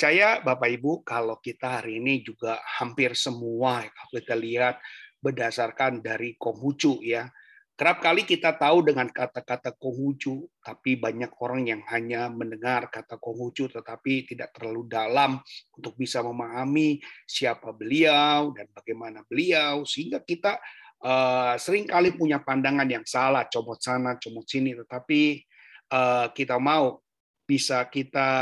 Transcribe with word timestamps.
Percaya 0.00 0.40
Bapak 0.40 0.80
Ibu 0.80 1.04
kalau 1.04 1.36
kita 1.44 1.76
hari 1.76 2.00
ini 2.00 2.24
juga 2.24 2.56
hampir 2.80 3.12
semua 3.12 3.84
kita 4.08 4.32
lihat 4.32 4.80
berdasarkan 5.20 6.00
dari 6.00 6.40
Konghucu 6.40 7.04
ya. 7.04 7.28
Kerap 7.76 8.00
kali 8.00 8.24
kita 8.24 8.56
tahu 8.56 8.80
dengan 8.80 9.12
kata-kata 9.12 9.76
Konghucu, 9.76 10.48
tapi 10.64 10.96
banyak 10.96 11.28
orang 11.44 11.68
yang 11.68 11.84
hanya 11.92 12.32
mendengar 12.32 12.88
kata 12.88 13.20
Konghucu 13.20 13.68
tetapi 13.68 14.24
tidak 14.24 14.56
terlalu 14.56 14.88
dalam 14.88 15.36
untuk 15.76 15.92
bisa 16.00 16.24
memahami 16.24 16.96
siapa 17.28 17.68
beliau 17.76 18.56
dan 18.56 18.72
bagaimana 18.72 19.20
beliau 19.28 19.84
sehingga 19.84 20.24
kita 20.24 20.56
uh, 21.04 21.60
sering 21.60 21.84
kali 21.84 22.16
punya 22.16 22.40
pandangan 22.40 22.88
yang 22.88 23.04
salah, 23.04 23.44
comot 23.52 23.84
sana, 23.84 24.16
comot 24.16 24.48
sini, 24.48 24.72
tetapi 24.80 25.44
uh, 25.92 26.32
kita 26.32 26.56
mau 26.56 27.04
bisa 27.44 27.84
kita 27.92 28.32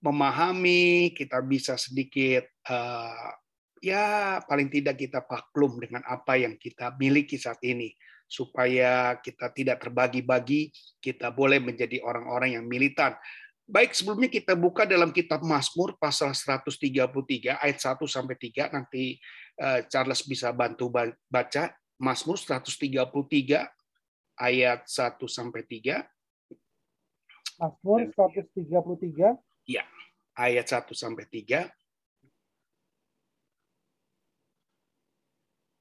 memahami, 0.00 1.14
kita 1.16 1.40
bisa 1.44 1.74
sedikit 1.80 2.46
uh, 2.68 3.30
ya 3.80 4.38
paling 4.44 4.72
tidak 4.72 4.98
kita 4.98 5.22
paklum 5.22 5.78
dengan 5.78 6.02
apa 6.08 6.40
yang 6.40 6.56
kita 6.56 6.96
miliki 6.96 7.36
saat 7.36 7.60
ini 7.62 7.92
supaya 8.26 9.22
kita 9.22 9.54
tidak 9.54 9.78
terbagi-bagi, 9.78 10.74
kita 10.98 11.30
boleh 11.30 11.62
menjadi 11.62 12.02
orang-orang 12.02 12.58
yang 12.58 12.66
militan. 12.66 13.14
Baik, 13.66 13.94
sebelumnya 13.98 14.30
kita 14.30 14.54
buka 14.54 14.86
dalam 14.86 15.10
kitab 15.10 15.42
Mazmur 15.42 15.98
pasal 15.98 16.34
133 16.34 17.58
ayat 17.58 17.78
1 17.82 17.98
sampai 18.06 18.36
3 18.38 18.74
nanti 18.74 19.18
uh, 19.58 19.82
Charles 19.90 20.22
bisa 20.22 20.54
bantu 20.54 20.86
baca 21.26 21.74
Mazmur 21.98 22.38
133 22.38 23.66
ayat 24.38 24.80
1 24.86 25.18
sampai 25.26 25.62
3. 25.66 25.98
Mazmur 27.58 28.06
133 28.14 29.45
Ya, 29.66 29.82
ayat 30.38 30.70
1 30.70 30.94
sampai 30.94 31.26
3. 31.26 31.66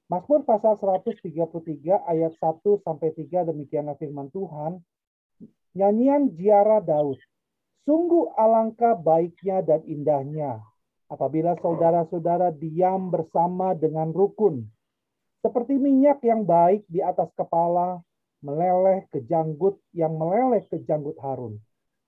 Mazmur 0.10 0.42
pasal 0.42 0.78
133 0.78 2.02
ayat 2.10 2.34
1 2.38 2.82
sampai 2.82 3.14
3 3.14 3.46
demikianlah 3.46 3.94
firman 4.02 4.34
Tuhan. 4.34 4.82
Nyanyian 5.78 6.34
ziarah 6.34 6.82
Daud. 6.82 7.22
Sungguh 7.86 8.34
alangkah 8.34 8.98
baiknya 8.98 9.62
dan 9.62 9.86
indahnya 9.86 10.66
apabila 11.06 11.54
saudara-saudara 11.62 12.50
diam 12.58 13.14
bersama 13.14 13.78
dengan 13.78 14.10
rukun. 14.10 14.66
Seperti 15.46 15.78
minyak 15.78 16.26
yang 16.26 16.42
baik 16.42 16.90
di 16.90 17.06
atas 17.06 17.30
kepala, 17.38 18.02
meleleh 18.42 19.06
ke 19.14 19.22
janggut 19.30 19.78
yang 19.94 20.18
meleleh 20.18 20.66
ke 20.66 20.82
janggut 20.82 21.18
Harun 21.22 21.62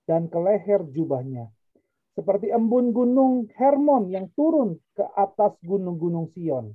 dan 0.10 0.26
ke 0.26 0.38
leher 0.42 0.82
jubahnya 0.90 1.54
seperti 2.18 2.50
embun 2.50 2.90
gunung 2.90 3.46
Hermon 3.54 4.10
yang 4.10 4.34
turun 4.34 4.82
ke 4.98 5.06
atas 5.14 5.54
gunung-gunung 5.62 6.34
Sion. 6.34 6.74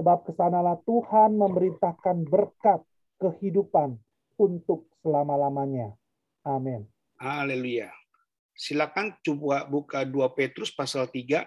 Sebab 0.00 0.24
ke 0.24 0.32
sanalah 0.32 0.80
Tuhan 0.88 1.36
memerintahkan 1.36 2.24
berkat 2.24 2.80
kehidupan 3.20 4.00
untuk 4.40 4.88
selama-lamanya. 5.04 5.92
Amin. 6.48 6.88
Haleluya. 7.20 7.92
Silakan 8.56 9.12
coba 9.20 9.68
buka 9.68 10.08
2 10.08 10.24
Petrus 10.32 10.72
pasal 10.72 11.04
3. 11.04 11.44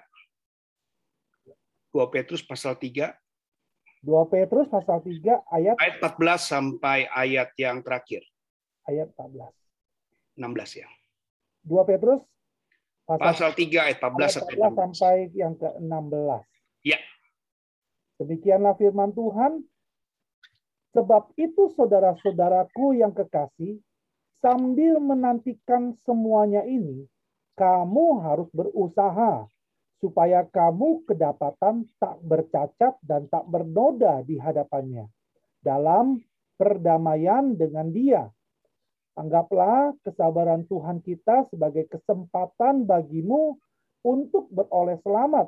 2 1.90 2.14
Petrus 2.14 2.46
pasal 2.46 2.78
3. 2.78 3.10
2 4.06 4.14
Petrus 4.30 4.70
pasal 4.70 5.02
3 5.02 5.42
ayat 5.50 5.76
ayat 5.82 5.98
14 5.98 6.38
sampai 6.38 7.10
ayat 7.10 7.50
yang 7.58 7.82
terakhir. 7.82 8.22
Ayat 8.86 9.10
14. 9.18 9.50
16 10.38 10.86
ya. 10.86 10.88
2 11.66 11.90
Petrus 11.90 12.22
Pasal, 13.06 13.54
3 13.54 13.86
ayat 13.86 13.98
14 14.02 14.42
ayat 14.42 14.74
14 14.74 14.98
sampai 14.98 15.30
yang 15.38 15.54
ke-16. 15.62 16.42
Ya. 16.82 16.98
Demikianlah 18.18 18.74
firman 18.82 19.14
Tuhan. 19.14 19.62
Sebab 20.98 21.36
itu 21.38 21.70
saudara-saudaraku 21.76 22.98
yang 22.98 23.12
kekasih, 23.12 23.78
sambil 24.40 24.98
menantikan 25.04 25.94
semuanya 26.08 26.64
ini, 26.64 27.06
kamu 27.60 28.24
harus 28.24 28.48
berusaha 28.56 29.46
supaya 30.00 30.48
kamu 30.48 31.04
kedapatan 31.08 31.88
tak 32.00 32.16
bercacat 32.24 32.96
dan 33.04 33.28
tak 33.28 33.44
bernoda 33.48 34.24
di 34.24 34.40
hadapannya 34.40 35.08
dalam 35.64 36.20
perdamaian 36.56 37.56
dengan 37.56 37.92
dia 37.92 38.24
Anggaplah 39.16 39.96
kesabaran 40.04 40.68
Tuhan 40.68 41.00
kita 41.00 41.48
sebagai 41.48 41.88
kesempatan 41.88 42.84
bagimu 42.84 43.56
untuk 44.04 44.52
beroleh 44.52 45.00
selamat. 45.08 45.48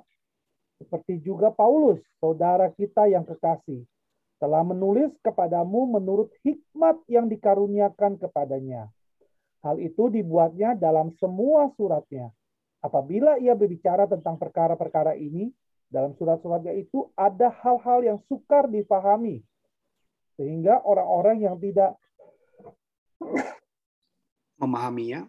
Seperti 0.80 1.20
juga 1.20 1.52
Paulus, 1.52 2.00
saudara 2.24 2.72
kita 2.72 3.12
yang 3.12 3.28
kekasih, 3.28 3.84
telah 4.40 4.64
menulis 4.64 5.12
kepadamu 5.20 6.00
menurut 6.00 6.32
hikmat 6.48 6.96
yang 7.12 7.28
dikaruniakan 7.28 8.16
kepadanya. 8.16 8.88
Hal 9.66 9.84
itu 9.84 10.08
dibuatnya 10.08 10.78
dalam 10.78 11.12
semua 11.20 11.68
suratnya. 11.76 12.32
Apabila 12.80 13.36
ia 13.36 13.52
berbicara 13.52 14.08
tentang 14.08 14.40
perkara-perkara 14.40 15.20
ini, 15.20 15.52
dalam 15.92 16.16
surat-suratnya 16.16 16.72
itu 16.72 17.12
ada 17.20 17.52
hal-hal 17.52 18.00
yang 18.06 18.20
sukar 18.32 18.70
difahami. 18.72 19.44
Sehingga 20.40 20.86
orang-orang 20.86 21.42
yang 21.42 21.58
tidak 21.58 21.98
memahaminya. 24.58 25.26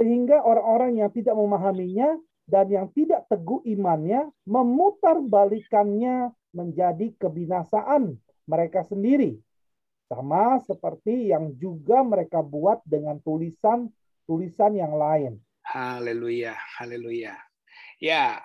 Sehingga 0.00 0.40
orang-orang 0.40 1.00
yang 1.04 1.10
tidak 1.12 1.36
memahaminya 1.36 2.16
dan 2.48 2.66
yang 2.72 2.88
tidak 2.96 3.28
teguh 3.28 3.62
imannya 3.68 4.32
memutarbalikannya 4.48 6.32
menjadi 6.50 7.14
kebinasaan 7.20 8.18
mereka 8.48 8.82
sendiri. 8.82 9.38
Sama 10.10 10.58
seperti 10.66 11.30
yang 11.30 11.54
juga 11.54 12.02
mereka 12.02 12.42
buat 12.42 12.82
dengan 12.82 13.22
tulisan-tulisan 13.22 14.74
yang 14.74 14.98
lain. 14.98 15.38
Haleluya, 15.62 16.58
haleluya. 16.80 17.38
Ya, 18.02 18.42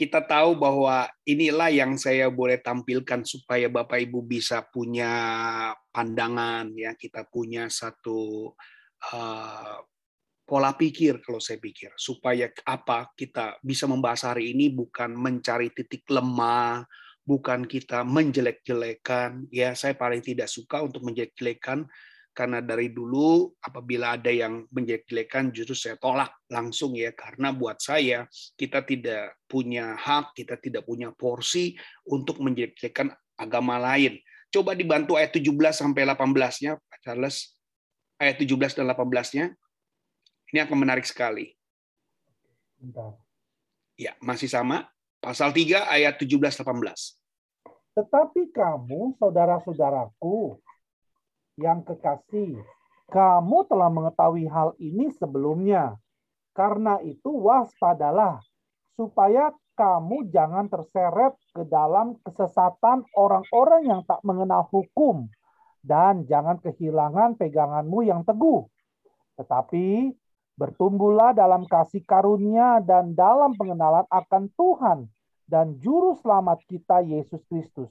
kita 0.00 0.24
tahu 0.24 0.56
bahwa 0.56 1.04
inilah 1.28 1.68
yang 1.68 1.92
saya 2.00 2.32
boleh 2.32 2.56
tampilkan 2.56 3.20
supaya 3.20 3.68
Bapak 3.68 4.00
Ibu 4.00 4.24
bisa 4.24 4.64
punya 4.64 5.12
pandangan 5.92 6.72
ya, 6.72 6.96
kita 6.96 7.28
punya 7.28 7.68
satu 7.68 8.48
uh, 9.12 9.76
pola 10.48 10.72
pikir 10.72 11.20
kalau 11.20 11.36
saya 11.36 11.60
pikir 11.60 11.92
supaya 12.00 12.48
apa 12.64 13.12
kita 13.12 13.60
bisa 13.60 13.84
membahas 13.84 14.32
hari 14.32 14.56
ini 14.56 14.72
bukan 14.72 15.12
mencari 15.12 15.68
titik 15.68 16.08
lemah, 16.08 16.88
bukan 17.20 17.68
kita 17.68 18.00
menjelek-jelekan. 18.00 19.52
Ya, 19.52 19.76
saya 19.76 19.92
paling 19.92 20.24
tidak 20.24 20.48
suka 20.48 20.80
untuk 20.80 21.04
menjelek-jelekan 21.04 21.84
karena 22.30 22.62
dari 22.62 22.94
dulu 22.94 23.50
apabila 23.58 24.14
ada 24.14 24.30
yang 24.30 24.64
menjelek-jelekan 24.70 25.50
justru 25.50 25.74
saya 25.74 25.96
tolak 25.98 26.30
langsung 26.46 26.94
ya 26.94 27.10
karena 27.10 27.50
buat 27.50 27.82
saya 27.82 28.30
kita 28.54 28.86
tidak 28.86 29.34
punya 29.50 29.98
hak, 29.98 30.32
kita 30.38 30.54
tidak 30.62 30.86
punya 30.86 31.10
porsi 31.10 31.74
untuk 32.06 32.38
menjelek-jelekan 32.38 33.10
agama 33.34 33.76
lain. 33.82 34.22
Coba 34.50 34.74
dibantu 34.74 35.14
ayat 35.14 35.30
17 35.34 35.52
sampai 35.70 36.02
18-nya, 36.06 36.78
Pak 36.78 36.98
Charles 37.02 37.54
ayat 38.18 38.36
17 38.36 38.82
dan 38.82 38.86
18-nya. 38.90 39.46
Ini 40.50 40.58
akan 40.66 40.76
menarik 40.82 41.06
sekali. 41.06 41.54
Bentar. 42.76 43.14
Ya, 43.94 44.18
masih 44.18 44.50
sama. 44.50 44.90
Pasal 45.22 45.54
3 45.54 45.86
ayat 45.86 46.18
17 46.18 46.36
18. 46.36 47.20
Tetapi 47.94 48.50
kamu, 48.50 49.20
saudara-saudaraku 49.20 50.58
yang 51.60 51.84
kekasih, 51.84 52.56
kamu 53.12 53.68
telah 53.68 53.92
mengetahui 53.92 54.48
hal 54.48 54.72
ini 54.80 55.12
sebelumnya. 55.12 56.00
Karena 56.56 56.98
itu 57.04 57.30
waspadalah 57.30 58.42
supaya 58.98 59.54
kamu 59.78 60.28
jangan 60.28 60.66
terseret 60.68 61.36
ke 61.56 61.62
dalam 61.64 62.18
kesesatan 62.26 63.06
orang-orang 63.16 63.82
yang 63.86 64.00
tak 64.04 64.20
mengenal 64.26 64.66
hukum 64.68 65.30
dan 65.80 66.28
jangan 66.28 66.60
kehilangan 66.60 67.36
peganganmu 67.40 68.04
yang 68.04 68.20
teguh. 68.26 68.68
Tetapi 69.40 70.12
bertumbuhlah 70.60 71.32
dalam 71.32 71.64
kasih 71.64 72.04
karunia 72.04 72.84
dan 72.84 73.16
dalam 73.16 73.56
pengenalan 73.56 74.04
akan 74.12 74.52
Tuhan 74.52 74.98
dan 75.48 75.80
juru 75.80 76.12
selamat 76.20 76.60
kita 76.68 77.00
Yesus 77.00 77.40
Kristus. 77.48 77.88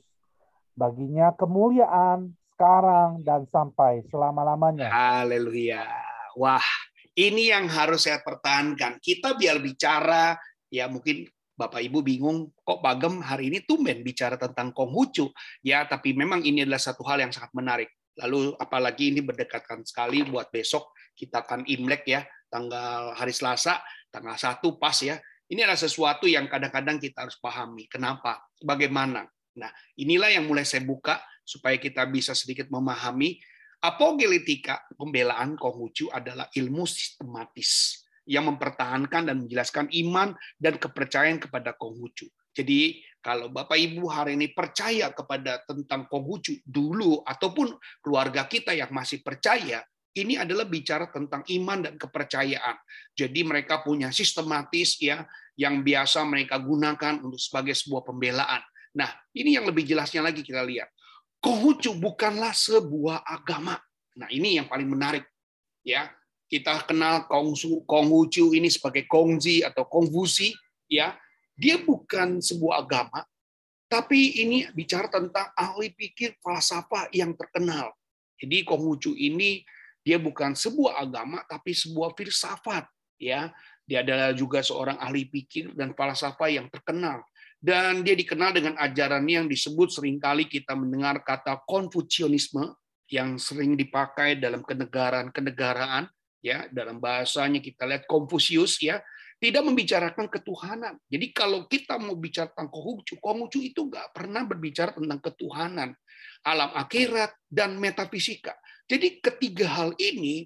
Baginya 0.78 1.34
kemuliaan 1.34 2.39
sekarang 2.60 3.24
dan 3.24 3.48
sampai 3.56 4.04
selama-lamanya. 4.12 4.92
Haleluya. 4.92 5.88
Wah, 6.36 6.68
ini 7.16 7.56
yang 7.56 7.72
harus 7.72 8.04
saya 8.04 8.20
pertahankan. 8.20 9.00
Kita 9.00 9.40
biar 9.40 9.64
bicara 9.64 10.36
ya 10.68 10.92
mungkin 10.92 11.24
Bapak 11.56 11.80
Ibu 11.80 12.04
bingung 12.04 12.52
kok 12.60 12.84
Bagem 12.84 13.24
hari 13.24 13.48
ini 13.48 13.64
tumben 13.64 14.04
bicara 14.04 14.36
tentang 14.36 14.76
Konghucu. 14.76 15.32
Ya, 15.64 15.88
tapi 15.88 16.12
memang 16.12 16.44
ini 16.44 16.68
adalah 16.68 16.84
satu 16.84 17.00
hal 17.08 17.24
yang 17.24 17.32
sangat 17.32 17.56
menarik. 17.56 17.96
Lalu 18.20 18.52
apalagi 18.60 19.16
ini 19.16 19.24
berdekatan 19.24 19.88
sekali 19.88 20.28
buat 20.28 20.52
besok 20.52 20.92
kita 21.16 21.48
akan 21.48 21.64
Imlek 21.64 22.12
ya, 22.12 22.28
tanggal 22.52 23.16
hari 23.16 23.32
Selasa, 23.32 23.80
tanggal 24.12 24.36
1 24.36 24.60
pas 24.76 25.00
ya. 25.00 25.16
Ini 25.48 25.64
adalah 25.64 25.80
sesuatu 25.80 26.28
yang 26.28 26.52
kadang-kadang 26.52 27.00
kita 27.00 27.24
harus 27.24 27.40
pahami. 27.40 27.88
Kenapa? 27.88 28.44
Bagaimana? 28.60 29.24
Nah, 29.56 29.72
inilah 29.96 30.28
yang 30.32 30.44
mulai 30.44 30.68
saya 30.68 30.84
buka 30.84 31.24
supaya 31.50 31.82
kita 31.82 32.06
bisa 32.06 32.38
sedikit 32.38 32.70
memahami 32.70 33.42
apologetika 33.82 34.86
pembelaan 34.94 35.58
Konghucu 35.58 36.14
adalah 36.14 36.46
ilmu 36.54 36.86
sistematis 36.86 38.06
yang 38.30 38.46
mempertahankan 38.46 39.26
dan 39.26 39.42
menjelaskan 39.42 39.90
iman 40.06 40.38
dan 40.62 40.78
kepercayaan 40.78 41.42
kepada 41.42 41.74
Konghucu. 41.74 42.30
Jadi 42.54 43.02
kalau 43.18 43.50
Bapak 43.50 43.82
Ibu 43.82 44.06
hari 44.06 44.38
ini 44.38 44.54
percaya 44.54 45.10
kepada 45.10 45.66
tentang 45.66 46.06
Konghucu 46.06 46.62
dulu 46.62 47.26
ataupun 47.26 47.74
keluarga 48.06 48.46
kita 48.46 48.78
yang 48.78 48.94
masih 48.94 49.26
percaya, 49.26 49.82
ini 50.14 50.38
adalah 50.38 50.70
bicara 50.70 51.10
tentang 51.10 51.42
iman 51.42 51.90
dan 51.90 51.94
kepercayaan. 51.98 52.78
Jadi 53.18 53.42
mereka 53.42 53.82
punya 53.82 54.14
sistematis 54.14 55.02
ya 55.02 55.26
yang 55.58 55.82
biasa 55.82 56.22
mereka 56.30 56.62
gunakan 56.62 57.26
untuk 57.26 57.42
sebagai 57.42 57.74
sebuah 57.74 58.06
pembelaan. 58.06 58.62
Nah, 58.96 59.10
ini 59.34 59.58
yang 59.58 59.66
lebih 59.70 59.86
jelasnya 59.86 60.26
lagi 60.26 60.42
kita 60.42 60.62
lihat. 60.66 60.90
Konghucu 61.40 61.96
bukanlah 61.96 62.52
sebuah 62.52 63.24
agama. 63.24 63.80
Nah, 64.20 64.28
ini 64.28 64.60
yang 64.60 64.68
paling 64.68 64.88
menarik. 64.88 65.24
Ya, 65.84 66.12
kita 66.52 66.84
kenal 66.84 67.30
Konghucu 67.88 68.52
ini 68.52 68.68
sebagai 68.68 69.08
Kongzi 69.08 69.64
atau 69.64 69.88
Kongfusi 69.88 70.52
ya 70.90 71.16
dia 71.60 71.76
bukan 71.76 72.40
sebuah 72.40 72.88
agama, 72.88 73.22
tapi 73.92 74.40
ini 74.40 74.64
bicara 74.72 75.12
tentang 75.12 75.52
ahli 75.60 75.92
pikir 75.92 76.40
falsafah 76.40 77.12
yang 77.12 77.36
terkenal. 77.36 77.92
Jadi 78.40 78.64
Konghucu 78.64 79.12
ini 79.14 79.68
dia 80.00 80.16
bukan 80.16 80.56
sebuah 80.56 81.04
agama, 81.04 81.44
tapi 81.52 81.76
sebuah 81.76 82.16
filsafat. 82.16 82.88
Ya, 83.20 83.52
dia 83.84 84.00
adalah 84.00 84.32
juga 84.32 84.64
seorang 84.64 84.96
ahli 85.04 85.28
pikir 85.28 85.76
dan 85.76 85.92
falsafah 85.92 86.48
yang 86.48 86.72
terkenal. 86.72 87.20
Dan 87.60 88.08
dia 88.08 88.16
dikenal 88.16 88.56
dengan 88.56 88.80
ajarannya 88.80 89.44
yang 89.44 89.48
disebut 89.52 89.92
sering 89.92 90.16
kali 90.16 90.48
kita 90.48 90.80
mendengar 90.80 91.20
kata 91.28 91.60
Konfusionisme 91.68 92.72
yang 93.12 93.36
sering 93.36 93.76
dipakai 93.76 94.40
dalam 94.40 94.64
kenegaraan-kenegaraan 94.64 96.08
ya 96.40 96.72
dalam 96.72 97.04
bahasanya 97.04 97.60
kita 97.60 97.84
lihat 97.84 98.08
Konfusius 98.08 98.80
ya 98.80 99.04
tidak 99.40 99.64
membicarakan 99.64 100.28
ketuhanan. 100.28 101.00
Jadi 101.08 101.32
kalau 101.32 101.64
kita 101.66 101.96
mau 101.96 102.20
bicara 102.20 102.52
tentang 102.52 102.72
Konghucu, 102.76 103.16
Konghucu 103.24 103.64
itu 103.64 103.88
nggak 103.88 104.12
pernah 104.12 104.44
berbicara 104.44 104.92
tentang 104.92 105.20
ketuhanan, 105.24 105.90
alam 106.44 106.72
akhirat, 106.76 107.32
dan 107.48 107.80
metafisika. 107.80 108.52
Jadi 108.84 109.24
ketiga 109.24 109.72
hal 109.80 109.96
ini 109.96 110.44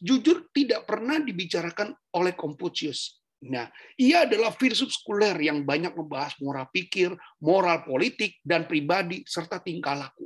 jujur 0.00 0.48
tidak 0.56 0.88
pernah 0.88 1.20
dibicarakan 1.20 1.92
oleh 2.16 2.32
Konfusius. 2.32 3.20
Nah, 3.44 3.68
ia 4.00 4.24
adalah 4.24 4.56
filsuf 4.56 4.88
sekuler 4.88 5.36
yang 5.36 5.68
banyak 5.68 5.92
membahas 5.92 6.32
moral 6.40 6.64
pikir, 6.72 7.12
moral 7.44 7.84
politik, 7.84 8.40
dan 8.40 8.64
pribadi, 8.64 9.20
serta 9.28 9.60
tingkah 9.60 9.92
laku. 9.92 10.24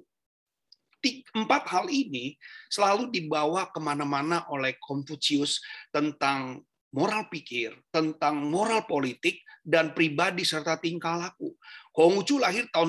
Empat 1.34 1.70
hal 1.70 1.86
ini 1.90 2.34
selalu 2.66 3.10
dibawa 3.10 3.70
ke 3.70 3.78
mana-mana 3.78 4.46
oleh 4.50 4.74
Konfusius 4.82 5.62
tentang 5.94 6.62
moral 6.94 7.30
pikir, 7.30 7.74
tentang 7.90 8.38
moral 8.46 8.86
politik, 8.86 9.42
dan 9.62 9.92
pribadi 9.92 10.48
serta 10.48 10.80
tingkah 10.80 11.18
laku. 11.20 11.52
Konghucu 11.92 12.40
lahir 12.40 12.66
tahun 12.72 12.88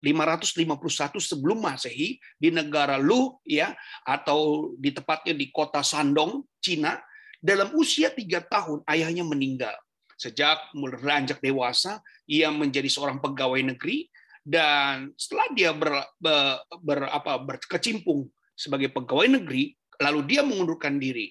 551 0.00 1.20
sebelum 1.20 1.58
Masehi 1.60 2.16
di 2.40 2.48
negara 2.48 2.96
Lu 2.96 3.36
ya 3.44 3.76
atau 4.08 4.72
di 4.80 4.94
tepatnya 4.94 5.36
di 5.36 5.52
kota 5.52 5.84
Sandong, 5.84 6.40
Cina. 6.62 6.96
Dalam 7.44 7.76
usia 7.76 8.08
tiga 8.08 8.40
tahun 8.40 8.80
ayahnya 8.88 9.20
meninggal. 9.20 9.76
Sejak 10.16 10.72
beranjak 10.72 11.44
dewasa, 11.44 12.00
ia 12.24 12.48
menjadi 12.48 12.88
seorang 12.88 13.20
pegawai 13.20 13.60
negeri 13.76 14.08
dan 14.40 15.12
setelah 15.20 15.52
dia 15.52 15.76
ber, 15.76 15.92
ber, 16.16 16.64
ber 16.80 17.00
apa 17.12 17.36
berkecimpung 17.44 18.32
sebagai 18.56 18.88
pegawai 18.88 19.36
negeri, 19.36 19.76
lalu 20.00 20.20
dia 20.24 20.40
mengundurkan 20.40 20.96
diri 20.96 21.28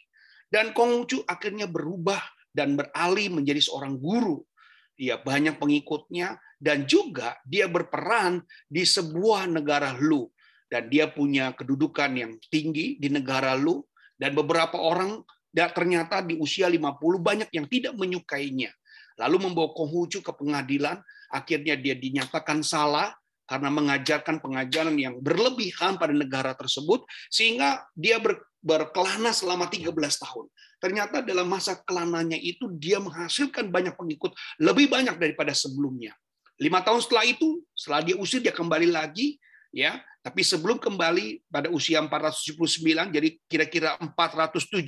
dan 0.54 0.69
Konghucu 0.69 1.25
akhirnya 1.25 1.65
berubah 1.65 2.21
dan 2.54 2.77
beralih 2.77 3.33
menjadi 3.33 3.57
seorang 3.57 3.98
guru. 3.98 4.45
Dia 4.94 5.18
banyak 5.18 5.57
pengikutnya 5.57 6.38
dan 6.62 6.86
juga 6.86 7.42
dia 7.42 7.65
berperan 7.65 8.45
di 8.69 8.86
sebuah 8.86 9.50
negara 9.50 9.98
Lu 9.98 10.30
dan 10.69 10.86
dia 10.94 11.10
punya 11.10 11.57
kedudukan 11.57 12.13
yang 12.13 12.38
tinggi 12.54 13.01
di 13.01 13.10
negara 13.10 13.57
Lu 13.57 13.81
dan 14.21 14.38
beberapa 14.38 14.77
orang 14.77 15.25
dan 15.54 15.70
ternyata 15.70 16.26
di 16.26 16.34
usia 16.42 16.66
50 16.66 16.98
banyak 17.22 17.50
yang 17.54 17.70
tidak 17.70 17.94
menyukainya. 17.94 18.74
Lalu 19.22 19.50
membawa 19.50 19.70
Konghucu 19.78 20.26
ke 20.26 20.34
pengadilan, 20.34 20.98
akhirnya 21.30 21.78
dia 21.78 21.94
dinyatakan 21.94 22.66
salah 22.66 23.14
karena 23.46 23.70
mengajarkan 23.70 24.42
pengajaran 24.42 24.98
yang 24.98 25.22
berlebihan 25.22 26.01
pada 26.01 26.16
negara 26.16 26.58
tersebut 26.58 27.06
sehingga 27.30 27.86
dia 27.94 28.18
ber, 28.18 28.42
berkelana 28.66 29.30
selama 29.30 29.70
13 29.70 29.94
tahun. 29.94 30.50
Ternyata 30.82 31.22
dalam 31.22 31.48
masa 31.48 31.77
kelananya 31.86 32.36
itu 32.36 32.68
dia 32.75 32.98
menghasilkan 32.98 33.70
banyak 33.70 33.94
pengikut, 33.94 34.34
lebih 34.58 34.89
banyak 34.89 35.16
daripada 35.22 35.54
sebelumnya. 35.54 36.18
Lima 36.58 36.82
tahun 36.82 37.04
setelah 37.04 37.25
itu, 37.27 37.62
setelah 37.77 38.01
dia 38.01 38.16
usir, 38.18 38.39
dia 38.39 38.56
kembali 38.56 38.89
lagi, 38.89 39.38
ya. 39.72 40.00
Tapi 40.24 40.39
sebelum 40.39 40.80
kembali 40.80 41.51
pada 41.51 41.68
usia 41.68 42.00
479, 42.00 43.12
jadi 43.12 43.30
kira-kira 43.51 44.00
474, 44.00 44.80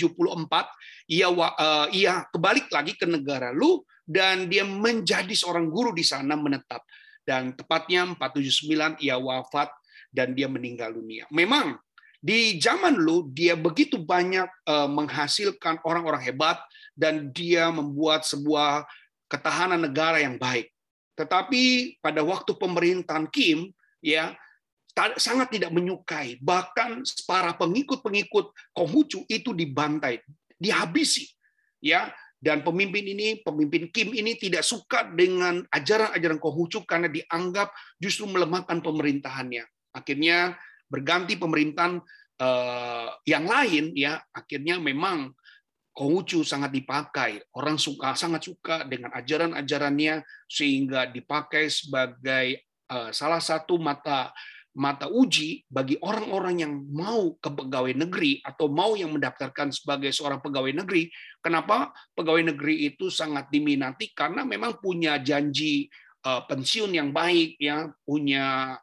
ia 1.12 1.28
uh, 1.28 1.92
ia 1.92 2.24
kebalik 2.32 2.72
lagi 2.72 2.96
ke 2.96 3.04
negara 3.04 3.52
Lu 3.52 3.84
dan 4.08 4.48
dia 4.48 4.64
menjadi 4.64 5.36
seorang 5.36 5.68
guru 5.68 5.92
di 5.92 6.08
sana 6.08 6.40
menetap. 6.40 6.88
Dan 7.28 7.52
tepatnya 7.52 8.08
479 8.16 9.04
ia 9.04 9.20
wafat 9.20 9.68
dan 10.08 10.32
dia 10.32 10.48
meninggal 10.48 10.96
dunia. 10.96 11.28
Memang 11.28 11.76
di 12.24 12.56
zaman 12.56 12.96
lu 12.96 13.28
dia 13.28 13.60
begitu 13.60 14.00
banyak 14.00 14.48
uh, 14.72 14.88
menghasilkan 14.88 15.84
orang-orang 15.84 16.24
hebat 16.32 16.64
dan 16.96 17.28
dia 17.36 17.68
membuat 17.76 18.24
sebuah 18.24 18.88
ketahanan 19.28 19.84
negara 19.84 20.24
yang 20.24 20.40
baik. 20.40 20.72
Tetapi 21.20 21.98
pada 22.00 22.24
waktu 22.24 22.56
pemerintahan 22.56 23.28
Kim 23.28 23.76
ya 24.00 24.32
sangat 25.20 25.52
tidak 25.52 25.76
menyukai. 25.76 26.40
Bahkan 26.40 27.04
para 27.28 27.52
pengikut-pengikut 27.60 28.46
Konghucu 28.72 29.28
itu 29.28 29.52
dibantai, 29.52 30.24
dihabisi 30.56 31.28
ya. 31.84 32.12
Dan 32.36 32.62
pemimpin 32.62 33.02
ini, 33.02 33.42
pemimpin 33.42 33.90
Kim 33.90 34.14
ini 34.14 34.38
tidak 34.38 34.62
suka 34.62 35.08
dengan 35.10 35.66
ajaran-ajaran 35.72 36.38
Konghucu 36.38 36.86
karena 36.86 37.10
dianggap 37.10 37.74
justru 37.98 38.30
melemahkan 38.30 38.86
pemerintahannya. 38.86 39.66
Akhirnya 39.96 40.54
berganti 40.86 41.42
pemerintahan 41.42 41.98
uh, 42.40 43.10
yang 43.26 43.50
lain 43.50 43.98
ya. 43.98 44.22
Akhirnya 44.30 44.78
memang 44.78 45.34
Konghucu 45.96 46.44
sangat 46.44 46.76
dipakai. 46.76 47.40
Orang 47.56 47.80
suka 47.80 48.14
sangat 48.20 48.46
suka 48.46 48.84
dengan 48.84 49.16
ajaran-ajarannya 49.16 50.28
sehingga 50.46 51.08
dipakai 51.08 51.72
sebagai 51.72 52.68
uh, 52.92 53.10
salah 53.16 53.40
satu 53.40 53.80
mata 53.80 54.36
mata 54.76 55.08
uji 55.08 55.64
bagi 55.72 55.96
orang-orang 56.04 56.68
yang 56.68 56.74
mau 56.92 57.40
ke 57.40 57.48
pegawai 57.48 57.96
negeri 57.96 58.44
atau 58.44 58.68
mau 58.68 58.92
yang 59.00 59.16
mendaftarkan 59.16 59.72
sebagai 59.72 60.12
seorang 60.12 60.44
pegawai 60.44 60.76
negeri. 60.84 61.08
Kenapa 61.40 61.96
pegawai 62.12 62.52
negeri 62.52 62.92
itu 62.92 63.08
sangat 63.08 63.48
diminati? 63.48 64.12
Karena 64.12 64.44
memang 64.44 64.84
punya 64.84 65.16
janji 65.24 65.88
uh, 66.28 66.44
pensiun 66.44 66.92
yang 66.92 67.16
baik, 67.16 67.56
ya 67.56 67.88
punya 68.04 68.76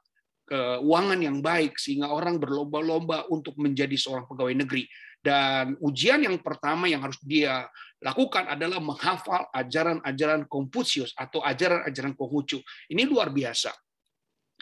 keuangan 0.48 1.20
yang 1.20 1.38
baik 1.44 1.76
sehingga 1.76 2.12
orang 2.12 2.40
berlomba-lomba 2.40 3.28
untuk 3.28 3.56
menjadi 3.60 3.94
seorang 3.94 4.24
pegawai 4.24 4.64
negeri. 4.64 4.88
Dan 5.22 5.78
ujian 5.78 6.18
yang 6.24 6.40
pertama 6.42 6.90
yang 6.90 7.04
harus 7.04 7.20
dia 7.22 7.68
lakukan 8.02 8.50
adalah 8.50 8.82
menghafal 8.82 9.46
ajaran-ajaran 9.54 10.50
Konfusius 10.50 11.14
atau 11.14 11.38
ajaran-ajaran 11.46 12.18
Konghucu. 12.18 12.58
Ini 12.90 13.06
luar 13.06 13.30
biasa. 13.30 13.70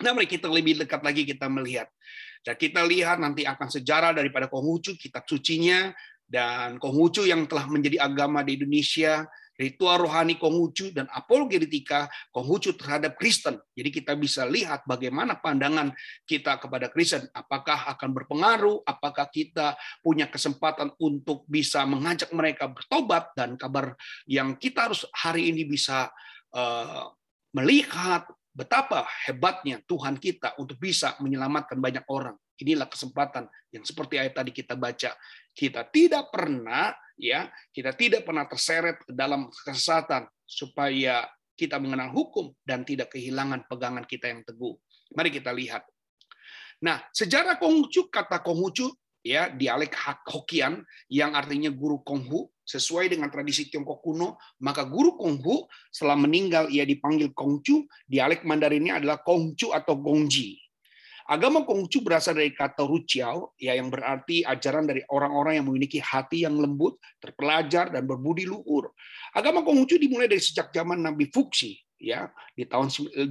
Nah, 0.00 0.16
mari 0.16 0.26
kita 0.26 0.48
lebih 0.48 0.80
dekat 0.80 1.04
lagi 1.04 1.28
kita 1.28 1.46
melihat. 1.52 1.92
Dan 2.40 2.56
kita 2.56 2.80
lihat 2.88 3.20
nanti 3.20 3.44
akan 3.44 3.68
sejarah 3.68 4.16
daripada 4.16 4.48
Konghucu, 4.48 4.96
kitab 4.96 5.28
sucinya, 5.28 5.92
dan 6.24 6.80
Konghucu 6.80 7.28
yang 7.28 7.44
telah 7.44 7.68
menjadi 7.68 8.00
agama 8.00 8.40
di 8.40 8.56
Indonesia, 8.56 9.28
ritual 9.60 10.08
rohani 10.08 10.40
Konghucu 10.40 10.88
dan 10.96 11.04
apologetika 11.12 12.08
Konghucu 12.32 12.72
terhadap 12.80 13.20
Kristen. 13.20 13.60
Jadi 13.76 13.92
kita 13.92 14.16
bisa 14.16 14.48
lihat 14.48 14.88
bagaimana 14.88 15.36
pandangan 15.36 15.92
kita 16.24 16.56
kepada 16.56 16.88
Kristen. 16.88 17.28
Apakah 17.36 17.92
akan 17.92 18.16
berpengaruh, 18.16 18.88
apakah 18.88 19.28
kita 19.28 19.76
punya 20.00 20.32
kesempatan 20.32 20.96
untuk 20.96 21.44
bisa 21.44 21.84
mengajak 21.84 22.32
mereka 22.32 22.72
bertobat, 22.72 23.36
dan 23.36 23.60
kabar 23.60 23.92
yang 24.24 24.56
kita 24.56 24.88
harus 24.88 25.04
hari 25.12 25.52
ini 25.52 25.68
bisa 25.68 26.08
uh, 26.56 27.12
melihat 27.52 28.24
betapa 28.60 29.08
hebatnya 29.24 29.80
Tuhan 29.88 30.20
kita 30.20 30.60
untuk 30.60 30.76
bisa 30.76 31.16
menyelamatkan 31.24 31.80
banyak 31.80 32.04
orang. 32.12 32.36
inilah 32.60 32.92
kesempatan 32.92 33.48
yang 33.72 33.88
seperti 33.88 34.20
ayat 34.20 34.36
tadi 34.36 34.52
kita 34.52 34.76
baca. 34.76 35.16
Kita 35.56 35.80
tidak 35.88 36.28
pernah 36.28 36.92
ya, 37.16 37.48
kita 37.72 37.96
tidak 37.96 38.28
pernah 38.28 38.44
terseret 38.44 39.00
ke 39.00 39.16
dalam 39.16 39.48
kesesatan 39.48 40.28
supaya 40.44 41.24
kita 41.56 41.80
mengenal 41.80 42.12
hukum 42.12 42.52
dan 42.60 42.84
tidak 42.84 43.16
kehilangan 43.16 43.64
pegangan 43.64 44.04
kita 44.04 44.28
yang 44.28 44.44
teguh. 44.44 44.76
Mari 45.16 45.32
kita 45.32 45.56
lihat. 45.56 45.88
Nah, 46.84 47.00
sejarah 47.16 47.56
Konghucu 47.56 48.12
kata 48.12 48.44
Konghucu 48.44 48.92
ya 49.20 49.52
dialek 49.52 49.92
Hokian 50.26 50.84
yang 51.12 51.36
artinya 51.36 51.68
guru 51.68 52.00
Konghu 52.00 52.48
sesuai 52.64 53.10
dengan 53.10 53.28
tradisi 53.28 53.66
Tiongkok 53.66 54.00
kuno, 54.00 54.38
maka 54.62 54.86
guru 54.86 55.18
Konghu 55.18 55.66
setelah 55.90 56.16
meninggal 56.16 56.70
ia 56.70 56.86
dipanggil 56.86 57.34
Kongcu, 57.34 57.84
dialek 58.06 58.46
Mandarinnya 58.46 59.02
adalah 59.02 59.18
Kongcu 59.20 59.74
atau 59.74 59.98
Gongji. 59.98 60.60
Agama 61.30 61.62
Konghucu 61.62 62.02
berasal 62.02 62.42
dari 62.42 62.50
kata 62.50 62.82
Ruciao, 62.82 63.54
ya 63.54 63.78
yang 63.78 63.86
berarti 63.86 64.42
ajaran 64.42 64.82
dari 64.82 64.98
orang-orang 65.14 65.62
yang 65.62 65.66
memiliki 65.70 66.02
hati 66.02 66.42
yang 66.42 66.58
lembut, 66.58 66.98
terpelajar 67.22 67.86
dan 67.94 68.02
berbudi 68.02 68.50
luhur. 68.50 68.90
Agama 69.30 69.62
Konghucu 69.62 69.94
dimulai 69.94 70.26
dari 70.26 70.42
sejak 70.42 70.74
zaman 70.74 70.98
Nabi 70.98 71.30
Fuxi, 71.30 71.78
ya 72.02 72.34
di 72.58 72.66
tahun 72.66 72.90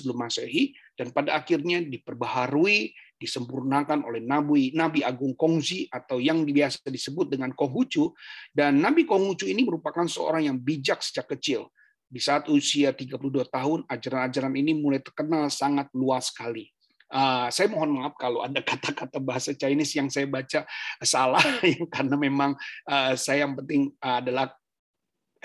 sebelum 0.00 0.16
Masehi 0.16 0.72
dan 0.96 1.12
pada 1.12 1.36
akhirnya 1.36 1.84
diperbaharui, 1.84 2.96
disempurnakan 3.18 4.06
oleh 4.06 4.22
Nabi 4.22 4.70
Nabi 4.72 5.02
Agung 5.02 5.34
Kongzi 5.34 5.90
atau 5.90 6.22
yang 6.22 6.46
biasa 6.46 6.86
disebut 6.86 7.34
dengan 7.34 7.50
Konghucu 7.50 8.14
dan 8.54 8.78
Nabi 8.78 9.04
Konghucu 9.04 9.50
ini 9.50 9.66
merupakan 9.66 10.06
seorang 10.06 10.46
yang 10.46 10.56
bijak 10.56 11.02
sejak 11.02 11.26
kecil. 11.36 11.68
Di 12.08 12.24
saat 12.24 12.48
usia 12.48 12.96
32 12.96 13.20
tahun, 13.52 13.84
ajaran-ajaran 13.84 14.54
ini 14.56 14.72
mulai 14.72 15.04
terkenal 15.04 15.52
sangat 15.52 15.92
luas 15.92 16.32
sekali. 16.32 16.72
Uh, 17.08 17.52
saya 17.52 17.68
mohon 17.68 18.00
maaf 18.00 18.16
kalau 18.16 18.40
ada 18.40 18.60
kata-kata 18.64 19.20
bahasa 19.20 19.52
Chinese 19.52 19.92
yang 19.92 20.08
saya 20.08 20.24
baca 20.24 20.64
salah, 21.04 21.44
karena 21.94 22.16
memang 22.16 22.56
uh, 22.88 23.12
saya 23.12 23.44
yang 23.44 23.60
penting 23.60 23.92
adalah 24.00 24.48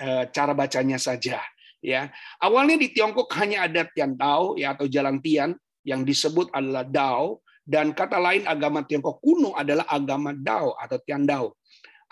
uh, 0.00 0.24
cara 0.32 0.56
bacanya 0.56 0.96
saja. 0.96 1.40
Ya, 1.84 2.08
awalnya 2.40 2.80
di 2.80 2.96
Tiongkok 2.96 3.28
hanya 3.36 3.68
ada 3.68 3.84
Tian 3.84 4.16
Dao 4.16 4.56
ya 4.56 4.72
atau 4.72 4.88
Jalan 4.88 5.20
Tian 5.20 5.52
yang 5.84 6.00
disebut 6.00 6.48
adalah 6.56 6.80
Dao 6.80 7.43
dan 7.64 7.96
kata 7.96 8.20
lain 8.20 8.44
agama 8.44 8.84
Tiongkok 8.84 9.24
kuno 9.24 9.56
adalah 9.56 9.88
agama 9.88 10.36
Dao 10.36 10.76
atau 10.76 11.00
Tian 11.00 11.24
Dao. 11.24 11.56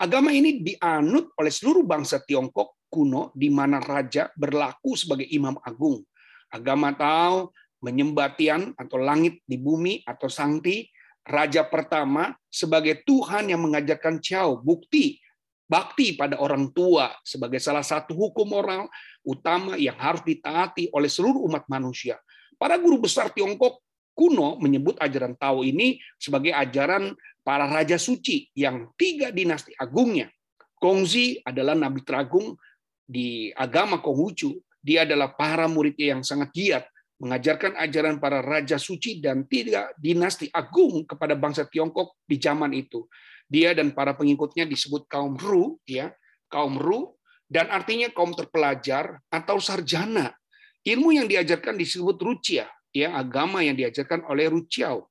Agama 0.01 0.33
ini 0.33 0.65
dianut 0.65 1.37
oleh 1.37 1.53
seluruh 1.53 1.85
bangsa 1.85 2.17
Tiongkok 2.25 2.89
kuno 2.89 3.29
di 3.37 3.53
mana 3.53 3.77
raja 3.77 4.33
berlaku 4.33 4.97
sebagai 4.97 5.29
imam 5.29 5.53
agung. 5.61 6.01
Agama 6.49 6.89
Tao 6.97 7.53
menyembah 7.85 8.33
Tian 8.33 8.73
atau 8.73 8.97
langit 8.97 9.45
di 9.45 9.61
bumi 9.61 10.01
atau 10.07 10.25
Sangti, 10.25 10.89
raja 11.21 11.61
pertama 11.69 12.33
sebagai 12.49 13.05
Tuhan 13.05 13.53
yang 13.53 13.61
mengajarkan 13.61 14.17
Ciao, 14.23 14.57
bukti 14.57 15.21
bakti 15.67 16.15
pada 16.15 16.39
orang 16.39 16.71
tua 16.71 17.11
sebagai 17.23 17.59
salah 17.59 17.83
satu 17.83 18.13
hukum 18.15 18.45
moral 18.45 18.87
utama 19.25 19.75
yang 19.79 19.95
harus 19.99 20.23
ditaati 20.23 20.91
oleh 20.93 21.09
seluruh 21.11 21.43
umat 21.49 21.67
manusia. 21.67 22.19
Para 22.55 22.79
guru 22.79 23.03
besar 23.03 23.31
Tiongkok 23.33 23.82
kuno 24.13 24.57
menyebut 24.61 24.97
ajaran 25.01 25.35
Tao 25.35 25.65
ini 25.65 25.97
sebagai 26.17 26.53
ajaran 26.53 27.13
para 27.43 27.67
raja 27.67 27.99
suci 27.99 28.49
yang 28.55 28.93
tiga 28.95 29.33
dinasti 29.33 29.75
agungnya. 29.75 30.31
Kongzi 30.79 31.41
adalah 31.43 31.75
nabi 31.75 32.01
teragung 32.05 32.55
di 33.03 33.51
agama 33.53 33.99
Konghucu. 33.99 34.57
Dia 34.83 35.07
adalah 35.07 35.31
para 35.31 35.67
muridnya 35.71 36.17
yang 36.17 36.23
sangat 36.27 36.51
giat 36.51 36.83
mengajarkan 37.23 37.79
ajaran 37.79 38.19
para 38.19 38.43
raja 38.43 38.75
suci 38.75 39.23
dan 39.23 39.47
tidak 39.47 39.95
dinasti 39.95 40.51
agung 40.51 41.07
kepada 41.07 41.39
bangsa 41.39 41.63
Tiongkok 41.63 42.19
di 42.27 42.35
zaman 42.35 42.75
itu. 42.75 43.07
Dia 43.47 43.71
dan 43.71 43.95
para 43.95 44.11
pengikutnya 44.11 44.67
disebut 44.67 45.07
kaum 45.07 45.39
Ru, 45.39 45.79
ya, 45.87 46.11
kaum 46.51 46.75
Ru, 46.75 47.15
dan 47.47 47.71
artinya 47.71 48.11
kaum 48.11 48.35
terpelajar 48.35 49.23
atau 49.31 49.55
sarjana. 49.63 50.35
Ilmu 50.83 51.15
yang 51.15 51.31
diajarkan 51.31 51.79
disebut 51.79 52.19
Rucia, 52.19 52.67
ya, 52.93 53.17
agama 53.17 53.65
yang 53.65 53.75
diajarkan 53.75 54.23
oleh 54.29 54.47
Ruciao. 54.47 55.09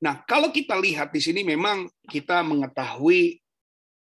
Nah, 0.00 0.22
kalau 0.24 0.54
kita 0.54 0.78
lihat 0.78 1.10
di 1.10 1.20
sini 1.20 1.42
memang 1.42 1.88
kita 2.06 2.44
mengetahui 2.46 3.42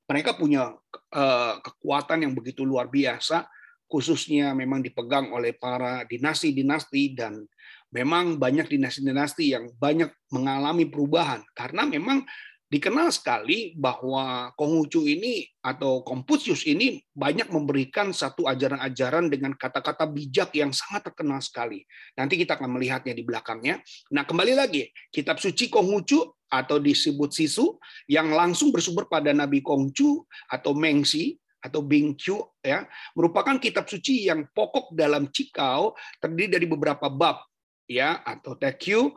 mereka 0.07 0.38
punya 0.38 0.75
eh, 1.14 1.55
kekuatan 1.62 2.26
yang 2.28 2.33
begitu 2.37 2.62
luar 2.62 2.87
biasa 2.87 3.47
khususnya 3.87 4.50
memang 4.50 4.83
dipegang 4.83 5.31
oleh 5.31 5.55
para 5.55 6.02
dinasti-dinasti 6.11 7.14
dan 7.14 7.47
memang 7.95 8.35
banyak 8.35 8.66
dinasti-dinasti 8.66 9.55
yang 9.55 9.71
banyak 9.78 10.11
mengalami 10.35 10.90
perubahan 10.90 11.43
karena 11.55 11.87
memang 11.87 12.26
dikenal 12.66 13.14
sekali 13.14 13.75
bahwa 13.78 14.50
Konghucu 14.58 15.06
ini 15.06 15.46
atau 15.62 16.02
Konfusius 16.02 16.66
ini 16.66 16.99
banyak 17.14 17.50
memberikan 17.50 18.11
satu 18.11 18.50
ajaran-ajaran 18.50 19.30
dengan 19.30 19.54
kata-kata 19.54 20.11
bijak 20.11 20.50
yang 20.58 20.75
sangat 20.75 21.11
terkenal 21.11 21.38
sekali. 21.38 21.87
Nanti 22.18 22.35
kita 22.35 22.58
akan 22.58 22.75
melihatnya 22.75 23.14
di 23.14 23.23
belakangnya. 23.23 23.78
Nah, 24.11 24.26
kembali 24.26 24.58
lagi, 24.58 24.90
kitab 25.14 25.38
suci 25.38 25.70
Konghucu 25.70 26.26
atau 26.50 26.78
disebut 26.78 27.30
Sisu 27.35 27.78
yang 28.06 28.30
langsung 28.30 28.70
bersumber 28.70 29.06
pada 29.11 29.35
Nabi 29.35 29.62
Kongcu 29.62 30.26
atau 30.50 30.75
Mengsi 30.75 31.38
atau 31.66 31.82
Bingqiu 31.82 32.38
ya 32.62 32.87
merupakan 33.18 33.58
kitab 33.58 33.90
suci 33.90 34.30
yang 34.30 34.46
pokok 34.54 34.94
dalam 34.94 35.26
Cikau 35.26 35.99
terdiri 36.23 36.46
dari 36.46 36.66
beberapa 36.70 37.11
bab 37.11 37.42
ya 37.90 38.23
atau 38.23 38.54
Tekyu 38.54 39.11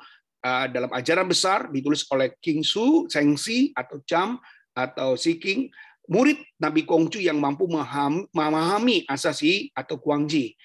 dalam 0.44 0.92
ajaran 0.96 1.28
besar 1.28 1.68
ditulis 1.68 2.08
oleh 2.16 2.32
King 2.40 2.64
Su, 2.64 3.06
Sengsi 3.12 3.76
atau 3.76 4.00
Cham 4.08 4.40
atau 4.72 5.20
Si 5.20 5.36
King 5.36 5.68
murid 6.08 6.40
Nabi 6.58 6.88
Kongcu 6.88 7.22
yang 7.22 7.38
mampu 7.38 7.68
memahami 7.68 9.04
asasi 9.06 9.70
atau 9.76 10.00
Kuangji 10.00 10.56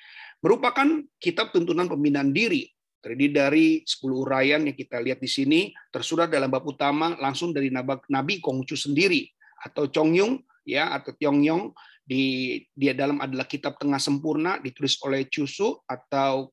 merupakan 0.45 0.87
kitab 1.17 1.57
tuntunan 1.57 1.89
pembinaan 1.89 2.29
diri. 2.29 2.69
Terdiri 3.01 3.33
dari 3.37 3.67
10 3.85 4.01
uraian 4.17 4.65
yang 4.65 4.73
kita 4.73 4.97
lihat 4.97 5.21
di 5.21 5.29
sini 5.29 5.61
tersurat 5.93 6.25
dalam 6.25 6.49
bab 6.49 6.65
utama 6.65 7.13
langsung 7.21 7.53
dari 7.53 7.69
Nabi 7.69 8.41
Kongcu 8.41 8.81
sendiri 8.81 9.29
atau 9.61 9.93
Chongyung 9.93 10.41
ya 10.65 10.89
atau 10.97 11.13
Tyongyong 11.13 11.77
di 12.01 12.57
dia 12.73 12.97
dalam 12.97 13.21
adalah 13.21 13.45
kitab 13.45 13.77
tengah 13.77 14.01
sempurna 14.01 14.57
ditulis 14.57 14.97
oleh 15.05 15.29
Chusu 15.29 15.85
atau 15.85 16.49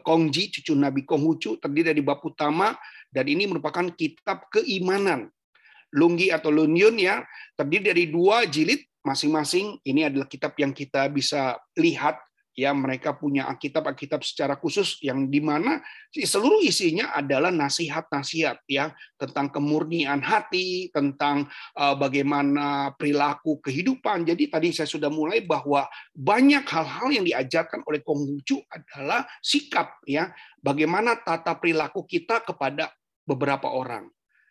Kongji 0.00 0.48
cucu 0.48 0.72
Nabi 0.72 1.04
Konghucu 1.04 1.60
terdiri 1.60 1.92
dari 1.92 2.00
bab 2.00 2.24
utama 2.24 2.72
dan 3.12 3.28
ini 3.28 3.44
merupakan 3.44 3.84
kitab 3.92 4.48
keimanan. 4.48 5.28
Lunggi 5.90 6.30
atau 6.30 6.54
Lunyun 6.54 6.96
ya 7.02 7.26
terdiri 7.58 7.90
dari 7.90 8.04
dua 8.08 8.46
jilid 8.46 8.80
masing-masing. 9.02 9.82
Ini 9.82 10.08
adalah 10.08 10.30
kitab 10.30 10.54
yang 10.56 10.70
kita 10.70 11.10
bisa 11.10 11.58
lihat 11.76 12.16
ya 12.54 12.74
mereka 12.74 13.14
punya 13.14 13.46
Alkitab-Alkitab 13.50 14.20
secara 14.26 14.58
khusus 14.58 14.98
yang 15.00 15.30
di 15.30 15.38
mana 15.38 15.78
seluruh 16.12 16.60
isinya 16.60 17.14
adalah 17.14 17.48
nasihat-nasihat 17.54 18.66
ya 18.66 18.90
tentang 19.16 19.54
kemurnian 19.54 20.20
hati, 20.20 20.90
tentang 20.90 21.46
uh, 21.78 21.94
bagaimana 21.94 22.94
perilaku 22.98 23.62
kehidupan. 23.62 24.26
Jadi 24.26 24.50
tadi 24.50 24.68
saya 24.74 24.90
sudah 24.90 25.08
mulai 25.08 25.46
bahwa 25.46 25.86
banyak 26.12 26.66
hal-hal 26.66 27.08
yang 27.14 27.24
diajarkan 27.26 27.86
oleh 27.86 28.02
Konghucu 28.02 28.60
adalah 28.68 29.24
sikap 29.40 30.02
ya, 30.04 30.30
bagaimana 30.58 31.18
tata 31.22 31.56
perilaku 31.56 32.04
kita 32.04 32.42
kepada 32.42 32.90
beberapa 33.24 33.70
orang. 33.70 34.10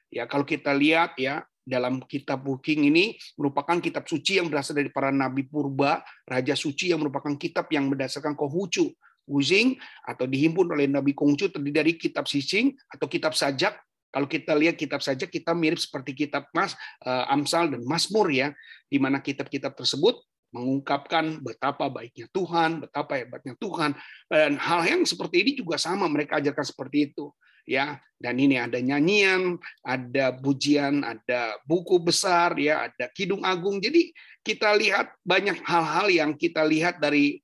Ya, 0.10 0.26
kalau 0.26 0.42
kita 0.42 0.74
lihat 0.74 1.14
ya, 1.22 1.46
dalam 1.70 2.02
kitab 2.10 2.42
Booking 2.42 2.90
ini 2.90 3.14
merupakan 3.38 3.78
kitab 3.78 4.10
suci 4.10 4.42
yang 4.42 4.50
berasal 4.50 4.74
dari 4.74 4.90
para 4.90 5.14
nabi 5.14 5.46
purba, 5.46 6.02
raja 6.26 6.58
suci 6.58 6.90
yang 6.90 7.06
merupakan 7.06 7.38
kitab 7.38 7.70
yang 7.70 7.86
berdasarkan 7.94 8.34
Konghucu. 8.34 8.90
Wuzing 9.30 9.78
atau 10.10 10.26
dihimpun 10.26 10.74
oleh 10.74 10.90
Nabi 10.90 11.14
Konghucu 11.14 11.54
terdiri 11.54 11.70
dari 11.70 11.94
kitab 12.02 12.26
Sising 12.26 12.74
atau 12.90 13.06
kitab 13.06 13.38
sajak. 13.38 13.78
Kalau 14.10 14.26
kita 14.26 14.58
lihat 14.58 14.74
kitab 14.74 15.06
sajak 15.06 15.30
kita 15.30 15.54
mirip 15.54 15.78
seperti 15.78 16.18
kitab 16.18 16.50
Mas 16.50 16.74
uh, 17.06 17.30
Amsal 17.30 17.70
dan 17.70 17.86
Mazmur 17.86 18.34
ya, 18.34 18.50
di 18.90 18.98
mana 18.98 19.22
kitab-kitab 19.22 19.78
tersebut 19.78 20.18
mengungkapkan 20.50 21.46
betapa 21.46 21.94
baiknya 21.94 22.26
Tuhan, 22.34 22.82
betapa 22.82 23.22
hebatnya 23.22 23.54
Tuhan, 23.62 23.94
dan 24.34 24.58
hal 24.58 24.82
yang 24.82 25.06
seperti 25.06 25.46
ini 25.46 25.52
juga 25.54 25.78
sama 25.78 26.10
mereka 26.10 26.42
ajarkan 26.42 26.66
seperti 26.66 27.14
itu 27.14 27.30
ya. 27.70 28.02
Dan 28.20 28.36
ini 28.36 28.60
ada 28.60 28.76
nyanyian 28.84 29.56
ada 29.80 30.36
pujian 30.36 31.08
ada 31.08 31.56
buku 31.64 32.04
besar 32.04 32.58
ya 32.60 32.90
ada 32.90 33.08
kidung 33.16 33.46
agung. 33.48 33.80
Jadi 33.80 34.12
kita 34.44 34.76
lihat 34.76 35.16
banyak 35.24 35.64
hal-hal 35.64 36.12
yang 36.12 36.32
kita 36.36 36.66
lihat 36.68 37.00
dari 37.00 37.40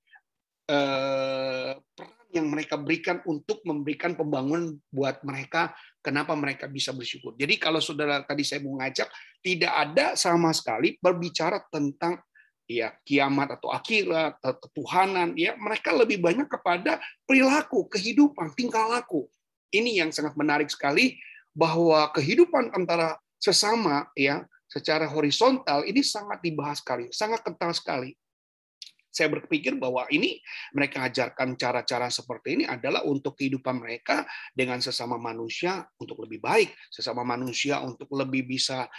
eh, 0.68 1.72
peran 1.80 2.16
yang 2.36 2.52
mereka 2.52 2.76
berikan 2.76 3.24
untuk 3.24 3.64
memberikan 3.64 4.12
pembangunan 4.20 4.76
buat 4.92 5.24
mereka 5.24 5.72
kenapa 6.04 6.36
mereka 6.36 6.68
bisa 6.68 6.92
bersyukur. 6.92 7.32
Jadi 7.40 7.56
kalau 7.56 7.80
saudara 7.80 8.20
tadi 8.28 8.44
saya 8.44 8.60
mau 8.60 8.76
ngajak 8.84 9.08
tidak 9.40 9.72
ada 9.72 10.06
sama 10.20 10.52
sekali 10.52 11.00
berbicara 11.00 11.64
tentang 11.72 12.20
ya 12.68 12.92
kiamat 13.08 13.56
atau 13.56 13.72
akhirat 13.72 14.44
atau 14.44 14.60
ketuhanan 14.60 15.32
ya. 15.40 15.56
Mereka 15.56 15.96
lebih 15.96 16.20
banyak 16.20 16.52
kepada 16.52 17.00
perilaku 17.24 17.88
kehidupan 17.88 18.52
tingkah 18.52 18.92
laku 18.92 19.32
ini 19.74 20.02
yang 20.02 20.14
sangat 20.14 20.38
menarik 20.38 20.70
sekali 20.70 21.18
bahwa 21.56 22.12
kehidupan 22.12 22.76
antara 22.76 23.16
sesama 23.40 24.10
ya 24.18 24.44
secara 24.66 25.08
horizontal 25.08 25.86
ini 25.88 26.04
sangat 26.04 26.44
dibahas 26.44 26.82
sekali, 26.84 27.10
sangat 27.14 27.42
kental 27.46 27.72
sekali 27.72 28.12
saya 29.16 29.32
berpikir 29.32 29.80
bahwa 29.80 30.04
ini 30.12 30.44
mereka 30.76 31.08
ajarkan 31.08 31.56
cara-cara 31.56 32.12
seperti 32.12 32.60
ini 32.60 32.64
adalah 32.68 33.08
untuk 33.08 33.40
kehidupan 33.40 33.80
mereka 33.80 34.28
dengan 34.52 34.84
sesama 34.84 35.16
manusia 35.16 35.88
untuk 35.96 36.28
lebih 36.28 36.44
baik, 36.44 36.76
sesama 36.92 37.24
manusia 37.24 37.80
untuk 37.80 38.12
lebih 38.12 38.44
bisa 38.44 38.92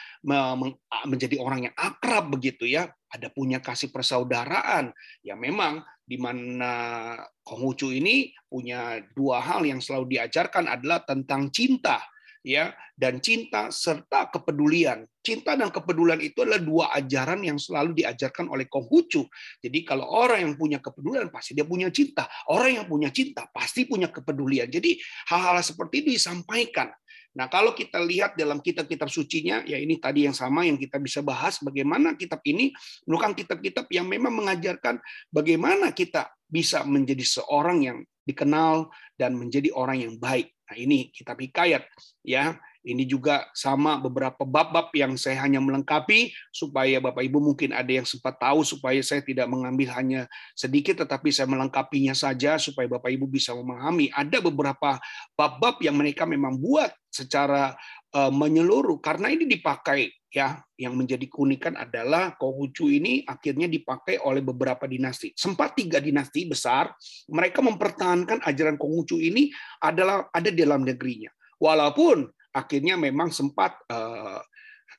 menjadi 1.05 1.37
orang 1.37 1.69
yang 1.69 1.75
akrab 1.77 2.33
begitu 2.33 2.65
ya. 2.65 2.89
Ada 3.13 3.29
punya 3.29 3.61
kasih 3.61 3.93
persaudaraan. 3.93 4.89
Ya 5.21 5.37
memang 5.37 5.85
di 6.07 6.17
mana 6.17 7.15
Konghucu 7.43 7.91
ini 7.91 8.31
punya 8.47 9.03
dua 9.13 9.43
hal 9.43 9.67
yang 9.67 9.83
selalu 9.83 10.17
diajarkan 10.17 10.71
adalah 10.71 11.03
tentang 11.03 11.51
cinta 11.51 11.99
ya 12.47 12.71
dan 12.95 13.19
cinta 13.19 13.75
serta 13.75 14.31
kepedulian. 14.31 15.03
Cinta 15.19 15.59
dan 15.59 15.75
kepedulian 15.75 16.23
itu 16.23 16.47
adalah 16.47 16.63
dua 16.63 16.85
ajaran 16.95 17.43
yang 17.43 17.59
selalu 17.59 17.99
diajarkan 17.99 18.47
oleh 18.47 18.71
Konghucu. 18.71 19.27
Jadi 19.59 19.83
kalau 19.83 20.07
orang 20.07 20.47
yang 20.47 20.55
punya 20.55 20.79
kepedulian 20.79 21.27
pasti 21.35 21.59
dia 21.59 21.67
punya 21.67 21.91
cinta. 21.91 22.31
Orang 22.47 22.79
yang 22.79 22.87
punya 22.87 23.11
cinta 23.11 23.51
pasti 23.51 23.91
punya 23.91 24.07
kepedulian. 24.07 24.71
Jadi 24.71 24.95
hal-hal 25.35 25.59
seperti 25.67 26.07
ini 26.07 26.11
disampaikan. 26.15 26.95
Nah, 27.37 27.53
kalau 27.53 27.77
kita 27.77 28.01
lihat 28.01 28.33
dalam 28.33 28.65
kitab-kitab 28.65 29.13
sucinya, 29.13 29.61
ya 29.69 29.77
ini 29.77 30.01
tadi 30.01 30.25
yang 30.25 30.33
sama 30.33 30.65
yang 30.65 30.81
kita 30.81 30.97
bisa 30.97 31.21
bahas 31.21 31.61
bagaimana 31.61 32.17
kitab 32.17 32.41
ini 32.49 32.73
merupakan 33.05 33.37
kitab-kitab 33.37 33.85
yang 33.93 34.09
memang 34.09 34.33
mengajarkan 34.33 34.97
bagaimana 35.29 35.93
kita 35.93 36.33
bisa 36.49 36.81
menjadi 36.89 37.23
seorang 37.23 37.79
yang 37.85 37.99
dikenal 38.25 38.89
dan 39.21 39.37
menjadi 39.37 39.69
orang 39.77 40.01
yang 40.01 40.15
baik. 40.17 40.49
Nah, 40.67 40.77
ini 40.81 41.13
kitab 41.13 41.37
hikayat 41.37 41.85
ya. 42.25 42.57
Ini 42.87 43.03
juga 43.03 43.51
sama 43.51 43.99
beberapa 43.99 44.47
bab-bab 44.47 44.95
yang 44.95 45.19
saya 45.19 45.43
hanya 45.43 45.59
melengkapi 45.59 46.31
supaya 46.55 47.03
Bapak 47.03 47.27
Ibu 47.27 47.43
mungkin 47.43 47.75
ada 47.75 47.91
yang 47.91 48.07
sempat 48.07 48.39
tahu 48.39 48.63
supaya 48.63 49.03
saya 49.03 49.27
tidak 49.27 49.51
mengambil 49.51 49.91
hanya 49.99 50.31
sedikit 50.55 51.03
tetapi 51.03 51.35
saya 51.35 51.51
melengkapinya 51.51 52.15
saja 52.15 52.55
supaya 52.63 52.87
Bapak 52.87 53.11
Ibu 53.11 53.27
bisa 53.27 53.59
memahami. 53.59 54.15
Ada 54.15 54.39
beberapa 54.39 55.03
bab-bab 55.35 55.83
yang 55.83 55.99
mereka 55.99 56.31
memang 56.31 56.63
buat 56.63 56.95
secara 57.11 57.75
uh, 58.15 58.31
menyeluruh 58.31 59.03
karena 59.03 59.35
ini 59.35 59.51
dipakai 59.51 60.07
ya 60.31 60.61
yang 60.77 60.95
menjadi 60.95 61.27
keunikan 61.33 61.75
adalah 61.81 62.39
Konghucu 62.39 62.93
ini 62.93 63.27
akhirnya 63.27 63.67
dipakai 63.67 64.23
oleh 64.23 64.47
beberapa 64.47 64.87
dinasti. 64.87 65.35
Sempat 65.35 65.75
tiga 65.75 65.99
dinasti 65.99 66.47
besar 66.47 66.93
mereka 67.35 67.67
mempertahankan 67.67 68.47
ajaran 68.47 68.79
Konghucu 68.79 69.19
ini 69.19 69.51
adalah 69.83 70.31
ada 70.31 70.55
di 70.55 70.61
dalam 70.61 70.87
negerinya. 70.87 71.35
Walaupun 71.57 72.36
akhirnya 72.57 72.97
memang 72.97 73.29
sempat 73.29 73.77
uh, 73.93 74.41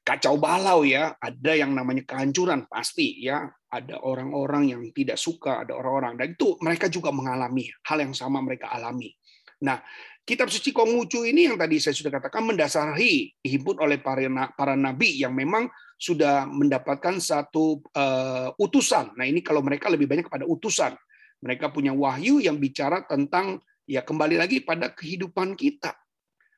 kacau 0.05 0.37
balau 0.37 0.85
ya, 0.85 1.17
ada 1.17 1.57
yang 1.57 1.73
namanya 1.73 2.05
kehancuran 2.05 2.69
pasti 2.69 3.25
ya, 3.25 3.49
ada 3.73 3.99
orang-orang 4.05 4.71
yang 4.71 4.81
tidak 4.93 5.17
suka, 5.17 5.65
ada 5.65 5.73
orang-orang 5.73 6.15
dan 6.15 6.27
itu 6.37 6.55
mereka 6.61 6.85
juga 6.87 7.09
mengalami 7.09 7.67
hal 7.83 7.97
yang 8.05 8.13
sama 8.13 8.39
mereka 8.39 8.69
alami. 8.69 9.11
Nah, 9.65 9.81
kitab 10.21 10.53
suci 10.53 10.69
Konghucu 10.69 11.25
ini 11.25 11.49
yang 11.49 11.57
tadi 11.57 11.81
saya 11.81 11.97
sudah 11.97 12.13
katakan 12.13 12.45
mendasari 12.45 13.33
dihimpun 13.41 13.81
oleh 13.81 13.97
para, 13.97 14.21
para 14.53 14.77
nabi 14.77 15.17
yang 15.17 15.33
memang 15.33 15.65
sudah 15.97 16.45
mendapatkan 16.45 17.17
satu 17.17 17.81
uh, 17.97 18.53
utusan. 18.61 19.17
Nah, 19.17 19.25
ini 19.25 19.41
kalau 19.41 19.65
mereka 19.65 19.89
lebih 19.89 20.05
banyak 20.05 20.29
kepada 20.29 20.45
utusan. 20.45 20.93
Mereka 21.37 21.69
punya 21.69 21.93
wahyu 21.93 22.41
yang 22.41 22.57
bicara 22.57 23.05
tentang 23.05 23.61
ya 23.85 24.01
kembali 24.01 24.41
lagi 24.41 24.61
pada 24.65 24.89
kehidupan 24.89 25.53
kita 25.53 25.93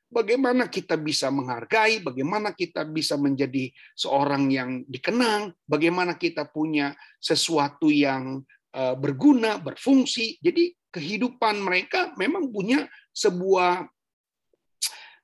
bagaimana 0.10 0.68
kita 0.68 0.98
bisa 0.98 1.30
menghargai, 1.30 2.02
bagaimana 2.02 2.52
kita 2.58 2.84
bisa 2.90 3.16
menjadi 3.16 3.70
seorang 3.94 4.50
yang 4.50 4.84
dikenang, 4.90 5.54
bagaimana 5.70 6.18
kita 6.18 6.50
punya 6.50 6.98
sesuatu 7.22 7.88
yang 7.94 8.42
eh, 8.74 8.96
berguna, 8.98 9.62
berfungsi. 9.62 10.42
Jadi 10.42 10.74
kehidupan 10.90 11.62
mereka 11.62 12.18
memang 12.18 12.50
punya 12.50 12.90
sebuah 13.14 13.86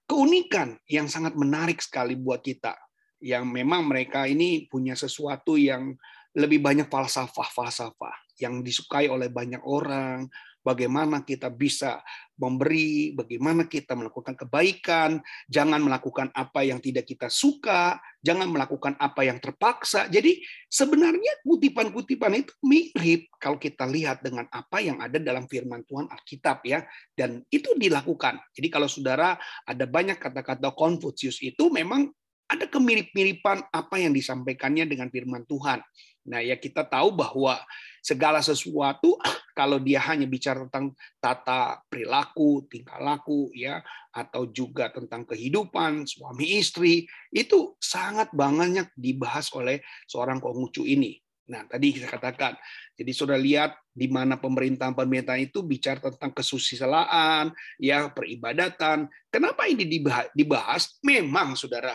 keunikan 0.06 0.78
yang 0.86 1.10
sangat 1.10 1.34
menarik 1.34 1.82
sekali 1.82 2.14
buat 2.14 2.46
kita. 2.46 2.78
Yang 3.26 3.46
memang 3.50 3.90
mereka 3.90 4.30
ini 4.30 4.70
punya 4.70 4.94
sesuatu 4.94 5.58
yang 5.58 5.98
lebih 6.36 6.62
banyak 6.62 6.86
falsafah-falsafah 6.92 8.38
yang 8.44 8.60
disukai 8.60 9.08
oleh 9.08 9.32
banyak 9.32 9.64
orang, 9.64 10.28
bagaimana 10.66 11.22
kita 11.22 11.54
bisa 11.54 12.02
memberi, 12.36 13.14
bagaimana 13.16 13.70
kita 13.70 13.96
melakukan 13.96 14.36
kebaikan, 14.36 15.22
jangan 15.48 15.80
melakukan 15.80 16.34
apa 16.36 16.66
yang 16.68 16.84
tidak 16.84 17.08
kita 17.08 17.32
suka, 17.32 17.96
jangan 18.20 18.52
melakukan 18.52 18.98
apa 19.00 19.24
yang 19.24 19.40
terpaksa. 19.40 20.10
Jadi 20.12 20.42
sebenarnya 20.68 21.46
kutipan-kutipan 21.46 22.34
itu 22.36 22.52
mirip 22.66 23.32
kalau 23.38 23.62
kita 23.62 23.88
lihat 23.88 24.26
dengan 24.26 24.50
apa 24.52 24.84
yang 24.84 25.00
ada 25.00 25.22
dalam 25.22 25.48
firman 25.48 25.86
Tuhan 25.88 26.10
Alkitab 26.12 26.66
ya. 26.68 26.84
Dan 27.14 27.46
itu 27.54 27.72
dilakukan. 27.78 28.42
Jadi 28.52 28.68
kalau 28.68 28.90
saudara 28.90 29.38
ada 29.64 29.86
banyak 29.88 30.20
kata-kata 30.20 30.76
Konfusius 30.76 31.40
itu 31.40 31.72
memang 31.72 32.12
ada 32.46 32.70
kemirip-miripan 32.70 33.74
apa 33.74 33.96
yang 33.98 34.14
disampaikannya 34.14 34.86
dengan 34.86 35.10
firman 35.10 35.48
Tuhan. 35.50 35.82
Nah, 36.26 36.42
ya 36.42 36.58
kita 36.58 36.82
tahu 36.82 37.14
bahwa 37.14 37.62
segala 38.02 38.42
sesuatu 38.42 39.18
kalau 39.54 39.78
dia 39.78 40.02
hanya 40.10 40.26
bicara 40.26 40.66
tentang 40.66 40.98
tata 41.22 41.80
perilaku, 41.86 42.66
tingkah 42.66 42.98
laku 42.98 43.54
ya 43.54 43.86
atau 44.10 44.50
juga 44.50 44.90
tentang 44.90 45.24
kehidupan 45.24 46.10
suami 46.10 46.58
istri, 46.58 47.06
itu 47.30 47.78
sangat 47.78 48.34
banyak 48.34 48.90
dibahas 48.98 49.54
oleh 49.54 49.86
seorang 50.10 50.42
Konghucu 50.42 50.84
ini. 50.84 51.22
Nah, 51.46 51.62
tadi 51.70 51.94
kita 51.94 52.10
katakan, 52.10 52.58
jadi 52.98 53.12
sudah 53.14 53.38
lihat 53.38 53.78
di 53.94 54.10
mana 54.10 54.34
pemerintahan-pemerintahan 54.42 55.46
itu 55.46 55.62
bicara 55.62 56.02
tentang 56.02 56.34
kesusilaan, 56.34 57.54
ya 57.78 58.10
peribadatan. 58.10 59.06
Kenapa 59.30 59.70
ini 59.70 59.86
dibahas? 60.34 60.98
Memang, 61.06 61.54
saudara, 61.54 61.94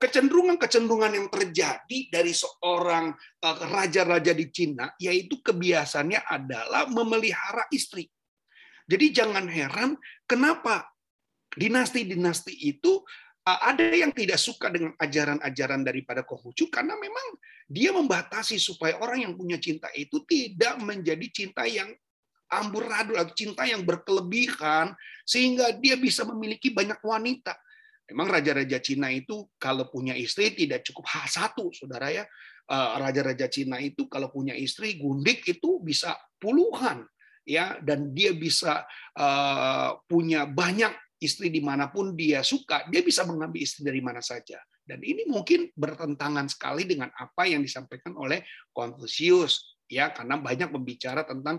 kecenderungan-kecenderungan 0.00 1.12
yang 1.12 1.28
terjadi 1.28 1.98
dari 2.08 2.32
seorang 2.32 3.12
eh, 3.44 3.58
raja-raja 3.68 4.32
di 4.32 4.48
Cina, 4.48 4.88
yaitu 4.96 5.44
kebiasaannya 5.44 6.24
adalah 6.24 6.88
memelihara 6.88 7.68
istri. 7.68 8.08
Jadi 8.88 9.12
jangan 9.14 9.46
heran 9.46 9.94
kenapa 10.24 10.88
dinasti-dinasti 11.52 12.64
itu 12.64 13.04
eh, 13.44 13.60
ada 13.60 13.92
yang 13.92 14.16
tidak 14.16 14.40
suka 14.40 14.72
dengan 14.72 14.96
ajaran-ajaran 14.96 15.84
daripada 15.84 16.24
Konghucu 16.24 16.72
karena 16.72 16.96
memang 16.96 17.36
dia 17.68 17.92
membatasi 17.92 18.56
supaya 18.56 18.96
orang 19.04 19.28
yang 19.28 19.32
punya 19.36 19.60
cinta 19.60 19.92
itu 19.92 20.24
tidak 20.24 20.80
menjadi 20.80 21.26
cinta 21.28 21.68
yang 21.68 21.92
amburadul 22.50 23.14
atau 23.14 23.30
cinta 23.36 23.62
yang 23.62 23.86
berkelebihan 23.86 24.96
sehingga 25.22 25.70
dia 25.78 25.94
bisa 25.94 26.26
memiliki 26.26 26.74
banyak 26.74 26.98
wanita. 26.98 27.54
Memang 28.10 28.28
raja-raja 28.28 28.82
Cina 28.82 29.08
itu 29.14 29.46
kalau 29.56 29.86
punya 29.86 30.12
istri 30.18 30.52
tidak 30.52 30.82
cukup 30.82 31.06
satu, 31.30 31.70
saudara 31.70 32.10
ya. 32.10 32.26
Eh, 32.70 32.90
raja-raja 33.02 33.50
Cina 33.50 33.82
itu 33.82 34.06
kalau 34.06 34.30
punya 34.30 34.54
istri 34.54 34.94
gundik 34.98 35.42
itu 35.46 35.82
bisa 35.82 36.14
puluhan, 36.38 37.02
ya, 37.42 37.82
dan 37.82 38.14
dia 38.14 38.30
bisa 38.30 38.86
uh, 39.18 39.98
punya 40.06 40.46
banyak 40.46 40.94
istri 41.18 41.50
di 41.50 41.58
mana 41.58 41.90
pun 41.90 42.14
dia 42.14 42.40
suka, 42.46 42.86
dia 42.88 43.02
bisa 43.02 43.26
mengambil 43.26 43.60
istri 43.60 43.82
dari 43.82 43.98
mana 43.98 44.22
saja. 44.22 44.56
Dan 44.80 45.02
ini 45.02 45.26
mungkin 45.26 45.68
bertentangan 45.74 46.46
sekali 46.46 46.86
dengan 46.86 47.10
apa 47.12 47.46
yang 47.46 47.60
disampaikan 47.60 48.14
oleh 48.16 48.46
Confucius, 48.70 49.76
ya, 49.90 50.14
karena 50.14 50.38
banyak 50.38 50.70
membicara 50.70 51.26
tentang 51.26 51.58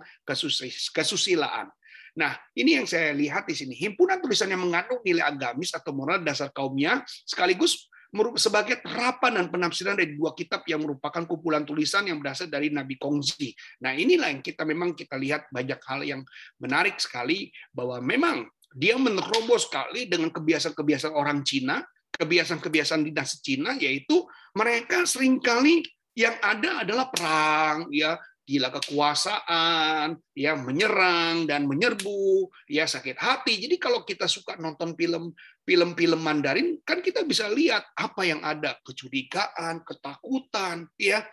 kesusilaan. 0.96 1.68
Nah, 2.12 2.36
ini 2.58 2.76
yang 2.76 2.88
saya 2.88 3.16
lihat 3.16 3.48
di 3.48 3.56
sini. 3.56 3.74
Himpunan 3.76 4.20
tulisan 4.20 4.52
yang 4.52 4.64
mengandung 4.64 5.00
nilai 5.04 5.24
agamis 5.24 5.72
atau 5.72 5.96
moral 5.96 6.20
dasar 6.24 6.52
kaumnya 6.52 7.00
sekaligus 7.24 7.88
sebagai 8.36 8.84
terapan 8.84 9.40
dan 9.40 9.48
penafsiran 9.48 9.96
dari 9.96 10.20
dua 10.20 10.36
kitab 10.36 10.68
yang 10.68 10.84
merupakan 10.84 11.24
kumpulan 11.24 11.64
tulisan 11.64 12.04
yang 12.12 12.20
berasal 12.20 12.52
dari 12.52 12.68
Nabi 12.68 13.00
Kongzi. 13.00 13.56
Nah, 13.80 13.96
inilah 13.96 14.36
yang 14.36 14.44
kita 14.44 14.68
memang 14.68 14.92
kita 14.92 15.16
lihat 15.16 15.48
banyak 15.48 15.80
hal 15.80 16.04
yang 16.04 16.22
menarik 16.60 17.00
sekali 17.00 17.48
bahwa 17.72 18.04
memang 18.04 18.44
dia 18.76 19.00
menerobos 19.00 19.72
sekali 19.72 20.12
dengan 20.12 20.28
kebiasaan-kebiasaan 20.36 21.16
orang 21.16 21.48
Cina, 21.48 21.80
kebiasaan-kebiasaan 22.20 23.08
dinasti 23.08 23.38
Cina 23.40 23.80
yaitu 23.80 24.28
mereka 24.60 25.08
sering 25.08 25.40
kali 25.40 25.80
yang 26.12 26.36
ada 26.44 26.84
adalah 26.84 27.08
perang 27.08 27.88
ya 27.88 28.20
gila 28.46 28.74
kekuasaan, 28.74 30.18
ya 30.36 30.58
menyerang 30.58 31.46
dan 31.46 31.70
menyerbu, 31.70 32.50
ya 32.68 32.90
sakit 32.90 33.16
hati. 33.16 33.62
Jadi 33.64 33.76
kalau 33.78 34.04
kita 34.04 34.26
suka 34.26 34.58
nonton 34.58 34.98
film 34.98 35.32
film-film 35.62 36.20
Mandarin, 36.20 36.82
kan 36.82 37.00
kita 37.00 37.22
bisa 37.24 37.48
lihat 37.48 37.86
apa 37.96 38.26
yang 38.26 38.42
ada 38.42 38.76
kecurigaan, 38.82 39.86
ketakutan, 39.86 40.90
ya 40.98 41.24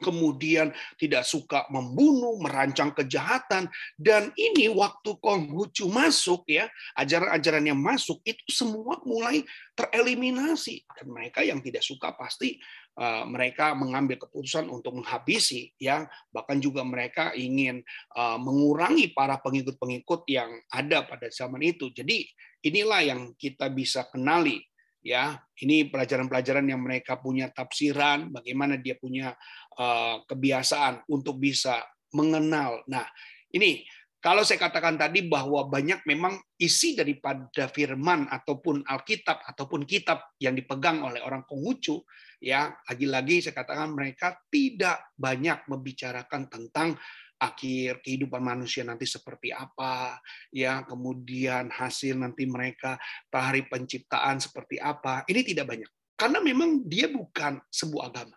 kemudian 0.00 0.72
tidak 0.96 1.28
suka 1.28 1.68
membunuh, 1.68 2.40
merancang 2.40 2.90
kejahatan, 2.96 3.68
dan 4.00 4.32
ini 4.34 4.72
waktu 4.72 5.14
Konghucu 5.20 5.86
masuk 5.92 6.48
ya, 6.48 6.66
ajaran-ajaran 6.96 7.68
yang 7.68 7.78
masuk 7.78 8.18
itu 8.24 8.42
semua 8.48 8.98
mulai 9.04 9.44
tereliminasi. 9.76 10.88
Dan 10.88 11.12
mereka 11.12 11.44
yang 11.44 11.60
tidak 11.60 11.84
suka 11.84 12.16
pasti 12.16 12.56
uh, 13.00 13.24
mereka 13.24 13.72
mengambil 13.72 14.20
keputusan 14.20 14.68
untuk 14.68 15.00
menghabisi 15.00 15.72
ya, 15.80 16.04
bahkan 16.28 16.60
juga 16.60 16.84
mereka 16.84 17.32
ingin 17.32 17.80
uh, 18.14 18.36
mengurangi 18.36 19.16
para 19.16 19.40
pengikut-pengikut 19.40 20.28
yang 20.28 20.52
ada 20.68 21.08
pada 21.08 21.32
zaman 21.32 21.64
itu. 21.64 21.88
Jadi 21.90 22.28
inilah 22.60 23.00
yang 23.00 23.20
kita 23.40 23.72
bisa 23.72 24.04
kenali 24.12 24.60
ya. 25.00 25.40
Ini 25.56 25.88
pelajaran-pelajaran 25.88 26.68
yang 26.68 26.80
mereka 26.84 27.16
punya 27.16 27.48
tafsiran 27.48 28.28
bagaimana 28.28 28.76
dia 28.76 28.96
punya 29.00 29.32
uh, 29.80 30.20
kebiasaan 30.28 31.08
untuk 31.08 31.40
bisa 31.40 31.80
mengenal. 32.12 32.84
Nah 32.86 33.08
ini 33.50 33.82
kalau 34.20 34.44
saya 34.44 34.60
katakan 34.60 35.00
tadi 35.00 35.24
bahwa 35.24 35.64
banyak 35.64 36.04
memang 36.04 36.36
isi 36.60 36.92
daripada 36.92 37.64
firman 37.72 38.28
ataupun 38.28 38.84
Alkitab 38.84 39.40
ataupun 39.48 39.88
kitab 39.88 40.36
yang 40.36 40.52
dipegang 40.52 41.00
oleh 41.00 41.24
orang 41.24 41.48
Konghucu 41.48 42.04
ya 42.44 42.68
lagi-lagi 42.84 43.40
saya 43.40 43.56
katakan 43.56 43.96
mereka 43.96 44.36
tidak 44.52 45.08
banyak 45.16 45.64
membicarakan 45.64 46.52
tentang 46.52 47.00
akhir 47.40 48.04
kehidupan 48.04 48.44
manusia 48.44 48.84
nanti 48.84 49.08
seperti 49.08 49.48
apa 49.56 50.20
ya 50.52 50.84
kemudian 50.84 51.72
hasil 51.72 52.20
nanti 52.20 52.44
mereka 52.44 53.00
hari 53.32 53.64
penciptaan 53.64 54.36
seperti 54.36 54.76
apa. 54.76 55.24
Ini 55.24 55.40
tidak 55.40 55.72
banyak. 55.72 55.90
Karena 56.20 56.44
memang 56.44 56.84
dia 56.84 57.08
bukan 57.08 57.56
sebuah 57.72 58.12
agama 58.12 58.36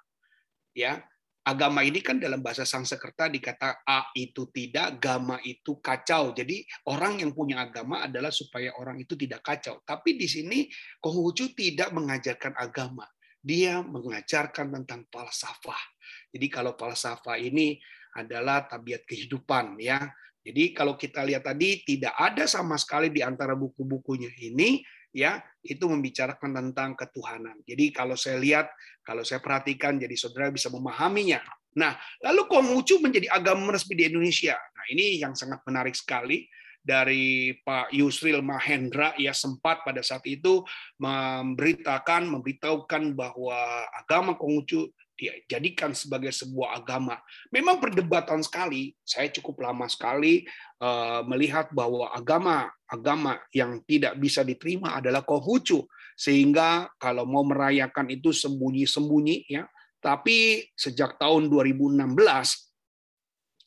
ya 0.71 1.03
agama 1.43 1.83
ini 1.83 1.99
kan 1.99 2.17
dalam 2.17 2.39
bahasa 2.39 2.63
Sanskerta 2.63 3.27
dikata 3.27 3.83
a 3.83 4.09
itu 4.15 4.47
tidak, 4.49 4.97
agama 4.97 5.37
itu 5.43 5.77
kacau. 5.83 6.31
Jadi 6.31 6.63
orang 6.87 7.19
yang 7.19 7.35
punya 7.35 7.67
agama 7.67 8.07
adalah 8.07 8.31
supaya 8.31 8.71
orang 8.79 9.03
itu 9.03 9.19
tidak 9.19 9.43
kacau. 9.43 9.83
Tapi 9.83 10.15
di 10.15 10.27
sini 10.27 10.65
Konghucu 11.03 11.51
tidak 11.51 11.91
mengajarkan 11.91 12.55
agama. 12.55 13.03
Dia 13.43 13.83
mengajarkan 13.83 14.71
tentang 14.71 15.03
falsafah. 15.11 15.83
Jadi 16.31 16.47
kalau 16.47 16.79
falsafah 16.79 17.35
ini 17.35 17.75
adalah 18.15 18.63
tabiat 18.63 19.03
kehidupan 19.03 19.83
ya. 19.83 19.99
Jadi 20.43 20.75
kalau 20.75 20.99
kita 20.99 21.23
lihat 21.23 21.47
tadi 21.47 21.83
tidak 21.83 22.15
ada 22.19 22.47
sama 22.47 22.75
sekali 22.75 23.11
di 23.11 23.23
antara 23.23 23.55
buku-bukunya 23.55 24.31
ini 24.43 24.83
ya 25.13 25.39
itu 25.63 25.85
membicarakan 25.87 26.51
tentang 26.51 26.97
ketuhanan. 26.97 27.61
Jadi 27.63 27.93
kalau 27.93 28.17
saya 28.17 28.41
lihat, 28.41 28.67
kalau 29.05 29.23
saya 29.23 29.39
perhatikan 29.39 29.95
jadi 30.01 30.17
saudara 30.17 30.51
bisa 30.51 30.67
memahaminya. 30.73 31.39
Nah, 31.77 31.97
lalu 32.21 32.45
Konghucu 32.49 33.01
menjadi 33.01 33.29
agama 33.33 33.73
resmi 33.73 33.97
di 33.97 34.05
Indonesia. 34.09 34.57
Nah, 34.57 34.85
ini 34.89 35.21
yang 35.21 35.33
sangat 35.33 35.61
menarik 35.65 35.95
sekali 35.97 36.45
dari 36.83 37.55
Pak 37.63 37.95
Yusril 37.95 38.43
Mahendra 38.43 39.15
ya 39.15 39.31
sempat 39.31 39.87
pada 39.87 40.03
saat 40.03 40.27
itu 40.27 40.67
memberitakan 40.99 42.27
memberitahukan 42.27 43.15
bahwa 43.15 43.87
agama 43.95 44.35
Konghucu 44.35 44.91
dijadikan 45.23 45.95
sebagai 45.95 46.35
sebuah 46.35 46.83
agama. 46.83 47.15
Memang 47.49 47.79
perdebatan 47.79 48.43
sekali, 48.43 48.91
saya 49.03 49.31
cukup 49.31 49.63
lama 49.63 49.87
sekali 49.87 50.43
uh, 50.83 51.23
melihat 51.23 51.71
bahwa 51.71 52.11
agama 52.11 52.67
agama 52.91 53.39
yang 53.55 53.79
tidak 53.87 54.19
bisa 54.19 54.43
diterima 54.43 54.99
adalah 54.99 55.23
Konghucu. 55.23 55.87
Sehingga 56.13 56.91
kalau 57.01 57.25
mau 57.25 57.41
merayakan 57.47 58.11
itu 58.11 58.29
sembunyi-sembunyi 58.35 59.49
ya. 59.49 59.65
Tapi 60.03 60.67
sejak 60.75 61.15
tahun 61.15 61.47
2016 61.47 62.03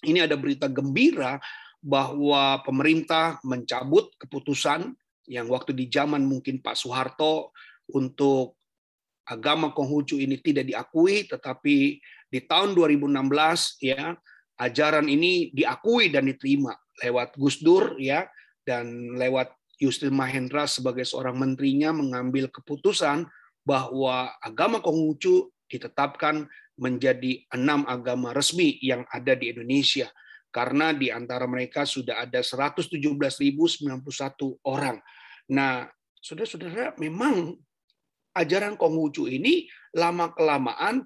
ini 0.05 0.21
ada 0.21 0.37
berita 0.37 0.69
gembira 0.69 1.41
bahwa 1.81 2.61
pemerintah 2.61 3.41
mencabut 3.41 4.13
keputusan 4.21 4.93
yang 5.27 5.49
waktu 5.51 5.73
di 5.75 5.89
zaman 5.89 6.23
mungkin 6.23 6.61
Pak 6.63 6.77
Soeharto 6.77 7.57
untuk 7.95 8.59
agama 9.27 9.75
Konghucu 9.75 10.23
ini 10.23 10.39
tidak 10.39 10.71
diakui, 10.71 11.27
tetapi 11.27 11.99
di 12.31 12.41
tahun 12.47 12.75
2016 12.79 13.83
ya 13.83 14.15
ajaran 14.57 15.07
ini 15.11 15.51
diakui 15.53 16.09
dan 16.09 16.31
diterima 16.31 16.75
lewat 17.03 17.37
Gus 17.37 17.61
Dur 17.61 17.99
ya 18.01 18.25
dan 18.65 19.15
lewat 19.19 19.53
Yusril 19.77 20.15
Mahendra 20.15 20.65
sebagai 20.65 21.05
seorang 21.05 21.37
menterinya 21.37 21.93
mengambil 21.93 22.49
keputusan 22.49 23.29
bahwa 23.67 24.33
agama 24.41 24.81
Konghucu 24.81 25.53
ditetapkan 25.69 26.49
menjadi 26.79 27.45
enam 27.53 27.85
agama 27.85 28.33
resmi 28.33 28.79
yang 28.81 29.05
ada 29.13 29.37
di 29.37 29.53
Indonesia 29.53 30.09
karena 30.55 30.97
di 30.97 31.13
antara 31.13 31.45
mereka 31.45 31.85
sudah 31.85 32.25
ada 32.25 32.41
117.091 32.41 32.97
orang. 34.65 34.97
Nah, 35.53 35.85
saudara-saudara, 36.17 36.97
memang 36.97 37.61
ajaran 38.37 38.77
Konghucu 38.77 39.27
ini 39.33 39.65
lama 39.97 40.31
kelamaan 40.37 41.01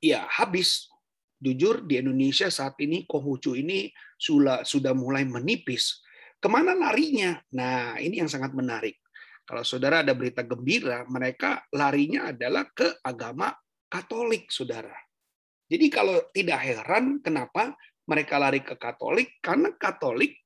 ya 0.00 0.24
habis. 0.26 0.88
Jujur 1.42 1.82
di 1.82 1.98
Indonesia 1.98 2.46
saat 2.54 2.78
ini 2.78 3.02
Konghucu 3.02 3.58
ini 3.58 3.90
sudah 4.14 4.62
sudah 4.62 4.94
mulai 4.94 5.26
menipis. 5.26 6.00
Ke 6.38 6.46
mana 6.46 6.70
larinya? 6.70 7.34
Nah 7.54 7.98
ini 7.98 8.22
yang 8.22 8.30
sangat 8.30 8.54
menarik. 8.54 9.02
Kalau 9.42 9.66
saudara 9.66 10.06
ada 10.06 10.14
berita 10.14 10.46
gembira, 10.46 11.02
mereka 11.10 11.66
larinya 11.74 12.30
adalah 12.30 12.70
ke 12.70 13.02
agama 13.02 13.50
Katolik, 13.90 14.48
saudara. 14.48 14.94
Jadi 15.66 15.86
kalau 15.92 16.30
tidak 16.32 16.62
heran 16.62 17.20
kenapa 17.20 17.74
mereka 18.06 18.38
lari 18.38 18.62
ke 18.62 18.78
Katolik, 18.78 19.42
karena 19.42 19.74
Katolik 19.74 20.38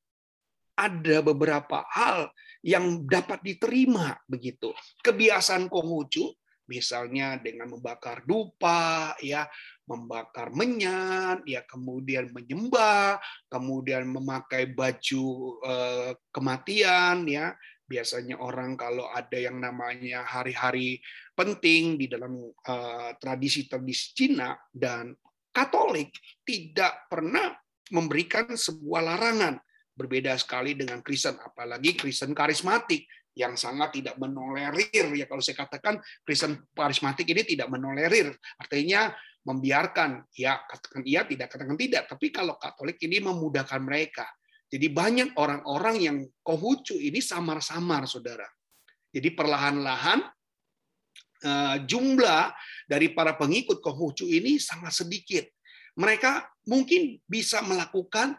ada 0.77 1.23
beberapa 1.23 1.85
hal 1.92 2.33
yang 2.66 3.07
dapat 3.07 3.46
diterima 3.46 4.18
begitu. 4.26 4.74
Kebiasaan 5.07 5.70
Konghucu 5.70 6.35
misalnya 6.66 7.38
dengan 7.38 7.70
membakar 7.79 8.26
dupa 8.26 9.14
ya, 9.22 9.46
membakar 9.87 10.50
menyan, 10.50 11.46
ya 11.46 11.62
kemudian 11.62 12.35
menyembah, 12.35 13.22
kemudian 13.46 14.11
memakai 14.11 14.74
baju 14.74 15.26
eh, 15.62 16.11
kematian 16.35 17.22
ya. 17.31 17.55
Biasanya 17.87 18.42
orang 18.42 18.74
kalau 18.74 19.07
ada 19.14 19.38
yang 19.38 19.62
namanya 19.62 20.26
hari-hari 20.26 20.98
penting 21.38 22.02
di 22.02 22.11
dalam 22.11 22.50
eh, 22.50 23.11
tradisi-tradisi 23.14 24.07
Cina 24.11 24.59
dan 24.74 25.14
Katolik 25.55 26.12
tidak 26.42 27.09
pernah 27.09 27.55
memberikan 27.94 28.59
sebuah 28.59 29.00
larangan 29.14 29.57
berbeda 29.96 30.37
sekali 30.37 30.76
dengan 30.76 31.00
Kristen, 31.00 31.40
apalagi 31.40 31.96
Kristen 31.96 32.37
karismatik 32.37 33.09
yang 33.37 33.56
sangat 33.56 34.00
tidak 34.00 34.16
menolerir. 34.16 35.12
Ya 35.12 35.28
kalau 35.28 35.44
saya 35.44 35.61
katakan 35.61 36.00
Kristen 36.24 36.64
karismatik 36.72 37.28
ini 37.28 37.44
tidak 37.44 37.68
menolerir 37.68 38.32
artinya 38.56 39.12
membiarkan. 39.44 40.24
Ya 40.32 40.61
katakan 40.64 41.04
iya 41.04 41.28
tidak 41.28 41.52
katakan 41.52 41.76
tidak. 41.76 42.09
Tapi 42.09 42.32
kalau 42.32 42.56
Katolik 42.56 42.96
ini 43.04 43.20
memudahkan 43.20 43.80
mereka. 43.85 44.24
Jadi 44.66 44.90
banyak 44.90 45.38
orang-orang 45.38 45.96
yang 46.02 46.16
kohucu 46.42 46.98
ini 46.98 47.22
samar-samar 47.22 48.09
saudara. 48.11 48.48
Jadi 49.14 49.30
perlahan-lahan 49.30 50.26
eh, 51.44 51.76
jumlah 51.87 52.50
dari 52.90 53.14
para 53.14 53.38
pengikut 53.38 53.78
kohucu 53.78 54.26
ini 54.26 54.59
sangat 54.59 55.06
sedikit. 55.06 55.46
Mereka 55.96 56.44
mungkin 56.68 57.16
bisa 57.24 57.62
melakukan 57.62 58.35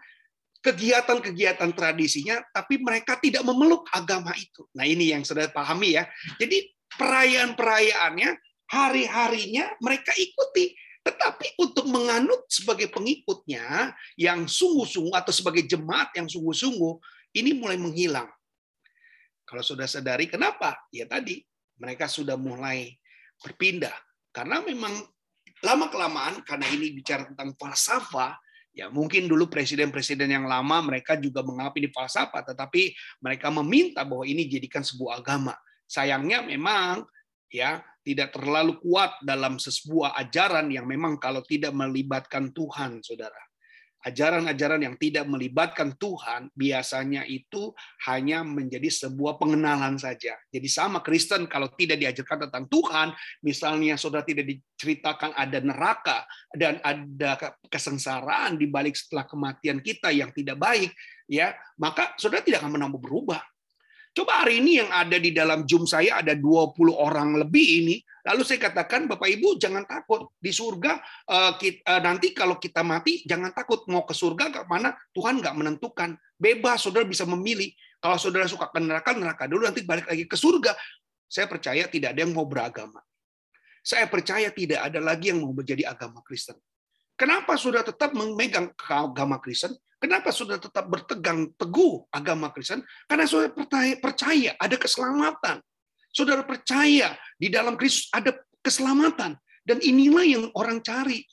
kegiatan-kegiatan 0.67 1.71
tradisinya, 1.71 2.43
tapi 2.51 2.83
mereka 2.83 3.15
tidak 3.15 3.47
memeluk 3.47 3.87
agama 3.95 4.35
itu. 4.35 4.67
Nah 4.75 4.83
ini 4.83 5.15
yang 5.15 5.23
sudah 5.23 5.47
pahami 5.47 5.95
ya. 5.95 6.03
Jadi 6.35 6.67
perayaan-perayaannya, 6.91 8.35
hari-harinya 8.67 9.79
mereka 9.79 10.11
ikuti. 10.19 10.75
Tetapi 11.07 11.55
untuk 11.63 11.87
menganut 11.87 12.43
sebagai 12.51 12.91
pengikutnya 12.91 13.95
yang 14.19 14.43
sungguh-sungguh 14.43 15.15
atau 15.15 15.31
sebagai 15.31 15.63
jemaat 15.63 16.11
yang 16.19 16.27
sungguh-sungguh, 16.27 16.93
ini 17.39 17.55
mulai 17.55 17.79
menghilang. 17.79 18.27
Kalau 19.47 19.63
sudah 19.63 19.87
sadari 19.87 20.27
kenapa? 20.27 20.75
Ya 20.91 21.07
tadi, 21.07 21.39
mereka 21.79 22.11
sudah 22.11 22.35
mulai 22.35 22.91
berpindah. 23.39 23.95
Karena 24.35 24.59
memang 24.59 24.91
lama-kelamaan, 25.63 26.43
karena 26.43 26.67
ini 26.75 26.91
bicara 26.91 27.23
tentang 27.23 27.55
falsafah, 27.55 28.35
Ya, 28.77 28.93
mungkin 28.93 29.25
dulu 29.25 29.49
presiden-presiden 29.49 30.29
yang 30.29 30.45
lama 30.45 30.85
mereka 30.85 31.17
juga 31.17 31.41
menganggap 31.41 31.81
ini 31.81 31.89
falsafah, 31.89 32.45
tetapi 32.45 32.93
mereka 33.25 33.49
meminta 33.49 34.05
bahwa 34.05 34.21
ini 34.21 34.45
jadikan 34.45 34.85
sebuah 34.85 35.25
agama. 35.25 35.57
Sayangnya 35.89 36.45
memang 36.45 37.01
ya 37.49 37.81
tidak 38.05 38.37
terlalu 38.37 38.77
kuat 38.77 39.17
dalam 39.25 39.57
sebuah 39.57 40.13
ajaran 40.21 40.69
yang 40.69 40.85
memang 40.85 41.17
kalau 41.17 41.41
tidak 41.41 41.73
melibatkan 41.73 42.53
Tuhan, 42.53 43.01
Saudara. 43.01 43.46
Ajaran-ajaran 44.05 44.83
yang 44.83 44.95
tidak 45.01 45.25
melibatkan 45.25 45.95
Tuhan 45.97 46.53
biasanya 46.53 47.25
itu 47.25 47.73
hanya 48.05 48.45
menjadi 48.45 48.87
sebuah 48.87 49.41
pengenalan 49.41 49.97
saja. 49.97 50.37
Jadi 50.53 50.67
sama 50.69 51.01
Kristen 51.01 51.49
kalau 51.49 51.71
tidak 51.73 51.97
diajarkan 51.97 52.47
tentang 52.47 52.65
Tuhan, 52.69 53.07
misalnya 53.41 53.97
saudara 53.97 54.21
tidak 54.21 54.45
diceritakan 54.45 55.33
ada 55.33 55.59
neraka 55.59 56.17
dan 56.53 56.77
ada 56.85 57.35
kesengsaraan 57.67 58.55
di 58.61 58.69
balik 58.69 58.93
setelah 58.93 59.25
kematian 59.25 59.81
kita 59.81 60.13
yang 60.13 60.29
tidak 60.31 60.61
baik, 60.61 60.93
ya 61.25 61.57
maka 61.81 62.13
saudara 62.21 62.45
tidak 62.45 62.61
akan 62.61 62.77
menambah 62.77 63.01
berubah. 63.01 63.41
Coba 64.17 64.41
hari 64.41 64.65
ini 64.65 64.81
yang 64.81 64.89
ada 64.89 65.21
di 65.21 65.29
dalam 65.29 65.61
Zoom 65.69 65.85
saya 65.85 66.25
ada 66.25 66.33
20 66.33 66.73
orang 66.89 67.37
lebih 67.37 67.85
ini, 67.85 68.01
lalu 68.25 68.41
saya 68.41 68.65
katakan 68.65 69.05
Bapak 69.05 69.29
Ibu 69.29 69.61
jangan 69.61 69.85
takut 69.85 70.33
di 70.41 70.49
surga 70.49 70.97
eh, 71.29 71.53
eh, 71.61 72.01
nanti 72.01 72.33
kalau 72.33 72.57
kita 72.57 72.81
mati 72.81 73.21
jangan 73.29 73.53
takut 73.53 73.85
mau 73.85 74.09
ke 74.09 74.17
surga 74.17 74.49
ke 74.49 74.59
mana 74.65 74.97
Tuhan 75.13 75.37
nggak 75.37 75.53
menentukan. 75.53 76.17
Bebas 76.33 76.81
saudara 76.81 77.05
bisa 77.05 77.29
memilih. 77.29 77.69
Kalau 78.01 78.17
saudara 78.17 78.49
suka 78.49 78.73
ke 78.73 78.81
neraka 78.81 79.13
neraka 79.13 79.45
dulu 79.45 79.69
nanti 79.69 79.85
balik 79.85 80.09
lagi 80.09 80.25
ke 80.25 80.33
surga. 80.33 80.73
Saya 81.29 81.45
percaya 81.45 81.85
tidak 81.85 82.17
ada 82.17 82.25
yang 82.25 82.33
mau 82.33 82.49
beragama. 82.49 82.97
Saya 83.85 84.09
percaya 84.09 84.49
tidak 84.49 84.81
ada 84.81 84.97
lagi 84.97 85.29
yang 85.29 85.45
mau 85.45 85.53
menjadi 85.53 85.93
agama 85.93 86.25
Kristen. 86.25 86.57
Kenapa 87.17 87.57
sudah 87.57 87.81
tetap 87.81 88.13
memegang 88.13 88.77
agama 88.85 89.41
Kristen? 89.41 89.73
Kenapa 89.97 90.29
sudah 90.29 90.61
tetap 90.61 90.85
bertegang 90.85 91.49
teguh 91.57 92.05
agama 92.13 92.53
Kristen? 92.53 92.85
Karena 93.09 93.25
saudara 93.25 93.49
percaya 93.97 94.53
ada 94.53 94.77
keselamatan. 94.77 95.57
Saudara 96.13 96.45
percaya 96.45 97.17
di 97.33 97.49
dalam 97.49 97.73
Kristus 97.73 98.13
ada 98.13 98.37
keselamatan. 98.61 99.33
Dan 99.65 99.81
inilah 99.81 100.25
yang 100.29 100.45
orang 100.53 100.85
cari. 100.85 101.25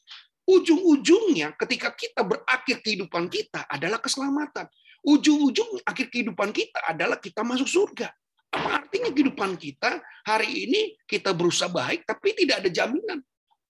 Ujung-ujungnya 0.48 1.52
ketika 1.60 1.92
kita 1.92 2.24
berakhir 2.24 2.80
kehidupan 2.80 3.28
kita 3.28 3.68
adalah 3.68 4.00
keselamatan. 4.00 4.64
Ujung-ujung 5.04 5.84
akhir 5.84 6.08
kehidupan 6.08 6.48
kita 6.56 6.80
adalah 6.88 7.20
kita 7.20 7.44
masuk 7.44 7.68
surga. 7.68 8.08
Apa 8.56 8.80
artinya 8.80 9.12
kehidupan 9.12 9.60
kita 9.60 10.00
hari 10.24 10.64
ini 10.64 10.96
kita 11.04 11.36
berusaha 11.36 11.68
baik 11.68 12.08
tapi 12.08 12.32
tidak 12.32 12.64
ada 12.64 12.72
jaminan. 12.72 13.20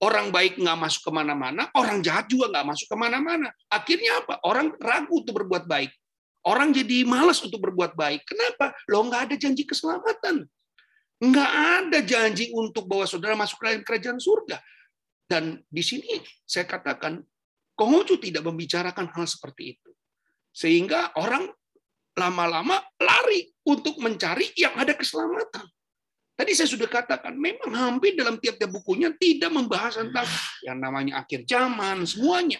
Orang 0.05 0.29
baik 0.29 0.61
nggak 0.61 0.77
masuk 0.77 1.09
ke 1.09 1.11
mana-mana, 1.17 1.65
orang 1.73 2.05
jahat 2.05 2.29
juga 2.29 2.53
nggak 2.53 2.65
masuk 2.69 2.87
ke 2.93 2.97
mana-mana. 2.99 3.49
Akhirnya 3.73 4.21
apa? 4.21 4.37
Orang 4.45 4.77
ragu 4.77 5.25
untuk 5.25 5.41
berbuat 5.41 5.65
baik. 5.65 5.89
Orang 6.45 6.69
jadi 6.77 7.01
malas 7.09 7.41
untuk 7.41 7.57
berbuat 7.57 7.97
baik. 7.97 8.21
Kenapa? 8.21 8.69
Lo 8.85 9.01
nggak 9.01 9.33
ada 9.33 9.35
janji 9.41 9.65
keselamatan. 9.65 10.45
Nggak 11.17 11.51
ada 11.81 11.99
janji 12.05 12.53
untuk 12.53 12.85
bahwa 12.85 13.09
saudara 13.09 13.33
masuk 13.33 13.57
ke 13.57 13.65
dalam 13.65 13.81
kerajaan 13.81 14.21
surga. 14.21 14.61
Dan 15.25 15.57
di 15.65 15.81
sini 15.81 16.21
saya 16.45 16.69
katakan, 16.69 17.17
Konghucu 17.73 18.21
tidak 18.21 18.45
membicarakan 18.45 19.09
hal 19.09 19.25
seperti 19.25 19.73
itu. 19.73 19.89
Sehingga 20.53 21.17
orang 21.17 21.49
lama-lama 22.15 22.79
lari 23.01 23.51
untuk 23.67 23.97
mencari 23.99 24.53
yang 24.55 24.77
ada 24.77 24.93
keselamatan. 24.93 25.65
Tadi 26.35 26.51
saya 26.51 26.67
sudah 26.67 26.91
katakan, 26.91 27.31
memang 27.39 27.71
hampir 27.71 28.11
dalam 28.11 28.35
tiap-tiap 28.35 28.67
bukunya 28.67 29.07
tidak 29.15 29.55
membahas 29.55 30.03
tentang 30.03 30.27
yang 30.67 30.83
namanya 30.83 31.23
akhir 31.23 31.47
zaman, 31.47 32.03
semuanya. 32.03 32.59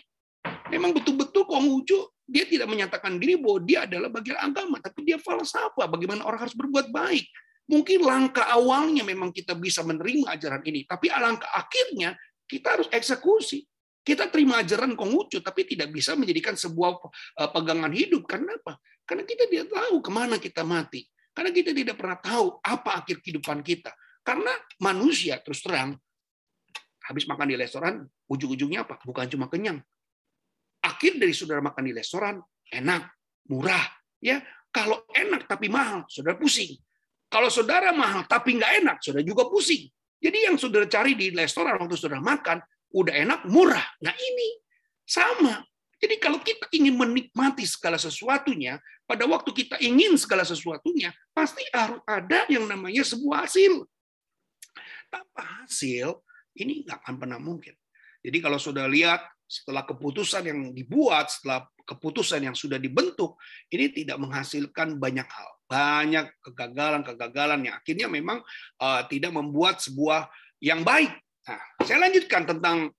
Memang 0.72 0.96
betul-betul 0.96 1.44
Konghucu, 1.44 2.08
dia 2.24 2.48
tidak 2.48 2.72
menyatakan 2.72 3.20
diri 3.20 3.36
bahwa 3.36 3.60
dia 3.68 3.84
adalah 3.84 4.08
bagian 4.08 4.40
agama, 4.40 4.80
tapi 4.80 5.04
dia 5.04 5.20
falsafah, 5.20 5.92
bagaimana 5.92 6.24
orang 6.24 6.48
harus 6.48 6.56
berbuat 6.56 6.88
baik. 6.88 7.28
Mungkin 7.68 8.00
langkah 8.00 8.48
awalnya 8.48 9.04
memang 9.04 9.36
kita 9.36 9.58
bisa 9.60 9.84
menerima 9.84 10.32
ajaran 10.40 10.64
ini, 10.64 10.88
tapi 10.88 11.12
langkah 11.12 11.52
akhirnya 11.52 12.16
kita 12.48 12.80
harus 12.80 12.88
eksekusi. 12.96 13.68
Kita 14.06 14.30
terima 14.30 14.62
ajaran 14.62 14.94
Konghucu, 14.94 15.42
tapi 15.42 15.66
tidak 15.66 15.90
bisa 15.90 16.14
menjadikan 16.14 16.54
sebuah 16.54 17.12
eh, 17.42 17.50
pegangan 17.50 17.90
hidup. 17.90 18.24
Karena 18.30 18.54
apa? 18.54 18.78
Karena 19.02 19.26
kita 19.26 19.50
tidak 19.50 19.74
tahu 19.74 19.98
ke 20.00 20.12
mana 20.14 20.38
kita 20.38 20.62
mati. 20.62 21.02
Karena 21.36 21.52
kita 21.52 21.76
tidak 21.76 22.00
pernah 22.00 22.16
tahu 22.16 22.64
apa 22.64 23.04
akhir 23.04 23.20
kehidupan 23.20 23.60
kita. 23.60 23.92
Karena 24.24 24.56
manusia 24.80 25.38
terus 25.44 25.60
terang 25.60 26.00
habis 27.06 27.28
makan 27.30 27.52
di 27.52 27.56
restoran 27.60 28.02
ujung-ujungnya 28.32 28.88
apa? 28.88 28.98
Bukan 29.04 29.28
cuma 29.30 29.52
kenyang. 29.52 29.78
Akhir 30.82 31.20
dari 31.20 31.36
saudara 31.36 31.60
makan 31.60 31.84
di 31.86 31.94
restoran 31.94 32.40
enak, 32.72 33.04
murah, 33.52 33.86
ya. 34.24 34.42
Kalau 34.72 35.08
enak 35.12 35.48
tapi 35.48 35.68
mahal, 35.72 36.08
saudara 36.08 36.36
pusing. 36.40 36.76
Kalau 37.30 37.52
saudara 37.52 37.92
mahal 37.92 38.24
tapi 38.26 38.56
nggak 38.56 38.72
enak, 38.84 38.98
saudara 39.04 39.24
juga 39.24 39.48
pusing. 39.52 39.92
Jadi 40.20 40.48
yang 40.48 40.56
saudara 40.56 40.88
cari 40.88 41.14
di 41.14 41.36
restoran 41.36 41.76
waktu 41.78 42.00
saudara 42.00 42.24
makan 42.24 42.64
udah 42.96 43.14
enak, 43.14 43.40
murah. 43.52 43.86
Nah 44.02 44.16
ini 44.16 44.50
sama. 45.04 45.60
Jadi 45.96 46.16
kalau 46.20 46.44
kita 46.44 46.68
ingin 46.76 46.96
menikmati 46.96 47.64
segala 47.64 47.96
sesuatunya, 47.96 48.78
pada 49.08 49.24
waktu 49.26 49.50
kita 49.56 49.80
ingin 49.80 50.20
segala 50.20 50.44
sesuatunya, 50.44 51.16
pasti 51.32 51.64
harus 51.72 52.04
ada 52.04 52.44
yang 52.52 52.68
namanya 52.68 53.06
sebuah 53.06 53.48
hasil. 53.48 53.88
Tanpa 55.08 55.64
hasil, 55.64 56.20
ini 56.60 56.84
nggak 56.84 57.00
akan 57.06 57.16
pernah 57.16 57.40
mungkin. 57.40 57.74
Jadi 58.26 58.38
kalau 58.42 58.60
sudah 58.60 58.90
lihat 58.90 59.24
setelah 59.46 59.86
keputusan 59.86 60.44
yang 60.50 60.60
dibuat, 60.74 61.30
setelah 61.30 61.70
keputusan 61.86 62.50
yang 62.50 62.58
sudah 62.58 62.82
dibentuk, 62.82 63.38
ini 63.70 63.94
tidak 63.94 64.18
menghasilkan 64.18 64.98
banyak 64.98 65.30
hal. 65.30 65.50
Banyak 65.70 66.34
kegagalan-kegagalan 66.42 67.70
yang 67.70 67.76
akhirnya 67.78 68.08
memang 68.10 68.42
uh, 68.82 69.02
tidak 69.06 69.32
membuat 69.34 69.80
sebuah 69.82 70.28
yang 70.62 70.82
baik. 70.82 71.14
Nah, 71.46 71.62
saya 71.86 72.10
lanjutkan 72.10 72.50
tentang 72.50 72.90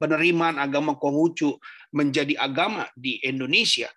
penerimaan 0.00 0.56
agama 0.56 0.96
Konghucu 0.96 1.60
menjadi 1.92 2.40
agama 2.40 2.88
di 2.96 3.20
Indonesia. 3.20 3.92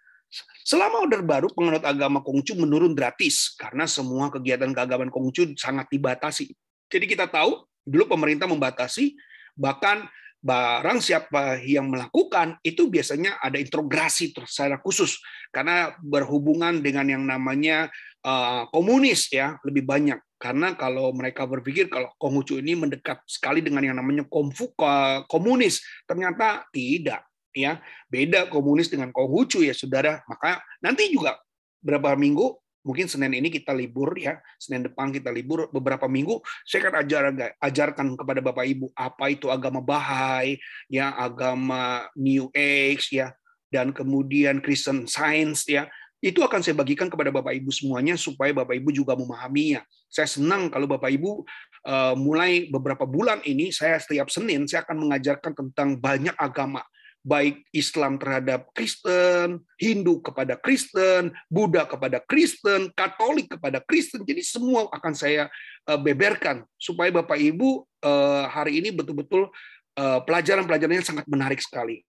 Selama 0.68 1.08
Order 1.08 1.24
Baru, 1.24 1.48
penganut 1.56 1.88
agama 1.88 2.20
Konghucu 2.20 2.60
menurun 2.60 2.92
gratis 2.92 3.56
karena 3.56 3.88
semua 3.88 4.28
kegiatan 4.28 4.76
keagamaan 4.76 5.08
Konghucu 5.08 5.56
sangat 5.56 5.88
dibatasi. 5.88 6.52
Jadi 6.92 7.06
kita 7.08 7.32
tahu 7.32 7.64
dulu 7.88 8.12
pemerintah 8.12 8.46
membatasi 8.46 9.16
bahkan 9.56 10.04
barang 10.44 11.00
siapa 11.00 11.64
yang 11.64 11.88
melakukan 11.88 12.60
itu 12.68 12.92
biasanya 12.92 13.40
ada 13.40 13.56
integrasi 13.56 14.36
secara 14.44 14.76
khusus 14.84 15.24
karena 15.56 15.96
berhubungan 16.04 16.84
dengan 16.84 17.08
yang 17.08 17.24
namanya 17.24 17.88
uh, 18.28 18.68
komunis 18.68 19.32
ya 19.32 19.56
lebih 19.64 19.88
banyak 19.88 20.20
karena 20.44 20.76
kalau 20.76 21.16
mereka 21.16 21.48
berpikir 21.48 21.88
kalau 21.88 22.12
Konghucu 22.20 22.60
ini 22.60 22.76
mendekat 22.76 23.24
sekali 23.24 23.64
dengan 23.64 23.80
yang 23.80 23.96
namanya 23.96 24.28
komfuka 24.28 25.24
komunis, 25.32 25.80
ternyata 26.04 26.68
tidak. 26.76 27.24
Ya, 27.56 27.80
beda 28.12 28.52
komunis 28.52 28.92
dengan 28.92 29.16
Konghucu 29.16 29.64
ya, 29.64 29.72
saudara. 29.72 30.20
Maka 30.28 30.60
nanti 30.84 31.08
juga 31.16 31.40
beberapa 31.80 32.12
minggu 32.20 32.60
mungkin 32.84 33.08
Senin 33.08 33.34
ini 33.34 33.50
kita 33.50 33.72
libur 33.72 34.14
ya, 34.20 34.38
Senin 34.60 34.86
depan 34.86 35.10
kita 35.10 35.32
libur 35.32 35.72
beberapa 35.72 36.06
minggu, 36.06 36.44
saya 36.68 36.88
akan 36.88 36.96
ajar, 37.02 37.22
ajarkan 37.64 38.08
kepada 38.20 38.40
Bapak 38.44 38.66
Ibu 38.68 38.92
apa 38.94 39.26
itu 39.32 39.48
agama 39.50 39.80
Bahai, 39.80 40.60
ya 40.92 41.16
agama 41.16 42.06
New 42.14 42.52
Age 42.54 43.16
ya, 43.16 43.32
dan 43.72 43.96
kemudian 43.96 44.60
Christian 44.60 45.08
Science 45.08 45.66
ya, 45.66 45.88
itu 46.24 46.40
akan 46.40 46.64
saya 46.64 46.76
bagikan 46.80 47.12
kepada 47.12 47.32
Bapak 47.36 47.52
Ibu 47.52 47.68
semuanya 47.72 48.16
supaya 48.16 48.56
Bapak 48.56 48.80
Ibu 48.80 48.96
juga 48.96 49.12
memahaminya. 49.20 49.84
Saya 50.08 50.30
senang 50.30 50.72
kalau 50.72 50.88
Bapak 50.88 51.12
Ibu 51.12 51.44
eh, 51.84 52.16
mulai 52.16 52.72
beberapa 52.72 53.04
bulan 53.04 53.44
ini 53.44 53.76
saya 53.76 54.00
setiap 54.00 54.32
Senin 54.32 54.64
saya 54.64 54.88
akan 54.88 55.04
mengajarkan 55.04 55.52
tentang 55.52 56.00
banyak 56.00 56.32
agama 56.40 56.80
baik 57.24 57.64
Islam 57.72 58.20
terhadap 58.20 58.68
Kristen, 58.76 59.64
Hindu 59.80 60.20
kepada 60.20 60.60
Kristen, 60.60 61.32
Buddha 61.48 61.88
kepada 61.88 62.20
Kristen, 62.20 62.92
Katolik 62.92 63.56
kepada 63.56 63.80
Kristen. 63.80 64.28
Jadi 64.28 64.44
semua 64.44 64.92
akan 64.92 65.14
saya 65.16 65.48
eh, 65.88 66.00
beberkan 66.00 66.68
supaya 66.76 67.10
Bapak 67.10 67.40
Ibu 67.40 67.88
eh, 68.04 68.46
hari 68.52 68.84
ini 68.84 68.92
betul-betul 68.92 69.50
pelajaran-pelajarannya 69.94 71.06
sangat 71.06 71.30
menarik 71.30 71.62
sekali 71.62 72.02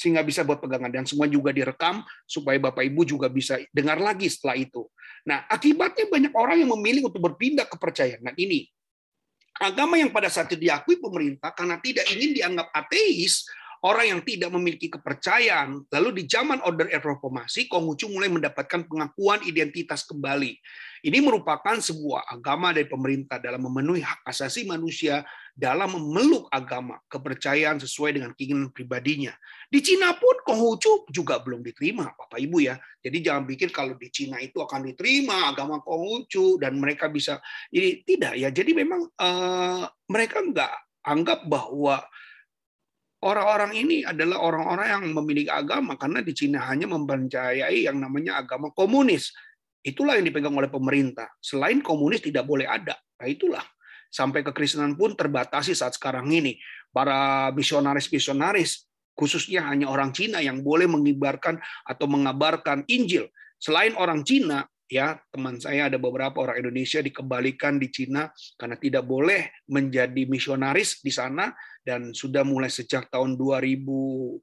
sehingga 0.00 0.24
bisa 0.24 0.46
buat 0.46 0.62
pegangan 0.62 0.88
dan 0.88 1.04
semua 1.04 1.28
juga 1.28 1.52
direkam 1.52 2.00
supaya 2.24 2.56
Bapak 2.56 2.84
Ibu 2.86 3.04
juga 3.04 3.28
bisa 3.28 3.60
dengar 3.68 4.00
lagi 4.00 4.30
setelah 4.32 4.56
itu. 4.56 4.86
Nah, 5.28 5.44
akibatnya 5.50 6.08
banyak 6.08 6.32
orang 6.32 6.56
yang 6.64 6.70
memilih 6.72 7.12
untuk 7.12 7.20
berpindah 7.20 7.68
kepercayaan. 7.68 8.24
Nah, 8.24 8.34
ini 8.40 8.64
agama 9.60 10.00
yang 10.00 10.08
pada 10.08 10.32
saat 10.32 10.48
itu 10.48 10.56
diakui 10.56 10.96
pemerintah 10.96 11.52
karena 11.52 11.76
tidak 11.84 12.08
ingin 12.16 12.32
dianggap 12.32 12.72
ateis, 12.72 13.44
orang 13.84 14.16
yang 14.16 14.20
tidak 14.20 14.50
memiliki 14.52 14.92
kepercayaan. 14.92 15.84
Lalu 15.88 16.22
di 16.22 16.22
zaman 16.28 16.60
order 16.64 16.88
reformasi, 16.92 17.66
Konghucu 17.68 18.12
mulai 18.12 18.28
mendapatkan 18.28 18.84
pengakuan 18.84 19.40
identitas 19.48 20.04
kembali. 20.04 20.52
Ini 21.00 21.18
merupakan 21.24 21.80
sebuah 21.80 22.28
agama 22.28 22.76
dari 22.76 22.84
pemerintah 22.84 23.40
dalam 23.40 23.64
memenuhi 23.64 24.04
hak 24.04 24.20
asasi 24.28 24.68
manusia 24.68 25.24
dalam 25.56 25.96
memeluk 25.96 26.48
agama, 26.52 27.00
kepercayaan 27.08 27.80
sesuai 27.80 28.20
dengan 28.20 28.30
keinginan 28.36 28.68
pribadinya. 28.68 29.32
Di 29.68 29.80
Cina 29.80 30.12
pun 30.16 30.36
Konghucu 30.44 31.08
juga 31.08 31.40
belum 31.40 31.64
diterima, 31.64 32.12
Bapak 32.12 32.36
Ibu 32.36 32.58
ya. 32.60 32.76
Jadi 33.00 33.18
jangan 33.24 33.48
pikir 33.48 33.72
kalau 33.72 33.96
di 33.96 34.12
Cina 34.12 34.40
itu 34.44 34.60
akan 34.60 34.92
diterima 34.92 35.52
agama 35.52 35.80
Konghucu 35.80 36.60
dan 36.60 36.76
mereka 36.76 37.08
bisa 37.08 37.40
ini 37.72 38.04
tidak 38.04 38.36
ya. 38.36 38.52
Jadi 38.52 38.76
memang 38.76 39.08
uh, 39.08 39.84
mereka 40.08 40.44
nggak 40.44 40.72
anggap 41.00 41.48
bahwa 41.48 42.04
orang-orang 43.20 43.72
ini 43.76 43.96
adalah 44.04 44.40
orang-orang 44.40 44.86
yang 44.88 45.04
memiliki 45.12 45.50
agama 45.52 45.96
karena 46.00 46.24
di 46.24 46.32
Cina 46.32 46.64
hanya 46.68 46.88
mempercayai 46.88 47.84
yang 47.84 48.00
namanya 48.00 48.40
agama 48.40 48.72
komunis. 48.72 49.32
Itulah 49.80 50.20
yang 50.20 50.28
dipegang 50.28 50.52
oleh 50.52 50.68
pemerintah. 50.68 51.28
Selain 51.40 51.80
komunis 51.80 52.20
tidak 52.20 52.44
boleh 52.44 52.68
ada. 52.68 52.96
Nah 53.20 53.28
itulah 53.28 53.64
sampai 54.12 54.44
kekristenan 54.44 54.96
pun 54.96 55.16
terbatasi 55.16 55.72
saat 55.72 55.96
sekarang 55.96 56.28
ini. 56.32 56.56
Para 56.90 57.48
misionaris-misionaris 57.54 58.90
khususnya 59.14 59.68
hanya 59.68 59.92
orang 59.92 60.16
Cina 60.16 60.40
yang 60.40 60.64
boleh 60.64 60.88
mengibarkan 60.88 61.60
atau 61.84 62.06
mengabarkan 62.08 62.88
Injil. 62.88 63.28
Selain 63.60 63.92
orang 64.00 64.24
Cina, 64.24 64.64
ya 64.90 65.14
teman 65.30 65.62
saya 65.62 65.86
ada 65.86 66.02
beberapa 66.02 66.42
orang 66.42 66.66
Indonesia 66.66 66.98
dikembalikan 66.98 67.78
di 67.78 67.88
Cina 67.94 68.26
karena 68.58 68.74
tidak 68.74 69.06
boleh 69.06 69.62
menjadi 69.70 70.26
misionaris 70.26 70.98
di 70.98 71.14
sana 71.14 71.54
dan 71.86 72.10
sudah 72.10 72.42
mulai 72.42 72.68
sejak 72.68 73.06
tahun 73.06 73.38
2018 73.38 74.42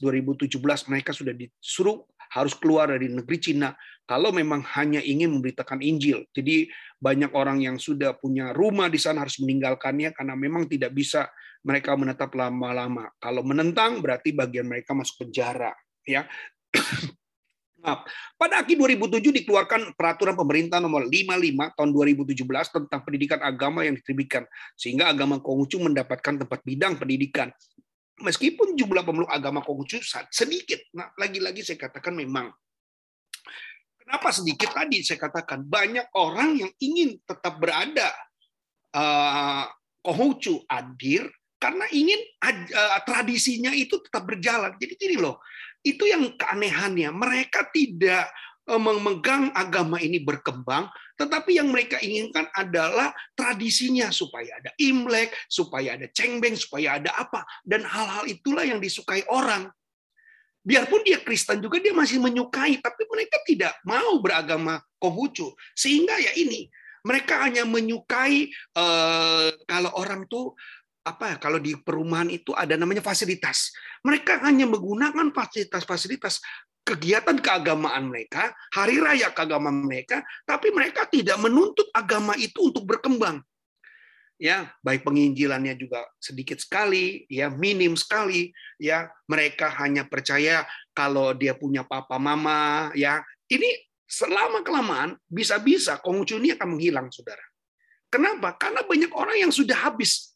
2017 0.00 0.88
mereka 0.88 1.12
sudah 1.12 1.36
disuruh 1.36 2.00
harus 2.30 2.56
keluar 2.56 2.88
dari 2.88 3.12
negeri 3.12 3.38
Cina 3.42 3.76
kalau 4.06 4.30
memang 4.34 4.62
hanya 4.78 4.98
ingin 5.02 5.30
memberitakan 5.34 5.82
Injil. 5.82 6.26
Jadi 6.34 6.66
banyak 6.98 7.30
orang 7.34 7.62
yang 7.62 7.76
sudah 7.78 8.14
punya 8.18 8.50
rumah 8.54 8.90
di 8.90 8.98
sana 8.98 9.22
harus 9.26 9.38
meninggalkannya 9.42 10.14
karena 10.14 10.34
memang 10.38 10.66
tidak 10.66 10.94
bisa 10.94 11.30
mereka 11.66 11.94
menetap 11.98 12.32
lama-lama. 12.34 13.10
Kalau 13.20 13.42
menentang 13.44 14.00
berarti 14.00 14.32
bagian 14.32 14.66
mereka 14.66 14.96
masuk 14.96 15.26
penjara, 15.26 15.74
ya. 16.06 16.24
Nah, 17.80 18.04
pada 18.36 18.60
akhir 18.60 18.76
2007 18.76 19.40
dikeluarkan 19.40 19.96
peraturan 19.96 20.36
pemerintah 20.36 20.78
nomor 20.84 21.08
55 21.08 21.76
tahun 21.76 21.90
2017 21.96 22.76
tentang 22.76 23.00
pendidikan 23.00 23.40
agama 23.40 23.88
yang 23.88 23.96
diterbikan 23.96 24.44
sehingga 24.76 25.08
agama 25.08 25.40
Konghucu 25.40 25.80
mendapatkan 25.80 26.44
tempat 26.44 26.60
bidang 26.60 27.00
pendidikan. 27.00 27.48
Meskipun 28.20 28.76
jumlah 28.76 29.00
pemeluk 29.00 29.32
agama 29.32 29.64
Konghucu 29.64 30.04
sedikit, 30.28 30.80
nah 30.92 31.08
lagi-lagi 31.16 31.64
saya 31.64 31.80
katakan 31.80 32.12
memang 32.12 32.52
kenapa 33.96 34.28
sedikit 34.28 34.76
tadi 34.76 35.00
saya 35.00 35.16
katakan 35.16 35.64
banyak 35.64 36.04
orang 36.20 36.60
yang 36.60 36.70
ingin 36.84 37.16
tetap 37.24 37.56
berada 37.56 38.12
uh, 38.92 39.64
Konghucu 40.04 40.68
hadir 40.68 41.32
karena 41.60 41.84
ingin 41.92 42.20
uh, 42.44 43.00
tradisinya 43.04 43.72
itu 43.76 44.00
tetap 44.00 44.24
berjalan. 44.24 44.76
Jadi 44.80 44.96
gini 44.96 45.16
loh, 45.20 45.40
itu 45.80 46.04
yang 46.08 46.24
keanehannya. 46.36 47.10
Mereka 47.12 47.72
tidak 47.72 48.28
eh, 48.68 48.80
memegang 48.80 49.52
agama 49.56 50.00
ini 50.00 50.20
berkembang, 50.20 50.88
tetapi 51.20 51.60
yang 51.60 51.68
mereka 51.68 52.00
inginkan 52.00 52.48
adalah 52.56 53.12
tradisinya 53.36 54.08
supaya 54.08 54.56
ada 54.56 54.72
imlek, 54.80 55.32
supaya 55.48 56.00
ada 56.00 56.08
cengbeng, 56.08 56.56
supaya 56.56 56.96
ada 56.96 57.12
apa, 57.12 57.44
dan 57.64 57.84
hal-hal 57.84 58.24
itulah 58.24 58.64
yang 58.64 58.80
disukai 58.80 59.24
orang. 59.28 59.68
Biarpun 60.60 61.00
dia 61.04 61.16
Kristen 61.24 61.64
juga 61.64 61.80
dia 61.80 61.96
masih 61.96 62.20
menyukai, 62.20 62.80
tapi 62.84 63.08
mereka 63.08 63.40
tidak 63.48 63.72
mau 63.84 64.20
beragama 64.20 64.80
Konghucu, 65.00 65.56
sehingga 65.72 66.20
ya 66.20 66.36
ini 66.36 66.68
mereka 67.00 67.40
hanya 67.48 67.64
menyukai 67.64 68.52
uh, 68.76 69.48
kalau 69.64 69.90
orang 69.96 70.28
tuh 70.28 70.52
apa 71.00 71.32
ya 71.32 71.36
kalau 71.40 71.56
di 71.56 71.76
perumahan 71.80 72.28
itu 72.28 72.52
ada 72.52 72.76
namanya 72.76 73.00
fasilitas. 73.00 73.72
Mereka 74.04 74.44
hanya 74.44 74.68
menggunakan 74.68 75.32
fasilitas-fasilitas 75.32 76.44
kegiatan 76.84 77.36
keagamaan 77.38 78.08
mereka, 78.10 78.50
hari 78.74 78.98
raya 78.98 79.30
keagamaan 79.30 79.86
mereka, 79.86 80.24
tapi 80.42 80.72
mereka 80.74 81.06
tidak 81.06 81.38
menuntut 81.38 81.86
agama 81.94 82.34
itu 82.36 82.72
untuk 82.72 82.82
berkembang. 82.88 83.40
Ya, 84.40 84.72
baik 84.80 85.04
penginjilannya 85.04 85.76
juga 85.76 86.00
sedikit 86.16 86.56
sekali, 86.56 87.28
ya 87.28 87.52
minim 87.52 87.92
sekali, 87.92 88.48
ya 88.80 89.12
mereka 89.28 89.68
hanya 89.84 90.08
percaya 90.08 90.64
kalau 90.96 91.36
dia 91.36 91.52
punya 91.52 91.84
papa 91.84 92.16
mama, 92.16 92.88
ya 92.96 93.20
ini 93.52 93.68
selama 94.08 94.64
kelamaan 94.64 95.20
bisa-bisa 95.28 96.00
Konghucu 96.00 96.40
ini 96.40 96.56
akan 96.56 96.68
menghilang, 96.72 97.12
saudara. 97.12 97.44
Kenapa? 98.10 98.56
Karena 98.56 98.80
banyak 98.82 99.12
orang 99.12 99.38
yang 99.38 99.52
sudah 99.52 99.76
habis 99.86 100.29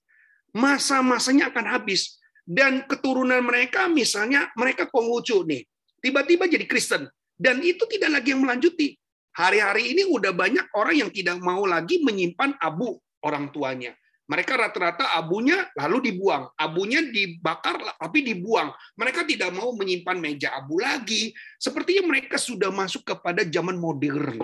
masa-masanya 0.55 1.51
akan 1.51 1.67
habis. 1.69 2.23
Dan 2.45 2.85
keturunan 2.85 3.40
mereka 3.40 3.88
misalnya 3.88 4.53
mereka 4.55 4.85
Konghucu 4.88 5.49
nih, 5.49 5.64
tiba-tiba 6.05 6.45
jadi 6.45 6.69
Kristen. 6.69 7.09
Dan 7.35 7.64
itu 7.64 7.88
tidak 7.90 8.21
lagi 8.21 8.37
yang 8.37 8.45
melanjuti. 8.45 8.95
Hari-hari 9.35 9.97
ini 9.97 10.07
udah 10.07 10.31
banyak 10.31 10.71
orang 10.79 10.95
yang 10.95 11.11
tidak 11.11 11.43
mau 11.43 11.67
lagi 11.67 11.99
menyimpan 12.05 12.55
abu 12.62 12.95
orang 13.25 13.51
tuanya. 13.51 13.97
Mereka 14.25 14.57
rata-rata 14.57 15.12
abunya 15.12 15.69
lalu 15.77 16.12
dibuang. 16.12 16.49
Abunya 16.57 17.05
dibakar 17.05 17.77
tapi 18.01 18.25
dibuang. 18.25 18.73
Mereka 18.97 19.29
tidak 19.29 19.53
mau 19.53 19.77
menyimpan 19.77 20.17
meja 20.17 20.55
abu 20.57 20.81
lagi. 20.81 21.35
Sepertinya 21.61 22.09
mereka 22.09 22.40
sudah 22.40 22.73
masuk 22.73 23.05
kepada 23.05 23.45
zaman 23.45 23.77
modern. 23.77 24.40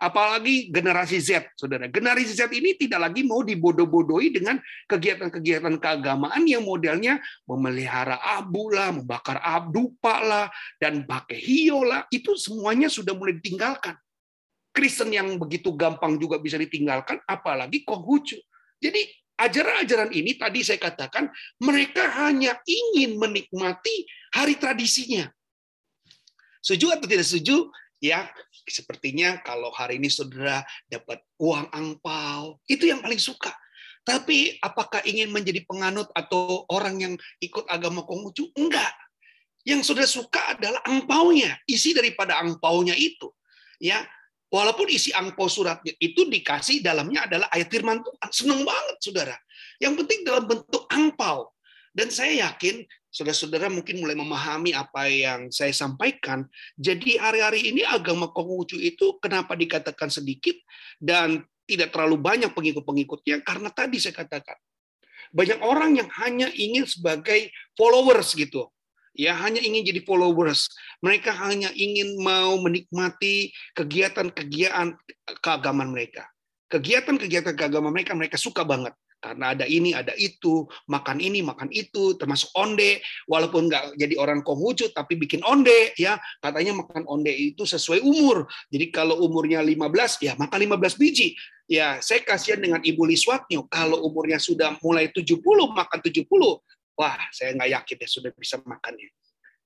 Apalagi 0.00 0.72
generasi 0.72 1.20
Z, 1.20 1.52
saudara. 1.60 1.84
Generasi 1.84 2.32
Z 2.32 2.48
ini 2.56 2.72
tidak 2.72 3.04
lagi 3.04 3.20
mau 3.20 3.44
dibodoh-bodohi 3.44 4.32
dengan 4.32 4.56
kegiatan-kegiatan 4.88 5.76
keagamaan 5.76 6.40
yang 6.48 6.64
modelnya 6.64 7.20
memelihara 7.44 8.16
abu 8.16 8.72
lah, 8.72 8.96
membakar 8.96 9.36
abdupa 9.44 10.24
lah, 10.24 10.46
dan 10.80 11.04
pakai 11.04 11.36
hio 11.36 11.84
lah. 11.84 12.08
Itu 12.08 12.32
semuanya 12.40 12.88
sudah 12.88 13.12
mulai 13.12 13.36
ditinggalkan. 13.36 13.92
Kristen 14.72 15.12
yang 15.12 15.36
begitu 15.36 15.76
gampang 15.76 16.16
juga 16.16 16.40
bisa 16.40 16.56
ditinggalkan, 16.56 17.20
apalagi 17.28 17.84
Konghucu. 17.84 18.40
Jadi 18.80 19.04
ajaran-ajaran 19.36 20.16
ini 20.16 20.40
tadi 20.40 20.64
saya 20.64 20.80
katakan 20.80 21.28
mereka 21.60 22.08
hanya 22.24 22.56
ingin 22.64 23.20
menikmati 23.20 24.08
hari 24.32 24.56
tradisinya. 24.56 25.28
Setuju 26.64 26.96
atau 26.96 27.04
tidak 27.04 27.28
setuju? 27.28 27.68
Ya, 28.00 28.32
sepertinya 28.64 29.44
kalau 29.44 29.68
hari 29.76 30.00
ini 30.00 30.08
saudara 30.08 30.64
dapat 30.88 31.20
uang 31.36 31.68
angpau, 31.68 32.56
itu 32.64 32.88
yang 32.88 33.04
paling 33.04 33.20
suka. 33.20 33.52
Tapi 34.00 34.56
apakah 34.64 35.04
ingin 35.04 35.28
menjadi 35.28 35.60
penganut 35.68 36.08
atau 36.16 36.64
orang 36.72 36.96
yang 36.96 37.14
ikut 37.44 37.68
agama 37.68 38.00
Konghucu? 38.08 38.48
Enggak. 38.56 38.90
Yang 39.68 39.92
saudara 39.92 40.08
suka 40.08 40.56
adalah 40.56 40.80
angpaunya, 40.88 41.60
isi 41.68 41.92
daripada 41.92 42.40
angpaunya 42.40 42.96
itu. 42.96 43.28
Ya, 43.76 44.08
walaupun 44.48 44.88
isi 44.88 45.12
angpau 45.12 45.52
suratnya 45.52 45.92
itu 46.00 46.24
dikasih 46.24 46.80
dalamnya 46.80 47.28
adalah 47.28 47.52
ayat 47.52 47.68
firman 47.68 48.00
Tuhan. 48.00 48.28
Senang 48.32 48.64
banget, 48.64 48.96
saudara. 49.04 49.36
Yang 49.76 50.04
penting 50.04 50.20
dalam 50.24 50.44
bentuk 50.48 50.88
angpau. 50.88 51.52
Dan 51.92 52.08
saya 52.08 52.48
yakin 52.48 52.80
saudara-saudara 53.10 53.66
mungkin 53.66 53.98
mulai 53.98 54.14
memahami 54.14 54.70
apa 54.72 55.10
yang 55.10 55.50
saya 55.50 55.74
sampaikan. 55.74 56.46
Jadi 56.78 57.18
hari-hari 57.18 57.74
ini 57.74 57.82
agama 57.82 58.30
Konghucu 58.30 58.78
itu 58.78 59.18
kenapa 59.18 59.58
dikatakan 59.58 60.08
sedikit 60.08 60.54
dan 61.02 61.42
tidak 61.66 61.90
terlalu 61.90 62.18
banyak 62.18 62.50
pengikut-pengikutnya 62.54 63.42
karena 63.42 63.70
tadi 63.70 63.98
saya 63.98 64.14
katakan 64.14 64.58
banyak 65.30 65.62
orang 65.62 65.94
yang 65.98 66.10
hanya 66.22 66.50
ingin 66.50 66.86
sebagai 66.86 67.50
followers 67.78 68.34
gitu. 68.34 68.70
Ya, 69.10 69.34
hanya 69.34 69.58
ingin 69.58 69.82
jadi 69.82 70.06
followers. 70.06 70.70
Mereka 71.02 71.34
hanya 71.34 71.70
ingin 71.74 72.14
mau 72.22 72.62
menikmati 72.62 73.50
kegiatan-kegiatan 73.74 74.94
keagamaan 75.42 75.90
mereka. 75.90 76.30
Kegiatan-kegiatan 76.70 77.58
keagamaan 77.58 77.90
mereka 77.90 78.14
mereka 78.14 78.38
suka 78.38 78.62
banget 78.62 78.94
karena 79.20 79.52
ada 79.52 79.68
ini, 79.68 79.92
ada 79.92 80.16
itu, 80.16 80.64
makan 80.88 81.20
ini, 81.20 81.44
makan 81.44 81.68
itu, 81.70 82.16
termasuk 82.16 82.48
onde, 82.56 83.04
walaupun 83.28 83.68
nggak 83.68 84.00
jadi 84.00 84.16
orang 84.16 84.40
Konghucu, 84.40 84.90
tapi 84.96 85.20
bikin 85.20 85.44
onde, 85.44 85.92
ya 86.00 86.16
katanya 86.40 86.80
makan 86.80 87.04
onde 87.04 87.30
itu 87.30 87.68
sesuai 87.68 88.00
umur. 88.00 88.48
Jadi 88.72 88.88
kalau 88.88 89.20
umurnya 89.20 89.60
15, 89.60 90.24
ya 90.24 90.32
makan 90.40 90.58
15 90.64 90.96
biji. 90.96 91.36
Ya, 91.70 92.02
saya 92.02 92.26
kasihan 92.26 92.58
dengan 92.58 92.82
Ibu 92.82 93.06
Liswatnyo, 93.06 93.70
kalau 93.70 94.02
umurnya 94.02 94.42
sudah 94.42 94.74
mulai 94.82 95.12
70, 95.14 95.38
makan 95.70 96.00
70, 96.02 96.26
wah 96.98 97.14
saya 97.30 97.54
nggak 97.54 97.70
yakin 97.78 97.96
ya 98.02 98.08
sudah 98.10 98.30
bisa 98.34 98.58
makannya. 98.66 99.06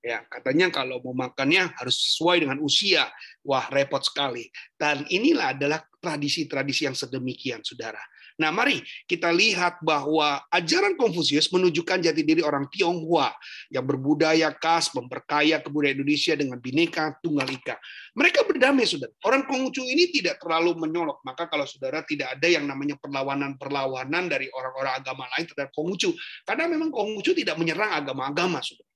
Ya, 0.05 0.21
katanya 0.29 0.69
kalau 0.69 1.01
mau 1.01 1.17
makannya 1.17 1.73
harus 1.81 1.97
sesuai 1.97 2.45
dengan 2.45 2.61
usia. 2.61 3.09
Wah, 3.41 3.73
repot 3.73 4.05
sekali. 4.05 4.53
Dan 4.77 5.09
inilah 5.09 5.57
adalah 5.57 5.81
tradisi-tradisi 5.97 6.85
yang 6.85 6.93
sedemikian, 6.93 7.65
saudara. 7.65 8.05
Nah, 8.35 8.51
mari 8.51 8.83
kita 9.07 9.31
lihat 9.31 9.79
bahwa 9.79 10.43
ajaran 10.51 10.99
Konfusius 10.99 11.47
menunjukkan 11.55 12.03
jati 12.03 12.27
diri 12.27 12.43
orang 12.43 12.67
Tionghoa 12.67 13.31
yang 13.71 13.87
berbudaya 13.87 14.51
khas, 14.51 14.91
memperkaya 14.91 15.63
kebudayaan 15.63 16.03
Indonesia 16.03 16.35
dengan 16.35 16.59
bineka 16.59 17.15
tunggal 17.23 17.47
ika. 17.47 17.79
Mereka 18.19 18.43
berdamai, 18.43 18.91
saudara. 18.91 19.15
Orang 19.23 19.47
Konghucu 19.47 19.87
ini 19.87 20.11
tidak 20.11 20.43
terlalu 20.43 20.75
menyolok. 20.75 21.23
Maka 21.23 21.47
kalau 21.47 21.63
saudara 21.63 22.03
tidak 22.03 22.35
ada 22.35 22.49
yang 22.51 22.67
namanya 22.67 22.99
perlawanan-perlawanan 22.99 24.27
dari 24.27 24.51
orang-orang 24.51 24.99
agama 24.99 25.31
lain 25.39 25.47
terhadap 25.47 25.71
Konghucu. 25.71 26.11
Karena 26.43 26.67
memang 26.67 26.91
Konghucu 26.91 27.39
tidak 27.39 27.55
menyerang 27.55 28.03
agama-agama, 28.03 28.59
saudara. 28.67 28.91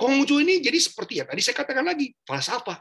Konghucu 0.00 0.40
ini 0.40 0.64
jadi 0.64 0.80
seperti 0.80 1.20
ya, 1.20 1.28
tadi 1.28 1.44
saya 1.44 1.60
katakan 1.60 1.84
lagi, 1.84 2.08
falsafah. 2.24 2.80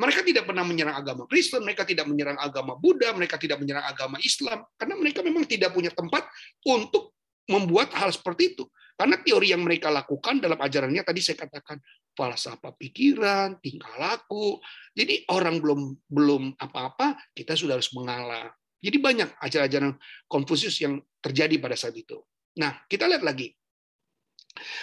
Mereka 0.00 0.24
tidak 0.24 0.48
pernah 0.48 0.64
menyerang 0.64 0.96
agama 0.96 1.28
Kristen, 1.28 1.60
mereka 1.60 1.84
tidak 1.84 2.08
menyerang 2.08 2.40
agama 2.40 2.72
Buddha, 2.72 3.12
mereka 3.12 3.36
tidak 3.36 3.60
menyerang 3.60 3.84
agama 3.84 4.16
Islam, 4.24 4.64
karena 4.80 4.96
mereka 4.96 5.20
memang 5.20 5.44
tidak 5.44 5.76
punya 5.76 5.92
tempat 5.92 6.24
untuk 6.64 7.12
membuat 7.44 7.92
hal 7.92 8.08
seperti 8.08 8.56
itu. 8.56 8.64
Karena 8.96 9.16
teori 9.16 9.52
yang 9.52 9.64
mereka 9.64 9.88
lakukan 9.88 10.44
dalam 10.44 10.60
ajarannya 10.60 11.00
tadi 11.00 11.20
saya 11.24 11.40
katakan 11.40 11.80
falsafah 12.12 12.76
pikiran, 12.76 13.56
tingkah 13.60 13.96
laku. 13.96 14.60
Jadi 14.92 15.24
orang 15.32 15.56
belum 15.56 15.80
belum 16.04 16.42
apa-apa, 16.60 17.16
kita 17.32 17.56
sudah 17.56 17.80
harus 17.80 17.92
mengalah. 17.96 18.52
Jadi 18.80 18.96
banyak 18.96 19.28
ajaran-ajaran 19.40 19.96
Konfusius 20.28 20.80
yang 20.84 21.00
terjadi 21.20 21.56
pada 21.60 21.76
saat 21.76 21.96
itu. 21.96 22.20
Nah, 22.60 22.80
kita 22.88 23.08
lihat 23.08 23.24
lagi. 23.24 23.52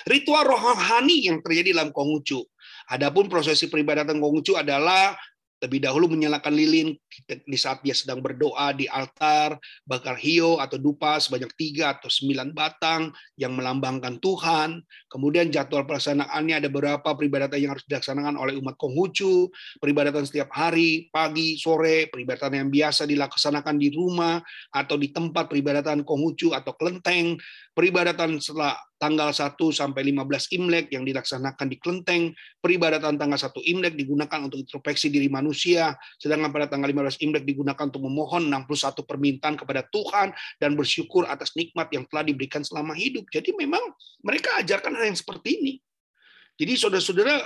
Ritual 0.09 0.49
rohani 0.49 1.29
yang 1.29 1.37
terjadi 1.45 1.77
dalam 1.77 1.93
Konghucu. 1.93 2.41
Adapun 2.87 3.27
prosesi 3.27 3.67
peribadatan 3.67 4.19
Konghucu 4.19 4.55
adalah 4.55 5.15
lebih 5.57 5.81
dahulu 5.81 6.13
menyalakan 6.13 6.53
lilin 6.53 6.93
di 7.25 7.57
saat 7.57 7.81
dia 7.81 7.97
sedang 7.97 8.21
berdoa 8.21 8.77
di 8.77 8.85
altar, 8.85 9.57
bakar 9.89 10.13
hio 10.13 10.61
atau 10.61 10.77
dupa 10.77 11.17
sebanyak 11.17 11.49
tiga 11.57 11.97
atau 11.97 12.13
sembilan 12.13 12.53
batang 12.53 13.09
yang 13.41 13.57
melambangkan 13.57 14.21
Tuhan. 14.21 14.77
Kemudian 15.09 15.49
jadwal 15.49 15.89
pelaksanaannya 15.89 16.61
ada 16.61 16.69
beberapa 16.69 17.09
peribadatan 17.17 17.57
yang 17.57 17.71
harus 17.73 17.85
dilaksanakan 17.89 18.37
oleh 18.37 18.53
umat 18.61 18.77
Konghucu, 18.77 19.49
peribadatan 19.81 20.29
setiap 20.29 20.53
hari, 20.53 21.09
pagi, 21.09 21.57
sore, 21.57 22.05
peribadatan 22.13 22.53
yang 22.53 22.69
biasa 22.69 23.09
dilaksanakan 23.09 23.81
di 23.81 23.89
rumah 23.89 24.37
atau 24.69 24.93
di 24.93 25.09
tempat 25.09 25.49
peribadatan 25.49 26.05
Konghucu 26.05 26.53
atau 26.53 26.77
kelenteng, 26.77 27.33
peribadatan 27.73 28.37
setelah 28.37 28.77
tanggal 28.97 29.29
1 29.29 29.55
sampai 29.71 30.01
15 30.09 30.57
Imlek 30.57 30.85
yang 30.91 31.05
dilaksanakan 31.05 31.65
di 31.69 31.77
Klenteng, 31.77 32.33
peribadatan 32.59 33.15
tanggal 33.15 33.37
1 33.37 33.53
Imlek 33.69 33.93
digunakan 33.93 34.39
untuk 34.41 34.57
introspeksi 34.61 35.13
diri 35.13 35.29
manusia, 35.29 35.93
sedangkan 36.17 36.49
pada 36.49 36.67
tanggal 36.67 36.89
15 36.89 37.23
Imlek 37.23 37.45
digunakan 37.45 37.85
untuk 37.87 38.03
memohon 38.03 38.49
61 38.49 39.05
permintaan 39.05 39.55
kepada 39.55 39.85
Tuhan 39.87 40.33
dan 40.57 40.73
bersyukur 40.73 41.29
atas 41.29 41.53
nikmat 41.53 41.87
yang 41.93 42.03
telah 42.09 42.25
diberikan 42.25 42.65
selama 42.65 42.97
hidup. 42.97 43.29
Jadi 43.29 43.53
memang 43.55 43.81
mereka 44.25 44.57
ajarkan 44.59 44.93
hal 44.97 45.13
yang 45.13 45.17
seperti 45.17 45.49
ini. 45.61 45.73
Jadi 46.57 46.73
saudara-saudara 46.73 47.37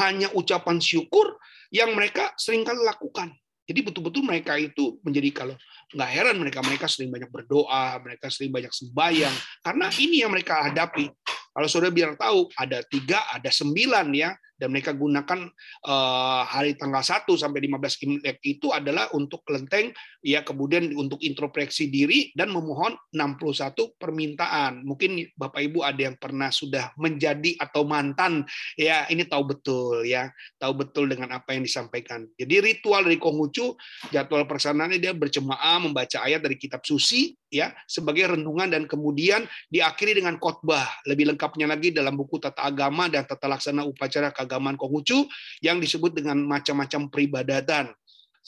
hanya 0.00 0.32
ucapan 0.32 0.80
syukur 0.80 1.36
yang 1.68 1.92
mereka 1.92 2.32
sering 2.40 2.64
kali 2.64 2.80
lakukan. 2.80 3.32
Jadi 3.68 3.84
betul-betul 3.84 4.24
mereka 4.24 4.56
itu 4.56 4.96
menjadi 5.04 5.28
kalau 5.44 5.54
nggak 5.92 6.08
heran 6.08 6.40
mereka 6.40 6.64
mereka 6.64 6.88
sering 6.88 7.12
banyak 7.12 7.28
berdoa, 7.28 8.00
mereka 8.00 8.32
sering 8.32 8.48
banyak 8.48 8.72
sembahyang 8.72 9.34
karena 9.60 9.86
ini 10.00 10.24
yang 10.24 10.32
mereka 10.32 10.72
hadapi. 10.72 11.04
Kalau 11.52 11.68
saudara 11.68 11.92
biar 11.92 12.16
tahu 12.16 12.48
ada 12.56 12.80
tiga, 12.88 13.28
ada 13.28 13.52
sembilan 13.52 14.08
ya, 14.16 14.32
dan 14.58 14.74
mereka 14.74 14.90
gunakan 14.92 15.48
uh, 15.86 16.42
hari 16.42 16.74
tanggal 16.74 17.00
1 17.00 17.24
sampai 17.30 17.70
15 17.70 18.04
Imlek 18.04 18.38
itu 18.42 18.74
adalah 18.74 19.06
untuk 19.14 19.46
kelenteng 19.46 19.94
ya 20.20 20.42
kemudian 20.42 20.90
untuk 20.98 21.22
introspeksi 21.22 21.86
diri 21.88 22.34
dan 22.34 22.50
memohon 22.50 22.98
61 23.14 23.94
permintaan. 23.96 24.82
Mungkin 24.82 25.30
Bapak 25.38 25.62
Ibu 25.62 25.86
ada 25.86 26.10
yang 26.10 26.18
pernah 26.18 26.50
sudah 26.50 26.90
menjadi 26.98 27.54
atau 27.62 27.86
mantan 27.86 28.42
ya 28.74 29.06
ini 29.08 29.22
tahu 29.24 29.54
betul 29.54 30.02
ya, 30.02 30.34
tahu 30.58 30.82
betul 30.84 31.06
dengan 31.06 31.38
apa 31.38 31.54
yang 31.54 31.62
disampaikan. 31.62 32.26
Jadi 32.34 32.58
ritual 32.58 33.06
dari 33.06 33.16
Konghucu 33.16 33.78
jadwal 34.10 34.44
persanaannya 34.44 34.98
dia 34.98 35.14
berjemaah 35.14 35.78
membaca 35.78 36.18
ayat 36.26 36.42
dari 36.42 36.58
kitab 36.58 36.82
suci 36.82 37.38
ya 37.48 37.72
sebagai 37.88 38.36
renungan 38.36 38.68
dan 38.68 38.84
kemudian 38.84 39.46
diakhiri 39.72 40.18
dengan 40.18 40.36
khotbah. 40.36 40.84
Lebih 41.08 41.34
lengkapnya 41.34 41.70
lagi 41.70 41.94
dalam 41.94 42.18
buku 42.18 42.42
tata 42.42 42.64
agama 42.64 43.08
dan 43.08 43.24
tata 43.24 43.46
laksana 43.48 43.86
upacara 43.86 44.34
keagamaan 44.48 44.80
Konghucu 44.80 45.28
yang 45.60 45.78
disebut 45.78 46.16
dengan 46.16 46.40
macam-macam 46.42 47.12
peribadatan. 47.12 47.92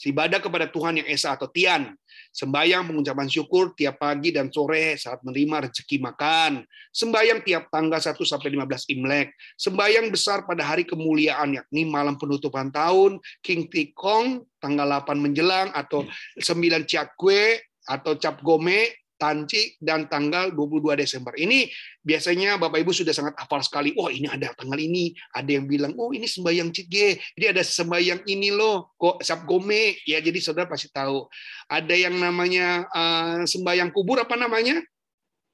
Ibadah 0.01 0.41
kepada 0.41 0.65
Tuhan 0.65 0.97
yang 0.97 1.05
Esa 1.05 1.37
atau 1.37 1.45
Tian. 1.45 1.93
Sembayang 2.33 2.89
pengucapan 2.89 3.29
syukur 3.29 3.77
tiap 3.77 4.01
pagi 4.01 4.33
dan 4.33 4.49
sore 4.49 4.97
saat 4.97 5.21
menerima 5.21 5.69
rezeki 5.69 6.01
makan. 6.01 6.65
Sembayang 6.89 7.45
tiap 7.45 7.69
tanggal 7.69 8.01
1 8.01 8.17
sampai 8.17 8.49
15 8.49 8.89
Imlek. 8.97 9.37
Sembayang 9.61 10.09
besar 10.09 10.49
pada 10.49 10.65
hari 10.65 10.89
kemuliaan 10.89 11.53
yakni 11.53 11.85
malam 11.85 12.17
penutupan 12.17 12.73
tahun, 12.73 13.21
King 13.45 13.69
Tikong 13.69 14.41
tanggal 14.57 14.89
8 15.05 15.21
menjelang 15.21 15.69
atau 15.75 16.07
9 16.41 16.89
Ciakwe 16.89 17.61
atau 17.85 18.17
Cap 18.17 18.41
Gome 18.41 19.00
Tanci 19.21 19.77
dan 19.77 20.09
tanggal 20.09 20.49
22 20.49 20.97
Desember. 20.97 21.37
Ini 21.37 21.69
biasanya 22.01 22.57
Bapak 22.57 22.81
Ibu 22.81 22.89
sudah 22.89 23.13
sangat 23.13 23.37
hafal 23.37 23.61
sekali. 23.61 23.93
Oh, 23.93 24.09
ini 24.09 24.25
ada 24.25 24.49
tanggal 24.57 24.81
ini. 24.81 25.13
Ada 25.37 25.61
yang 25.61 25.69
bilang, 25.69 25.93
"Oh, 26.01 26.09
ini 26.09 26.25
sembayang 26.25 26.73
Cige." 26.73 27.21
Jadi 27.37 27.45
ada 27.45 27.61
sembayang 27.61 28.25
ini 28.25 28.49
loh, 28.49 28.97
kok 28.97 29.21
Sab 29.21 29.45
Gome. 29.45 30.01
Ya, 30.09 30.17
jadi 30.17 30.41
Saudara 30.41 30.65
pasti 30.65 30.89
tahu. 30.89 31.29
Ada 31.69 31.93
yang 31.93 32.17
namanya 32.17 32.89
uh, 32.89 33.45
sembayang 33.45 33.93
kubur 33.93 34.25
apa 34.25 34.33
namanya? 34.33 34.81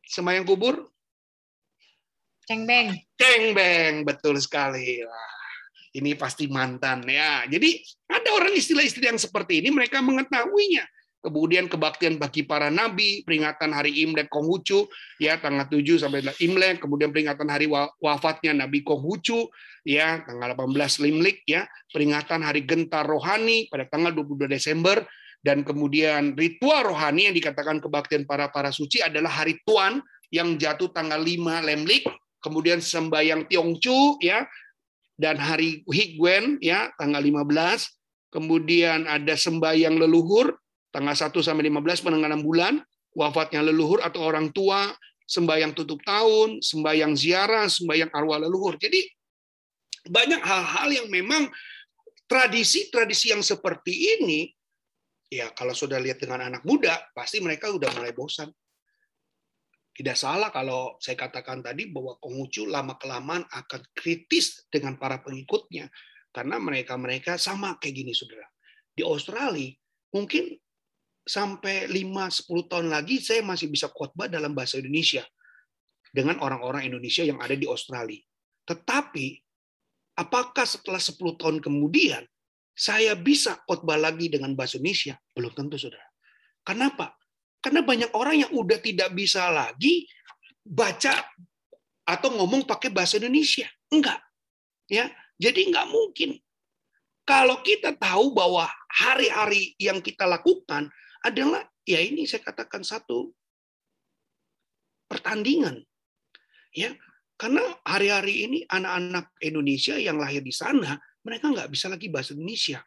Sembayang 0.08 0.48
kubur? 0.48 0.88
Cengbeng. 2.48 2.96
Cengbeng, 3.20 4.08
betul 4.08 4.40
sekali. 4.40 5.04
Wah, 5.04 5.36
ini 6.00 6.16
pasti 6.16 6.48
mantan 6.48 7.04
ya. 7.04 7.44
Jadi 7.52 7.84
ada 8.08 8.32
orang 8.32 8.56
istilah-istilah 8.56 9.12
yang 9.12 9.20
seperti 9.20 9.60
ini 9.60 9.76
mereka 9.76 10.00
mengetahuinya 10.00 10.88
kemudian 11.22 11.66
kebaktian 11.68 12.22
bagi 12.22 12.46
para 12.46 12.70
nabi, 12.70 13.26
peringatan 13.26 13.74
hari 13.74 14.06
Imlek 14.06 14.30
Konghucu 14.30 14.88
ya 15.18 15.38
tanggal 15.42 15.66
7 15.68 16.02
sampai 16.02 16.22
Imlek, 16.40 16.80
kemudian 16.82 17.10
peringatan 17.10 17.50
hari 17.50 17.68
wafatnya 18.02 18.54
Nabi 18.54 18.86
Konghucu 18.86 19.50
ya 19.84 20.24
tanggal 20.24 20.54
18 20.54 21.04
Limlik 21.04 21.44
ya, 21.50 21.66
peringatan 21.92 22.46
hari 22.46 22.64
gentar 22.64 23.04
rohani 23.04 23.68
pada 23.68 23.90
tanggal 23.90 24.14
22 24.14 24.50
Desember. 24.50 25.04
Dan 25.38 25.62
kemudian 25.64 26.34
ritual 26.34 26.92
rohani 26.92 27.30
yang 27.30 27.36
dikatakan 27.38 27.78
kebaktian 27.80 28.26
para 28.26 28.50
para 28.50 28.74
suci 28.74 29.00
adalah 29.00 29.32
hari 29.32 29.62
Tuan 29.64 30.02
yang 30.34 30.58
jatuh 30.60 30.92
tanggal 30.92 31.22
5 31.22 31.64
Lemlik, 31.64 32.04
kemudian 32.42 32.84
sembayang 32.84 33.48
Tiongcu 33.48 34.20
ya. 34.20 34.44
Dan 35.18 35.42
hari 35.42 35.82
Higwen 35.90 36.62
ya 36.62 36.94
tanggal 36.94 37.22
15 37.26 37.98
kemudian 38.30 39.08
ada 39.08 39.34
sembayang 39.34 39.98
leluhur 39.98 40.54
tanggal 40.92 41.16
1 41.16 41.32
sampai 41.34 41.68
15 41.70 42.06
penanganan 42.06 42.42
bulan, 42.42 42.80
wafatnya 43.14 43.66
leluhur 43.66 44.04
atau 44.06 44.24
orang 44.24 44.50
tua, 44.54 44.94
sembahyang 45.28 45.76
tutup 45.76 46.00
tahun, 46.08 46.64
sembahyang 46.64 47.14
ziarah, 47.14 47.68
sembahyang 47.68 48.12
arwah 48.16 48.40
leluhur. 48.40 48.80
Jadi 48.80 49.04
banyak 50.08 50.40
hal-hal 50.40 50.90
yang 51.04 51.08
memang 51.12 51.52
tradisi-tradisi 52.28 53.36
yang 53.36 53.44
seperti 53.44 54.20
ini 54.20 54.48
ya 55.28 55.52
kalau 55.52 55.76
sudah 55.76 56.00
lihat 56.00 56.24
dengan 56.24 56.48
anak 56.48 56.64
muda 56.64 56.96
pasti 57.12 57.44
mereka 57.44 57.72
udah 57.72 57.92
mulai 57.96 58.16
bosan. 58.16 58.48
Tidak 59.98 60.14
salah 60.14 60.54
kalau 60.54 60.94
saya 61.02 61.18
katakan 61.18 61.66
tadi 61.66 61.90
bahwa 61.90 62.22
Konghucu 62.22 62.70
lama 62.70 63.02
kelamaan 63.02 63.42
akan 63.50 63.82
kritis 63.98 64.70
dengan 64.70 64.94
para 65.02 65.26
pengikutnya 65.26 65.90
karena 66.30 66.62
mereka-mereka 66.62 67.42
sama 67.42 67.82
kayak 67.82 68.06
gini 68.06 68.14
saudara. 68.14 68.46
Di 68.94 69.02
Australia 69.02 69.74
mungkin 70.14 70.54
sampai 71.28 71.92
5-10 71.92 72.72
tahun 72.72 72.88
lagi 72.88 73.20
saya 73.20 73.44
masih 73.44 73.68
bisa 73.68 73.92
khotbah 73.92 74.32
dalam 74.32 74.56
bahasa 74.56 74.80
Indonesia 74.80 75.28
dengan 76.16 76.40
orang-orang 76.40 76.88
Indonesia 76.88 77.28
yang 77.28 77.38
ada 77.44 77.54
di 77.54 77.68
Australia. 77.68 78.24
Tetapi 78.64 79.28
apakah 80.16 80.64
setelah 80.64 81.04
10 81.04 81.20
tahun 81.36 81.58
kemudian 81.60 82.24
saya 82.72 83.14
bisa 83.20 83.60
khotbah 83.68 84.00
lagi 84.00 84.32
dengan 84.32 84.56
bahasa 84.56 84.80
Indonesia? 84.80 85.20
Belum 85.36 85.52
tentu, 85.52 85.76
Saudara. 85.76 86.08
Kenapa? 86.64 87.14
Karena 87.60 87.84
banyak 87.84 88.12
orang 88.16 88.48
yang 88.48 88.52
udah 88.56 88.80
tidak 88.80 89.12
bisa 89.12 89.52
lagi 89.52 90.08
baca 90.64 91.28
atau 92.08 92.30
ngomong 92.40 92.64
pakai 92.64 92.88
bahasa 92.88 93.20
Indonesia. 93.20 93.68
Enggak. 93.92 94.20
Ya, 94.88 95.12
jadi 95.36 95.68
enggak 95.68 95.92
mungkin. 95.92 96.40
Kalau 97.28 97.60
kita 97.60 97.92
tahu 98.00 98.32
bahwa 98.32 98.72
hari-hari 98.88 99.76
yang 99.76 100.00
kita 100.00 100.24
lakukan 100.24 100.88
adalah 101.30 101.64
ya 101.88 102.00
ini 102.04 102.28
saya 102.28 102.44
katakan 102.44 102.84
satu 102.84 103.32
pertandingan. 105.08 105.82
Ya, 106.76 106.94
karena 107.40 107.64
hari-hari 107.88 108.46
ini 108.50 108.60
anak-anak 108.68 109.34
Indonesia 109.42 109.96
yang 109.98 110.20
lahir 110.20 110.44
di 110.44 110.54
sana, 110.54 111.00
mereka 111.24 111.50
nggak 111.50 111.70
bisa 111.72 111.88
lagi 111.88 112.12
bahasa 112.12 112.36
Indonesia. 112.36 112.84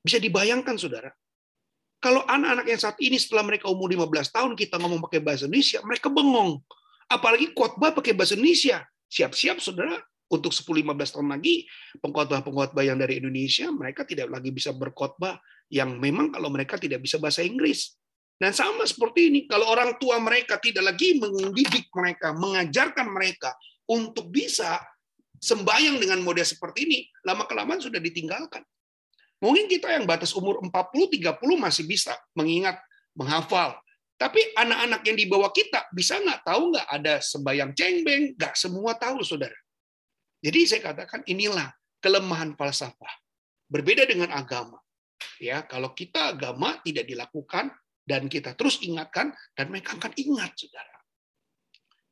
Bisa 0.00 0.22
dibayangkan, 0.22 0.78
saudara. 0.78 1.10
Kalau 1.98 2.22
anak-anak 2.22 2.66
yang 2.70 2.80
saat 2.80 2.96
ini 3.02 3.18
setelah 3.18 3.42
mereka 3.42 3.66
umur 3.66 3.90
15 3.90 4.30
tahun 4.30 4.52
kita 4.54 4.78
ngomong 4.78 5.02
pakai 5.10 5.20
bahasa 5.24 5.50
Indonesia, 5.50 5.82
mereka 5.82 6.06
bengong. 6.06 6.62
Apalagi 7.10 7.50
khotbah 7.50 7.90
pakai 7.96 8.14
bahasa 8.14 8.38
Indonesia. 8.38 8.86
Siap-siap, 9.10 9.58
saudara, 9.58 9.98
untuk 10.26 10.50
10-15 10.50 11.14
tahun 11.18 11.28
lagi, 11.38 11.66
pengkhotbah-pengkhotbah 12.02 12.82
yang 12.82 12.98
dari 12.98 13.22
Indonesia, 13.22 13.70
mereka 13.70 14.02
tidak 14.02 14.26
lagi 14.30 14.50
bisa 14.50 14.74
berkhotbah 14.74 15.38
yang 15.70 15.98
memang 15.98 16.34
kalau 16.34 16.50
mereka 16.50 16.78
tidak 16.78 17.02
bisa 17.02 17.18
bahasa 17.22 17.46
Inggris. 17.46 17.94
Dan 18.36 18.52
sama 18.52 18.84
seperti 18.84 19.32
ini, 19.32 19.40
kalau 19.48 19.70
orang 19.72 19.96
tua 19.96 20.20
mereka 20.20 20.60
tidak 20.60 20.92
lagi 20.92 21.16
mendidik 21.16 21.88
mereka, 21.94 22.36
mengajarkan 22.36 23.08
mereka 23.08 23.54
untuk 23.88 24.28
bisa 24.28 24.76
sembayang 25.40 25.96
dengan 25.96 26.20
model 26.20 26.44
seperti 26.44 26.78
ini, 26.84 26.98
lama-kelamaan 27.24 27.80
sudah 27.80 28.02
ditinggalkan. 28.02 28.60
Mungkin 29.40 29.68
kita 29.68 29.92
yang 29.92 30.08
batas 30.08 30.32
umur 30.32 30.60
40-30 30.64 31.36
masih 31.60 31.84
bisa 31.84 32.12
mengingat, 32.36 32.76
menghafal. 33.16 33.76
Tapi 34.16 34.40
anak-anak 34.56 35.04
yang 35.04 35.16
di 35.16 35.28
bawah 35.28 35.52
kita 35.52 35.92
bisa 35.92 36.16
nggak 36.16 36.40
tahu 36.40 36.72
nggak 36.72 36.88
ada 36.88 37.14
sembayang 37.20 37.70
cengbeng? 37.76 38.32
Nggak 38.32 38.54
semua 38.56 38.96
tahu, 38.96 39.20
saudara. 39.20 39.52
Jadi 40.46 40.60
saya 40.62 40.94
katakan 40.94 41.26
inilah 41.26 41.66
kelemahan 41.98 42.54
falsafah. 42.54 43.10
Berbeda 43.66 44.06
dengan 44.06 44.30
agama. 44.30 44.78
Ya, 45.42 45.66
kalau 45.66 45.90
kita 45.90 46.38
agama 46.38 46.78
tidak 46.86 47.10
dilakukan 47.10 47.74
dan 48.06 48.30
kita 48.30 48.54
terus 48.54 48.78
ingatkan 48.86 49.34
dan 49.58 49.74
mereka 49.74 49.98
akan 49.98 50.14
ingat, 50.14 50.54
saudara. 50.54 51.02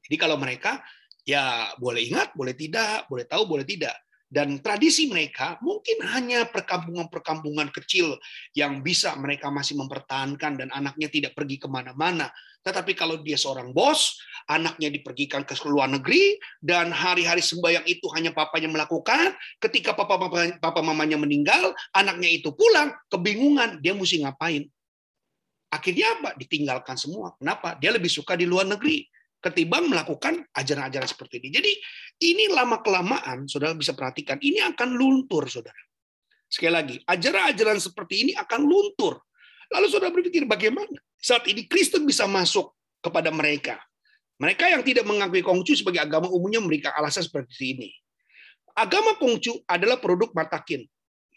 Jadi 0.02 0.16
kalau 0.18 0.34
mereka 0.34 0.82
ya 1.22 1.70
boleh 1.78 2.10
ingat, 2.10 2.34
boleh 2.34 2.58
tidak, 2.58 3.06
boleh 3.06 3.24
tahu, 3.30 3.46
boleh 3.46 3.62
tidak 3.62 3.94
dan 4.34 4.58
tradisi 4.58 5.06
mereka 5.06 5.62
mungkin 5.62 6.02
hanya 6.10 6.50
perkampungan-perkampungan 6.50 7.70
kecil 7.70 8.18
yang 8.50 8.82
bisa 8.82 9.14
mereka 9.14 9.46
masih 9.46 9.78
mempertahankan 9.78 10.58
dan 10.58 10.68
anaknya 10.74 11.06
tidak 11.06 11.38
pergi 11.38 11.62
ke 11.62 11.70
mana-mana. 11.70 12.34
Tetapi 12.66 12.98
kalau 12.98 13.22
dia 13.22 13.38
seorang 13.38 13.70
bos, 13.70 14.18
anaknya 14.50 14.90
dipergikan 14.90 15.46
ke 15.46 15.54
luar 15.70 15.86
negeri, 15.86 16.34
dan 16.58 16.90
hari-hari 16.90 17.44
sembahyang 17.44 17.86
itu 17.86 18.10
hanya 18.16 18.34
papanya 18.34 18.72
melakukan, 18.72 19.36
ketika 19.62 19.94
papa, 19.94 20.18
papa, 20.18 20.58
papa 20.58 20.80
mamanya 20.82 21.14
meninggal, 21.14 21.70
anaknya 21.94 22.32
itu 22.32 22.50
pulang, 22.56 22.90
kebingungan, 23.12 23.78
dia 23.84 23.94
mesti 23.94 24.24
ngapain. 24.24 24.66
Akhirnya 25.70 26.18
apa? 26.18 26.30
Ditinggalkan 26.40 26.96
semua. 26.96 27.36
Kenapa? 27.36 27.76
Dia 27.78 27.92
lebih 27.92 28.08
suka 28.10 28.34
di 28.34 28.48
luar 28.48 28.66
negeri 28.66 29.04
ketimbang 29.44 29.92
melakukan 29.92 30.40
ajaran-ajaran 30.56 31.04
seperti 31.04 31.44
ini. 31.44 31.48
Jadi 31.52 31.72
ini 32.24 32.48
lama-kelamaan, 32.48 33.44
saudara 33.44 33.76
bisa 33.76 33.92
perhatikan, 33.92 34.40
ini 34.40 34.64
akan 34.64 34.96
luntur, 34.96 35.44
saudara. 35.52 35.76
Sekali 36.48 36.72
lagi, 36.72 36.96
ajaran-ajaran 37.04 37.76
seperti 37.76 38.24
ini 38.24 38.32
akan 38.32 38.64
luntur. 38.64 39.20
Lalu 39.68 39.86
saudara 39.92 40.14
berpikir 40.14 40.48
bagaimana 40.48 40.96
saat 41.20 41.44
ini 41.50 41.68
Kristen 41.68 42.08
bisa 42.08 42.24
masuk 42.24 42.72
kepada 43.04 43.28
mereka. 43.28 43.76
Mereka 44.40 44.66
yang 44.66 44.82
tidak 44.82 45.04
mengakui 45.04 45.44
Konghucu 45.44 45.76
sebagai 45.76 46.02
agama 46.02 46.26
umumnya 46.32 46.58
memberikan 46.58 46.90
alasan 46.96 47.22
seperti 47.22 47.76
ini. 47.76 47.90
Agama 48.74 49.14
Konghucu 49.14 49.62
adalah 49.70 50.02
produk 50.02 50.34
Matakin, 50.34 50.82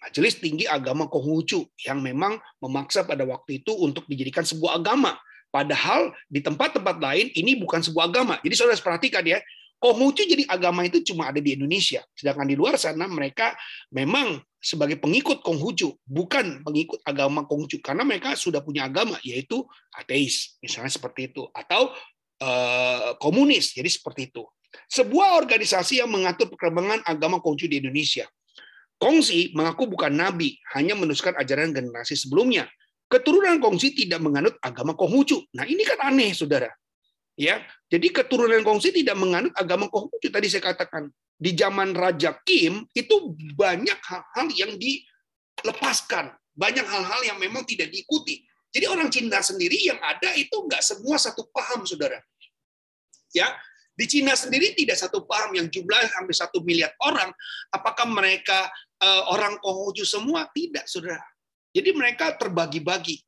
Majelis 0.02 0.42
Tinggi 0.42 0.66
Agama 0.66 1.06
Konghucu 1.06 1.66
yang 1.86 2.02
memang 2.02 2.38
memaksa 2.62 3.06
pada 3.06 3.26
waktu 3.26 3.62
itu 3.62 3.74
untuk 3.78 4.06
dijadikan 4.10 4.42
sebuah 4.42 4.82
agama 4.82 5.14
Padahal 5.48 6.12
di 6.28 6.44
tempat-tempat 6.44 7.00
lain 7.00 7.32
ini 7.34 7.58
bukan 7.58 7.80
sebuah 7.80 8.12
agama. 8.12 8.36
Jadi 8.44 8.54
saudara 8.54 8.78
perhatikan 8.78 9.24
ya, 9.24 9.40
Konghucu 9.78 10.26
jadi 10.26 10.42
agama 10.50 10.90
itu 10.90 11.06
cuma 11.06 11.30
ada 11.30 11.38
di 11.38 11.54
Indonesia. 11.54 12.02
Sedangkan 12.18 12.50
di 12.50 12.58
luar 12.58 12.82
sana 12.82 13.06
mereka 13.06 13.54
memang 13.94 14.42
sebagai 14.58 14.98
pengikut 14.98 15.46
Konghucu, 15.46 15.94
bukan 16.02 16.66
pengikut 16.66 16.98
agama 17.06 17.46
Konghucu. 17.46 17.78
Karena 17.80 18.02
mereka 18.02 18.34
sudah 18.34 18.66
punya 18.66 18.90
agama, 18.90 19.22
yaitu 19.22 19.62
ateis. 19.94 20.58
Misalnya 20.66 20.90
seperti 20.90 21.30
itu. 21.30 21.46
Atau 21.54 21.94
eh, 22.42 23.14
komunis, 23.22 23.78
jadi 23.78 23.86
seperti 23.86 24.34
itu. 24.34 24.50
Sebuah 24.90 25.38
organisasi 25.38 26.02
yang 26.02 26.10
mengatur 26.10 26.50
perkembangan 26.50 27.06
agama 27.06 27.38
Konghucu 27.38 27.70
di 27.70 27.78
Indonesia. 27.78 28.26
Kongsi 28.98 29.54
mengaku 29.54 29.86
bukan 29.86 30.10
nabi, 30.10 30.58
hanya 30.74 30.98
meneruskan 30.98 31.38
ajaran 31.38 31.70
generasi 31.70 32.18
sebelumnya 32.18 32.66
keturunan 33.08 33.58
Kongsi 33.60 33.96
tidak 33.96 34.20
menganut 34.24 34.56
agama 34.60 34.94
Konghucu. 34.94 35.44
Nah, 35.56 35.64
ini 35.64 35.84
kan 35.84 36.12
aneh, 36.12 36.32
Saudara. 36.36 36.72
Ya. 37.40 37.64
Jadi 37.88 38.12
keturunan 38.12 38.62
Kongsi 38.64 38.92
tidak 38.92 39.16
menganut 39.16 39.56
agama 39.56 39.88
Konghucu 39.88 40.28
tadi 40.28 40.48
saya 40.52 40.64
katakan. 40.64 41.10
Di 41.38 41.54
zaman 41.54 41.94
Raja 41.94 42.34
Kim 42.42 42.90
itu 42.98 43.16
banyak 43.54 44.00
hal-hal 44.02 44.48
yang 44.58 44.74
dilepaskan, 44.74 46.34
banyak 46.58 46.82
hal-hal 46.82 47.22
yang 47.22 47.38
memang 47.38 47.62
tidak 47.62 47.94
diikuti. 47.94 48.42
Jadi 48.74 48.86
orang 48.90 49.14
Cina 49.14 49.46
sendiri 49.46 49.78
yang 49.86 50.02
ada 50.02 50.34
itu 50.34 50.66
nggak 50.66 50.82
semua 50.82 51.22
satu 51.22 51.46
paham, 51.54 51.86
Saudara. 51.86 52.18
Ya, 53.38 53.54
di 53.98 54.06
Cina 54.06 54.38
sendiri 54.38 54.78
tidak 54.78 55.02
satu 55.02 55.26
paham 55.26 55.58
yang 55.58 55.66
jumlahnya 55.74 56.14
hampir 56.22 56.38
satu 56.38 56.62
miliar 56.62 56.94
orang. 57.02 57.34
Apakah 57.74 58.06
mereka 58.06 58.70
uh, 59.02 59.34
orang 59.34 59.58
Konghucu 59.58 60.06
semua? 60.06 60.46
Tidak, 60.54 60.86
saudara. 60.86 61.26
Jadi 61.78 61.94
mereka 61.94 62.34
terbagi-bagi. 62.34 63.22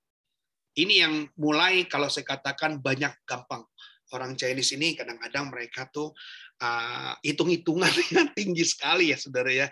Ini 0.81 1.05
yang 1.05 1.13
mulai 1.37 1.85
kalau 1.85 2.09
saya 2.09 2.25
katakan 2.25 2.81
banyak 2.81 3.13
gampang. 3.21 3.61
Orang 4.09 4.33
Chinese 4.33 4.73
ini 4.73 4.97
kadang-kadang 4.97 5.53
mereka 5.53 5.85
tuh 5.93 6.09
uh, 6.57 7.13
hitung-hitungannya 7.21 8.33
tinggi 8.37 8.65
sekali 8.65 9.13
ya 9.13 9.21
saudara 9.21 9.53
ya. 9.53 9.67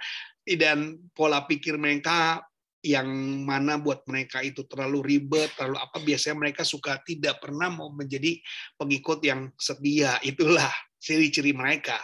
Dan 0.45 1.09
pola 1.09 1.41
pikir 1.49 1.81
mereka 1.81 2.45
yang 2.85 3.09
mana 3.41 3.81
buat 3.81 4.05
mereka 4.05 4.45
itu 4.45 4.69
terlalu 4.69 5.01
ribet, 5.17 5.57
terlalu 5.57 5.81
apa 5.81 5.97
biasanya 5.97 6.37
mereka 6.37 6.61
suka 6.61 7.01
tidak 7.01 7.41
pernah 7.41 7.73
mau 7.73 7.89
menjadi 7.89 8.37
pengikut 8.77 9.25
yang 9.25 9.49
setia. 9.57 10.21
Itulah 10.21 10.69
ciri-ciri 11.01 11.49
mereka 11.49 11.97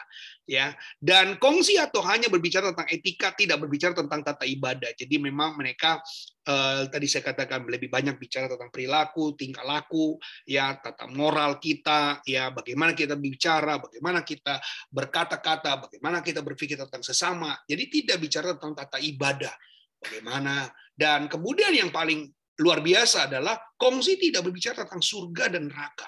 ya. 0.47 0.75
Dan 0.99 1.39
kongsi 1.39 1.79
atau 1.79 2.03
hanya 2.07 2.27
berbicara 2.27 2.71
tentang 2.71 2.89
etika 2.91 3.31
tidak 3.35 3.63
berbicara 3.63 3.95
tentang 3.95 4.21
tata 4.23 4.43
ibadah. 4.43 4.91
Jadi 4.95 5.15
memang 5.19 5.55
mereka 5.55 5.99
eh, 6.47 6.87
tadi 6.91 7.07
saya 7.07 7.23
katakan 7.23 7.63
lebih 7.67 7.87
banyak 7.87 8.15
bicara 8.19 8.51
tentang 8.51 8.69
perilaku 8.69 9.35
tingkah 9.35 9.63
laku 9.63 10.19
ya 10.47 10.75
tata 10.79 11.07
moral 11.07 11.57
kita 11.57 12.23
ya 12.27 12.51
bagaimana 12.51 12.91
kita 12.91 13.15
bicara 13.15 13.79
bagaimana 13.79 14.21
kita 14.21 14.59
berkata-kata 14.91 15.87
bagaimana 15.87 16.19
kita 16.19 16.43
berpikir 16.43 16.75
tentang 16.75 17.03
sesama. 17.03 17.55
Jadi 17.65 17.83
tidak 17.89 18.17
bicara 18.21 18.55
tentang 18.55 18.73
tata 18.75 18.97
ibadah. 18.99 19.53
Bagaimana? 20.03 20.67
Dan 20.91 21.31
kemudian 21.31 21.71
yang 21.71 21.89
paling 21.89 22.27
luar 22.61 22.85
biasa 22.85 23.31
adalah 23.31 23.57
kongsi 23.73 24.19
tidak 24.21 24.45
berbicara 24.45 24.85
tentang 24.85 25.01
surga 25.01 25.57
dan 25.57 25.71
neraka. 25.71 26.05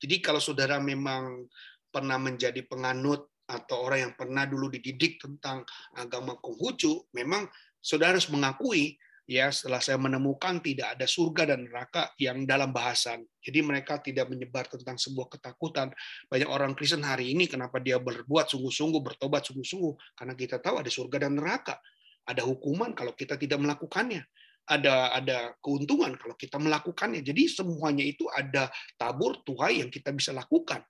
Jadi 0.00 0.16
kalau 0.18 0.40
saudara 0.40 0.80
memang 0.80 1.44
pernah 1.92 2.16
menjadi 2.16 2.64
penganut 2.64 3.29
atau 3.50 3.90
orang 3.90 4.10
yang 4.10 4.14
pernah 4.14 4.46
dulu 4.46 4.70
dididik 4.70 5.18
tentang 5.18 5.66
agama 5.98 6.38
Konghucu, 6.38 7.10
memang 7.10 7.50
saudara 7.82 8.14
harus 8.14 8.30
mengakui 8.30 8.94
ya 9.30 9.46
setelah 9.54 9.78
saya 9.78 9.94
menemukan 9.94 10.58
tidak 10.58 10.98
ada 10.98 11.06
surga 11.06 11.54
dan 11.54 11.70
neraka 11.70 12.10
yang 12.18 12.42
dalam 12.42 12.74
bahasan. 12.74 13.22
Jadi 13.38 13.62
mereka 13.62 14.02
tidak 14.02 14.26
menyebar 14.26 14.66
tentang 14.66 14.98
sebuah 14.98 15.30
ketakutan. 15.38 15.94
Banyak 16.26 16.50
orang 16.50 16.74
Kristen 16.74 17.06
hari 17.06 17.30
ini 17.30 17.46
kenapa 17.46 17.78
dia 17.78 18.02
berbuat 18.02 18.50
sungguh-sungguh, 18.50 18.98
bertobat 18.98 19.46
sungguh-sungguh 19.46 20.18
karena 20.18 20.34
kita 20.34 20.58
tahu 20.58 20.82
ada 20.82 20.90
surga 20.90 21.30
dan 21.30 21.38
neraka. 21.38 21.78
Ada 22.26 22.42
hukuman 22.42 22.90
kalau 22.90 23.14
kita 23.14 23.38
tidak 23.38 23.62
melakukannya. 23.62 24.26
Ada 24.66 25.18
ada 25.18 25.38
keuntungan 25.62 26.14
kalau 26.18 26.34
kita 26.34 26.58
melakukannya. 26.58 27.22
Jadi 27.22 27.46
semuanya 27.46 28.02
itu 28.02 28.26
ada 28.30 28.66
tabur 28.98 29.46
tuai 29.46 29.82
yang 29.82 29.90
kita 29.94 30.10
bisa 30.10 30.34
lakukan. 30.34 30.82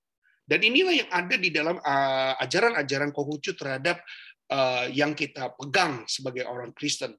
Dan 0.50 0.66
inilah 0.66 0.90
yang 0.90 1.10
ada 1.14 1.38
di 1.38 1.54
dalam 1.54 1.78
uh, 1.78 2.34
ajaran-ajaran 2.42 3.14
Konghucu 3.14 3.54
terhadap 3.54 4.02
uh, 4.50 4.90
yang 4.90 5.14
kita 5.14 5.54
pegang 5.54 6.02
sebagai 6.10 6.42
orang 6.50 6.74
Kristen. 6.74 7.14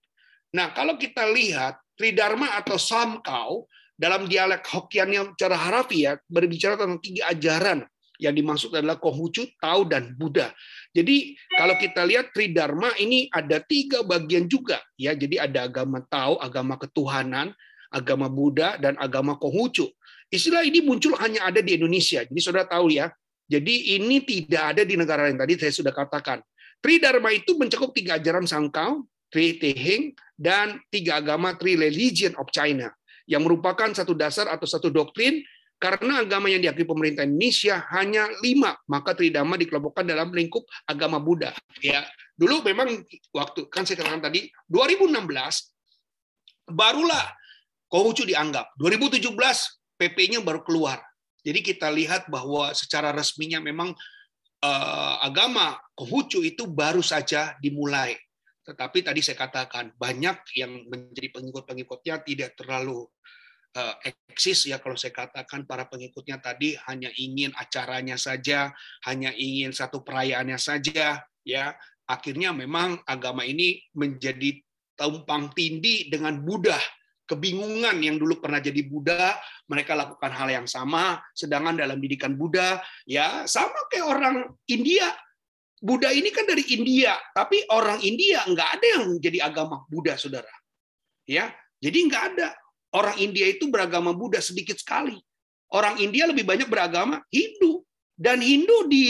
Nah, 0.52 0.76
kalau 0.76 1.00
kita 1.00 1.32
lihat 1.32 1.80
Tridharma 1.96 2.60
atau 2.60 2.76
Samkau 2.76 3.72
dalam 3.96 4.28
dialek 4.28 4.68
Hokkien 4.68 5.16
yang 5.16 5.32
cara 5.40 5.56
harafiah 5.56 6.20
berbicara 6.28 6.76
tentang 6.76 7.00
tiga 7.00 7.32
ajaran 7.32 7.88
yang 8.20 8.36
dimaksud 8.36 8.70
adalah 8.76 9.00
Konghucu, 9.00 9.48
Tao, 9.58 9.88
dan 9.88 10.14
Buddha. 10.14 10.52
Jadi 10.92 11.34
kalau 11.56 11.80
kita 11.80 12.04
lihat 12.04 12.36
Tridharma 12.36 12.94
ini 13.00 13.32
ada 13.32 13.64
tiga 13.64 14.04
bagian 14.04 14.46
juga 14.46 14.78
ya. 15.00 15.16
Jadi 15.16 15.40
ada 15.40 15.72
agama 15.72 16.04
Tao, 16.06 16.36
agama 16.38 16.76
ketuhanan, 16.78 17.56
agama 17.90 18.28
Buddha, 18.28 18.76
dan 18.76 19.00
agama 19.00 19.40
Konghucu. 19.40 19.90
Istilah 20.30 20.68
ini 20.68 20.84
muncul 20.86 21.18
hanya 21.18 21.50
ada 21.50 21.64
di 21.64 21.80
Indonesia. 21.80 22.22
Jadi 22.24 22.40
saudara 22.40 22.70
tahu 22.70 22.94
ya, 22.94 23.10
jadi 23.52 24.00
ini 24.00 24.24
tidak 24.24 24.64
ada 24.72 24.88
di 24.88 24.96
negara 24.96 25.28
lain. 25.28 25.36
Tadi 25.36 25.60
saya 25.60 25.76
sudah 25.76 25.92
katakan. 25.92 26.40
Tridharma 26.80 27.36
itu 27.36 27.60
mencakup 27.60 27.92
tiga 27.92 28.16
ajaran 28.16 28.48
Sangkau, 28.48 29.04
Tri 29.28 29.60
Tehing, 29.60 30.16
dan 30.40 30.80
tiga 30.88 31.20
agama 31.20 31.60
Tri 31.60 31.76
Religion 31.76 32.32
of 32.40 32.48
China, 32.50 32.90
yang 33.28 33.44
merupakan 33.44 33.92
satu 33.92 34.16
dasar 34.18 34.50
atau 34.50 34.66
satu 34.66 34.90
doktrin 34.90 35.46
karena 35.78 36.26
agama 36.26 36.50
yang 36.50 36.64
diakui 36.64 36.88
pemerintah 36.88 37.28
Indonesia 37.28 37.86
hanya 37.94 38.26
lima, 38.42 38.74
maka 38.88 39.14
Tridharma 39.14 39.60
dikelompokkan 39.60 40.08
dalam 40.08 40.32
lingkup 40.32 40.64
agama 40.88 41.22
Buddha. 41.22 41.54
Ya, 41.84 42.08
dulu 42.34 42.66
memang 42.66 43.04
waktu 43.36 43.68
kan 43.68 43.86
saya 43.86 44.02
katakan 44.02 44.32
tadi 44.32 44.48
2016 44.72 46.72
barulah 46.72 47.36
Konghucu 47.92 48.24
dianggap. 48.24 48.72
2017 48.80 49.36
PP-nya 50.00 50.40
baru 50.40 50.64
keluar. 50.64 51.11
Jadi 51.42 51.60
kita 51.66 51.90
lihat 51.90 52.30
bahwa 52.30 52.70
secara 52.78 53.10
resminya 53.10 53.58
memang 53.58 53.94
uh, 54.62 55.16
agama 55.26 55.78
Konghucu 55.98 56.46
itu 56.46 56.70
baru 56.70 57.02
saja 57.02 57.58
dimulai. 57.58 58.14
Tetapi 58.62 59.02
tadi 59.02 59.26
saya 59.26 59.42
katakan 59.42 59.90
banyak 59.98 60.38
yang 60.54 60.86
menjadi 60.86 61.34
pengikut-pengikutnya 61.34 62.22
tidak 62.22 62.54
terlalu 62.54 63.10
uh, 63.74 63.96
eksis 64.06 64.70
ya 64.70 64.78
kalau 64.78 64.94
saya 64.94 65.18
katakan 65.18 65.66
para 65.66 65.90
pengikutnya 65.90 66.38
tadi 66.38 66.78
hanya 66.86 67.10
ingin 67.18 67.50
acaranya 67.58 68.22
saja, 68.22 68.70
hanya 69.10 69.34
ingin 69.34 69.74
satu 69.74 70.06
perayaannya 70.06 70.62
saja 70.62 71.26
ya. 71.42 71.74
Akhirnya 72.06 72.52
memang 72.52 73.00
agama 73.08 73.48
ini 73.48 73.82
menjadi 73.96 74.60
tumpang 75.00 75.50
tindih 75.58 76.12
dengan 76.12 76.38
Buddha 76.44 76.78
kebingungan 77.32 77.96
yang 78.04 78.20
dulu 78.20 78.44
pernah 78.44 78.60
jadi 78.60 78.84
Buddha, 78.84 79.40
mereka 79.72 79.96
lakukan 79.96 80.28
hal 80.36 80.52
yang 80.52 80.68
sama, 80.68 81.24
sedangkan 81.32 81.80
dalam 81.80 82.04
didikan 82.04 82.36
Buddha 82.36 82.84
ya 83.08 83.48
sama 83.48 83.88
kayak 83.88 84.08
orang 84.12 84.36
India. 84.68 85.08
Buddha 85.82 86.14
ini 86.14 86.30
kan 86.30 86.46
dari 86.46 86.62
India, 86.76 87.16
tapi 87.34 87.64
orang 87.72 88.04
India 88.04 88.46
nggak 88.46 88.70
ada 88.78 88.86
yang 89.00 89.04
jadi 89.18 89.50
agama 89.50 89.82
Buddha, 89.90 90.14
saudara. 90.20 90.52
Ya, 91.26 91.50
jadi 91.80 91.98
nggak 92.06 92.24
ada. 92.36 92.54
Orang 92.92 93.18
India 93.18 93.48
itu 93.48 93.72
beragama 93.72 94.12
Buddha 94.12 94.44
sedikit 94.44 94.78
sekali. 94.78 95.18
Orang 95.72 95.98
India 96.04 96.28
lebih 96.28 96.44
banyak 96.44 96.68
beragama 96.68 97.24
Hindu 97.32 97.82
dan 98.20 98.44
Hindu 98.44 98.92
di 98.92 99.08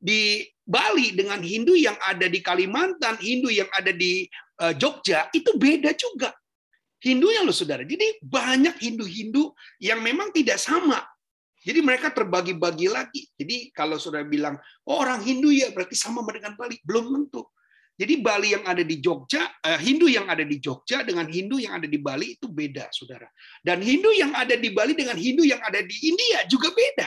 di 0.00 0.42
Bali 0.64 1.12
dengan 1.12 1.44
Hindu 1.44 1.76
yang 1.76 1.94
ada 2.00 2.24
di 2.24 2.40
Kalimantan, 2.40 3.20
Hindu 3.20 3.52
yang 3.52 3.68
ada 3.70 3.92
di 3.92 4.24
eh, 4.64 4.74
Jogja 4.80 5.28
itu 5.30 5.54
beda 5.60 5.92
juga. 5.92 6.32
Hindunya 7.04 7.44
loh 7.44 7.52
saudara. 7.52 7.84
Jadi 7.84 8.24
banyak 8.24 8.80
Hindu-Hindu 8.80 9.52
yang 9.84 10.00
memang 10.00 10.32
tidak 10.32 10.56
sama. 10.56 11.04
Jadi 11.60 11.80
mereka 11.84 12.08
terbagi-bagi 12.08 12.88
lagi. 12.88 13.28
Jadi 13.36 13.68
kalau 13.76 14.00
saudara 14.00 14.24
bilang, 14.24 14.56
oh 14.88 15.04
orang 15.04 15.20
Hindu 15.20 15.52
ya 15.52 15.68
berarti 15.72 15.96
sama 15.96 16.24
dengan 16.32 16.56
Bali. 16.56 16.80
Belum 16.80 17.12
tentu. 17.12 17.44
Jadi 17.94 18.18
Bali 18.18 18.56
yang 18.56 18.66
ada 18.66 18.82
di 18.82 18.98
Jogja, 18.98 19.54
eh, 19.62 19.78
Hindu 19.78 20.10
yang 20.10 20.26
ada 20.26 20.42
di 20.42 20.58
Jogja 20.58 21.06
dengan 21.06 21.30
Hindu 21.30 21.62
yang 21.62 21.78
ada 21.78 21.86
di 21.86 21.94
Bali 22.00 22.34
itu 22.34 22.50
beda, 22.50 22.90
saudara. 22.90 23.30
Dan 23.62 23.84
Hindu 23.84 24.10
yang 24.10 24.34
ada 24.34 24.58
di 24.58 24.74
Bali 24.74 24.98
dengan 24.98 25.14
Hindu 25.14 25.46
yang 25.46 25.62
ada 25.62 25.78
di 25.78 25.94
India 26.10 26.42
juga 26.50 26.74
beda. 26.74 27.06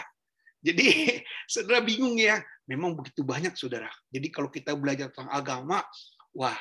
Jadi 0.64 0.88
saudara 1.54 1.84
bingung 1.84 2.16
ya, 2.16 2.40
memang 2.72 2.96
begitu 2.96 3.20
banyak 3.28 3.60
saudara. 3.60 3.92
Jadi 4.08 4.32
kalau 4.32 4.48
kita 4.48 4.80
belajar 4.80 5.12
tentang 5.12 5.28
agama, 5.28 5.84
wah 6.32 6.56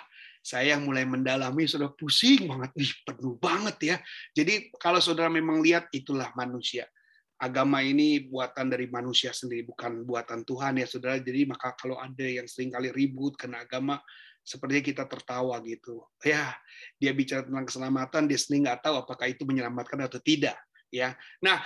saya 0.46 0.78
mulai 0.78 1.02
mendalami 1.02 1.66
sudah 1.66 1.90
pusing 1.90 2.46
banget, 2.46 2.70
ih 2.78 2.92
penuh 3.02 3.34
banget 3.34 3.76
ya. 3.82 3.96
Jadi 4.30 4.70
kalau 4.78 5.02
saudara 5.02 5.26
memang 5.26 5.58
lihat 5.58 5.90
itulah 5.90 6.30
manusia. 6.38 6.86
Agama 7.34 7.82
ini 7.82 8.22
buatan 8.30 8.70
dari 8.70 8.86
manusia 8.86 9.34
sendiri, 9.34 9.66
bukan 9.66 10.06
buatan 10.06 10.46
Tuhan 10.46 10.78
ya 10.78 10.86
saudara. 10.86 11.18
Jadi 11.18 11.50
maka 11.50 11.74
kalau 11.74 11.98
ada 11.98 12.22
yang 12.22 12.46
sering 12.46 12.70
kali 12.70 12.94
ribut 12.94 13.34
karena 13.34 13.66
agama, 13.66 13.98
sepertinya 14.46 14.86
kita 14.86 15.04
tertawa 15.10 15.58
gitu. 15.66 16.06
Ya, 16.22 16.54
dia 17.02 17.10
bicara 17.10 17.42
tentang 17.42 17.66
keselamatan, 17.66 18.30
dia 18.30 18.38
sendiri 18.38 18.70
nggak 18.70 18.86
tahu 18.86 19.02
apakah 19.02 19.26
itu 19.26 19.42
menyelamatkan 19.42 19.98
atau 20.06 20.22
tidak. 20.22 20.54
Ya, 20.94 21.18
nah 21.42 21.58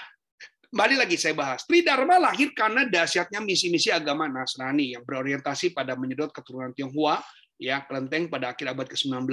kembali 0.73 1.05
lagi 1.05 1.21
saya 1.21 1.37
bahas. 1.37 1.69
Tridharma 1.69 2.17
lahir 2.17 2.57
karena 2.57 2.89
dahsyatnya 2.89 3.45
misi-misi 3.45 3.93
agama 3.93 4.25
Nasrani 4.25 4.97
yang 4.97 5.05
berorientasi 5.05 5.77
pada 5.77 5.93
menyedot 6.01 6.33
keturunan 6.33 6.73
Tionghoa 6.73 7.21
ya 7.61 7.85
kelenteng 7.85 8.33
pada 8.33 8.57
akhir 8.57 8.73
abad 8.73 8.89
ke-19 8.89 9.29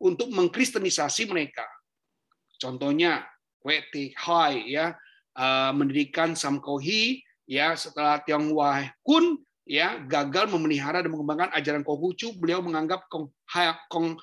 untuk 0.00 0.32
mengkristenisasi 0.32 1.28
mereka. 1.28 1.68
Contohnya 2.56 3.28
Weti 3.60 4.16
Hai 4.16 4.72
ya 4.72 4.96
eh, 5.36 5.72
mendirikan 5.76 6.32
Samkohi 6.32 7.20
ya 7.44 7.76
setelah 7.76 8.24
Tionghoa 8.24 8.88
Kun 9.04 9.44
ya 9.68 10.00
gagal 10.08 10.48
memelihara 10.48 11.04
dan 11.04 11.12
mengembangkan 11.12 11.52
ajaran 11.52 11.82
Konghucu, 11.84 12.32
beliau 12.38 12.64
menganggap 12.64 13.04
Kong, 13.12 13.28
Kong 13.92 14.16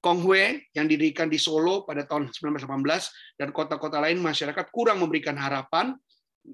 Konghue 0.00 0.70
yang 0.72 0.86
didirikan 0.86 1.26
di 1.26 1.34
Solo 1.34 1.82
pada 1.82 2.06
tahun 2.06 2.30
1918 2.30 3.42
dan 3.42 3.48
kota-kota 3.50 3.98
lain 3.98 4.22
masyarakat 4.22 4.70
kurang 4.70 5.02
memberikan 5.02 5.34
harapan. 5.34 5.98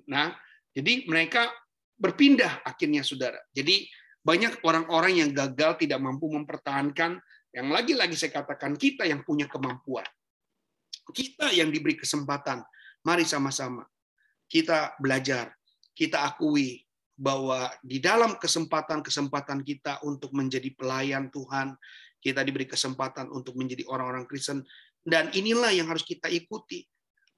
Nah, 0.08 0.32
jadi 0.72 1.04
mereka 1.04 1.52
berpindah 2.00 2.64
akhirnya 2.64 3.04
saudara. 3.04 3.36
Jadi 3.52 3.84
banyak 4.22 4.62
orang-orang 4.62 5.22
yang 5.22 5.30
gagal 5.34 5.82
tidak 5.82 5.98
mampu 5.98 6.30
mempertahankan 6.30 7.18
yang 7.52 7.68
lagi-lagi 7.68 8.16
saya 8.16 8.42
katakan 8.42 8.78
kita 8.78 9.04
yang 9.04 9.26
punya 9.26 9.50
kemampuan. 9.50 10.06
Kita 11.12 11.50
yang 11.52 11.68
diberi 11.68 11.98
kesempatan. 11.98 12.62
Mari 13.02 13.26
sama-sama 13.26 13.82
kita 14.52 14.92
belajar, 15.00 15.56
kita 15.96 16.28
akui 16.28 16.84
bahwa 17.16 17.72
di 17.80 18.04
dalam 18.04 18.36
kesempatan-kesempatan 18.36 19.64
kita 19.64 20.04
untuk 20.04 20.36
menjadi 20.36 20.68
pelayan 20.76 21.32
Tuhan, 21.32 21.72
kita 22.20 22.44
diberi 22.44 22.68
kesempatan 22.68 23.32
untuk 23.32 23.56
menjadi 23.56 23.88
orang-orang 23.88 24.28
Kristen 24.28 24.60
dan 25.00 25.32
inilah 25.32 25.72
yang 25.72 25.88
harus 25.88 26.04
kita 26.04 26.28
ikuti. 26.28 26.84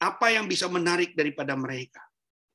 Apa 0.03 0.35
yang 0.35 0.51
bisa 0.51 0.67
menarik 0.67 1.15
daripada 1.15 1.55
mereka? 1.55 2.03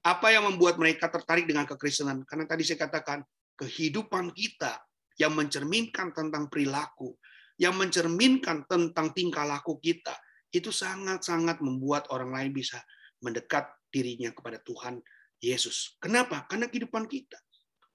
Apa 0.03 0.35
yang 0.35 0.43
membuat 0.43 0.75
mereka 0.75 1.07
tertarik 1.07 1.47
dengan 1.47 1.63
kekristenan? 1.63 2.27
Karena 2.27 2.43
tadi 2.43 2.67
saya 2.67 2.83
katakan, 2.83 3.23
kehidupan 3.59 4.31
kita 4.31 4.79
yang 5.19 5.35
mencerminkan 5.35 6.15
tentang 6.15 6.47
perilaku, 6.47 7.19
yang 7.59 7.75
mencerminkan 7.75 8.63
tentang 8.71 9.11
tingkah 9.11 9.43
laku 9.43 9.75
kita, 9.83 10.15
itu 10.55 10.71
sangat-sangat 10.71 11.59
membuat 11.59 12.07
orang 12.15 12.31
lain 12.31 12.51
bisa 12.55 12.79
mendekat 13.19 13.67
dirinya 13.91 14.31
kepada 14.31 14.63
Tuhan 14.63 15.03
Yesus. 15.43 15.99
Kenapa? 15.99 16.47
Karena 16.47 16.71
kehidupan 16.71 17.03
kita, 17.05 17.35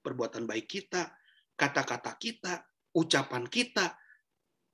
perbuatan 0.05 0.45
baik 0.45 0.69
kita, 0.69 1.09
kata-kata 1.57 2.13
kita, 2.21 2.61
ucapan 2.93 3.49
kita, 3.49 3.97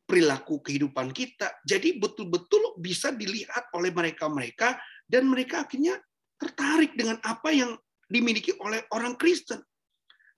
perilaku 0.03 0.59
kehidupan 0.59 1.15
kita. 1.15 1.63
Jadi 1.63 1.95
betul-betul 1.95 2.75
bisa 2.83 3.15
dilihat 3.15 3.71
oleh 3.71 3.95
mereka-mereka 3.95 4.75
dan 5.07 5.31
mereka 5.31 5.63
akhirnya 5.63 5.95
tertarik 6.35 6.99
dengan 6.99 7.15
apa 7.23 7.47
yang 7.55 7.79
dimiliki 8.11 8.51
oleh 8.59 8.83
orang 8.91 9.15
Kristen. 9.15 9.63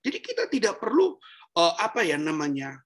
Jadi 0.04 0.18
kita 0.20 0.44
tidak 0.52 0.76
perlu 0.76 1.16
uh, 1.56 1.74
apa 1.80 2.04
ya 2.04 2.20
namanya 2.20 2.76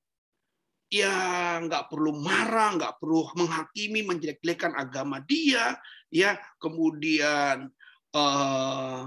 ya 0.88 1.12
nggak 1.60 1.92
perlu 1.92 2.16
marah, 2.16 2.72
nggak 2.76 2.96
perlu 2.96 3.28
menghakimi, 3.36 4.00
menjelek-jelekan 4.08 4.72
agama 4.72 5.20
dia, 5.20 5.76
ya 6.08 6.40
kemudian 6.56 7.68
uh, 8.16 9.02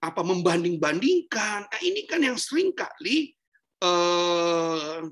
apa 0.00 0.22
membanding-bandingkan. 0.24 1.68
Nah, 1.68 1.80
ini 1.84 2.08
kan 2.08 2.24
yang 2.24 2.40
sering 2.40 2.72
kali 2.72 3.36
uh, 3.84 5.04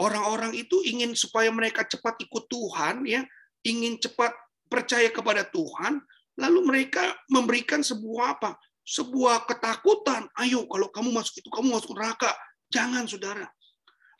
orang-orang 0.00 0.56
itu 0.56 0.80
ingin 0.80 1.12
supaya 1.12 1.52
mereka 1.52 1.84
cepat 1.84 2.16
ikut 2.24 2.48
Tuhan, 2.48 3.04
ya 3.04 3.20
ingin 3.68 4.00
cepat 4.00 4.32
percaya 4.72 5.12
kepada 5.12 5.44
Tuhan, 5.44 6.00
lalu 6.40 6.60
mereka 6.64 7.12
memberikan 7.28 7.84
sebuah 7.84 8.40
apa 8.40 8.56
sebuah 8.84 9.48
ketakutan. 9.48 10.28
Ayo, 10.36 10.68
kalau 10.68 10.92
kamu 10.92 11.10
masuk 11.10 11.40
itu, 11.40 11.48
kamu 11.48 11.74
masuk 11.74 11.96
neraka. 11.96 12.30
Jangan, 12.68 13.08
saudara. 13.08 13.48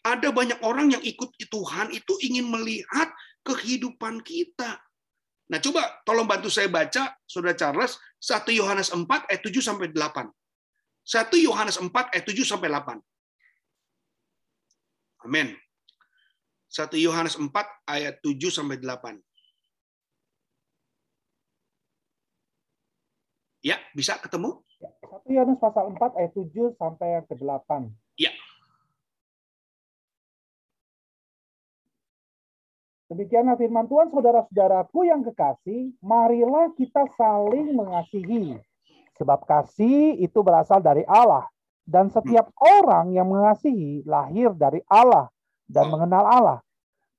Ada 0.04 0.28
banyak 0.32 0.60
orang 0.60 0.92
yang 0.92 1.02
ikut 1.04 1.32
Tuhan 1.36 1.92
itu 1.92 2.12
ingin 2.20 2.48
melihat 2.48 3.08
kehidupan 3.44 4.20
kita. 4.20 4.80
Nah, 5.48 5.60
coba 5.60 6.00
tolong 6.08 6.24
bantu 6.24 6.48
saya 6.48 6.72
baca, 6.72 7.12
Saudara 7.28 7.52
Charles, 7.52 8.00
1 8.16 8.48
Yohanes 8.56 8.88
4 8.88 9.04
ayat 9.28 9.40
7 9.44 9.60
sampai 9.60 9.92
8. 9.92 10.32
1 11.04 11.44
Yohanes 11.44 11.76
4 11.76 11.92
ayat 11.92 12.24
7 12.24 12.48
sampai 12.48 12.68
8. 12.72 12.96
Amin. 15.28 15.52
1 16.72 16.96
Yohanes 16.96 17.36
4 17.36 17.52
ayat 17.84 18.16
7 18.24 18.48
sampai 18.48 18.80
8. 18.80 19.20
Ya, 23.64 23.80
bisa 23.96 24.20
ketemu? 24.20 24.60
1 25.24 25.24
Yohanes 25.32 25.56
pasal 25.56 25.88
4 25.96 26.20
ayat 26.20 26.36
7 26.36 26.76
sampai 26.76 27.16
yang 27.16 27.24
ke-8. 27.24 27.88
Ya. 28.20 28.28
Demikianlah 33.08 33.56
firman 33.56 33.88
Tuhan, 33.88 34.12
saudara-saudaraku 34.12 35.08
yang 35.08 35.24
kekasih, 35.24 35.96
marilah 36.04 36.76
kita 36.76 37.08
saling 37.16 37.72
mengasihi. 37.72 38.60
Sebab 39.16 39.48
kasih 39.48 40.20
itu 40.20 40.44
berasal 40.44 40.84
dari 40.84 41.08
Allah. 41.08 41.48
Dan 41.88 42.12
setiap 42.12 42.52
hmm. 42.52 42.60
orang 42.68 43.16
yang 43.16 43.32
mengasihi 43.32 44.04
lahir 44.04 44.52
dari 44.52 44.84
Allah 44.92 45.32
dan 45.64 45.88
oh. 45.88 45.96
mengenal 45.96 46.24
Allah. 46.28 46.58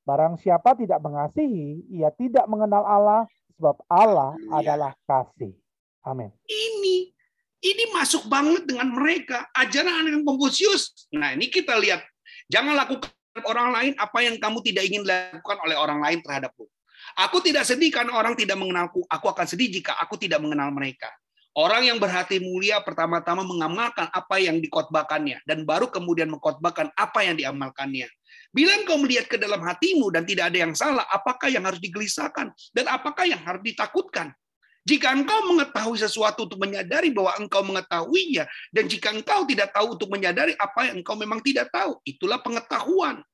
Barang 0.06 0.38
siapa 0.38 0.78
tidak 0.78 1.02
mengasihi, 1.02 1.90
ia 1.90 2.14
tidak 2.14 2.46
mengenal 2.46 2.86
Allah, 2.86 3.26
sebab 3.58 3.82
Allah 3.90 4.38
adalah 4.54 4.94
kasih. 5.10 5.58
Amin. 6.06 6.30
Ini 6.46 7.16
ini 7.66 7.84
masuk 7.90 8.30
banget 8.30 8.70
dengan 8.70 8.94
mereka 8.94 9.50
ajaran 9.58 10.06
anak 10.06 10.22
Konfusius. 10.22 11.10
Nah, 11.10 11.34
ini 11.34 11.50
kita 11.50 11.74
lihat. 11.82 12.06
Jangan 12.46 12.78
lakukan 12.78 13.10
orang 13.42 13.74
lain 13.74 13.94
apa 13.98 14.22
yang 14.22 14.38
kamu 14.38 14.62
tidak 14.62 14.86
ingin 14.86 15.02
lakukan 15.02 15.58
oleh 15.66 15.74
orang 15.74 15.98
lain 15.98 16.22
terhadapmu. 16.22 16.70
Aku 17.18 17.42
tidak 17.42 17.66
sedih 17.66 17.90
karena 17.90 18.14
orang 18.14 18.38
tidak 18.38 18.54
mengenalku. 18.62 19.02
Aku 19.10 19.34
akan 19.34 19.50
sedih 19.50 19.82
jika 19.82 19.98
aku 19.98 20.14
tidak 20.14 20.46
mengenal 20.46 20.70
mereka. 20.70 21.10
Orang 21.56 21.88
yang 21.88 21.98
berhati 21.98 22.44
mulia 22.44 22.84
pertama-tama 22.84 23.42
mengamalkan 23.48 24.12
apa 24.12 24.44
yang 24.44 24.60
dikotbahkannya 24.60 25.40
dan 25.48 25.64
baru 25.64 25.88
kemudian 25.88 26.28
mengkotbahkan 26.28 26.92
apa 27.00 27.24
yang 27.24 27.40
diamalkannya. 27.40 28.12
Bila 28.52 28.76
engkau 28.76 29.00
melihat 29.00 29.32
ke 29.32 29.40
dalam 29.40 29.64
hatimu 29.64 30.12
dan 30.12 30.28
tidak 30.28 30.52
ada 30.52 30.68
yang 30.68 30.76
salah, 30.76 31.08
apakah 31.08 31.48
yang 31.48 31.64
harus 31.64 31.80
digelisahkan 31.80 32.52
dan 32.76 32.86
apakah 32.92 33.24
yang 33.24 33.40
harus 33.40 33.64
ditakutkan? 33.64 34.36
Jika 34.86 35.18
engkau 35.18 35.50
mengetahui 35.50 35.98
sesuatu 35.98 36.46
untuk 36.46 36.62
menyadari 36.62 37.10
bahwa 37.10 37.34
engkau 37.42 37.66
mengetahuinya, 37.66 38.46
dan 38.70 38.86
jika 38.86 39.10
engkau 39.10 39.42
tidak 39.50 39.74
tahu 39.74 39.98
untuk 39.98 40.14
menyadari 40.14 40.54
apa 40.62 40.94
yang 40.94 41.02
engkau 41.02 41.18
memang 41.18 41.42
tidak 41.42 41.74
tahu, 41.74 41.98
itulah 42.06 42.38
pengetahuan. 42.38 43.26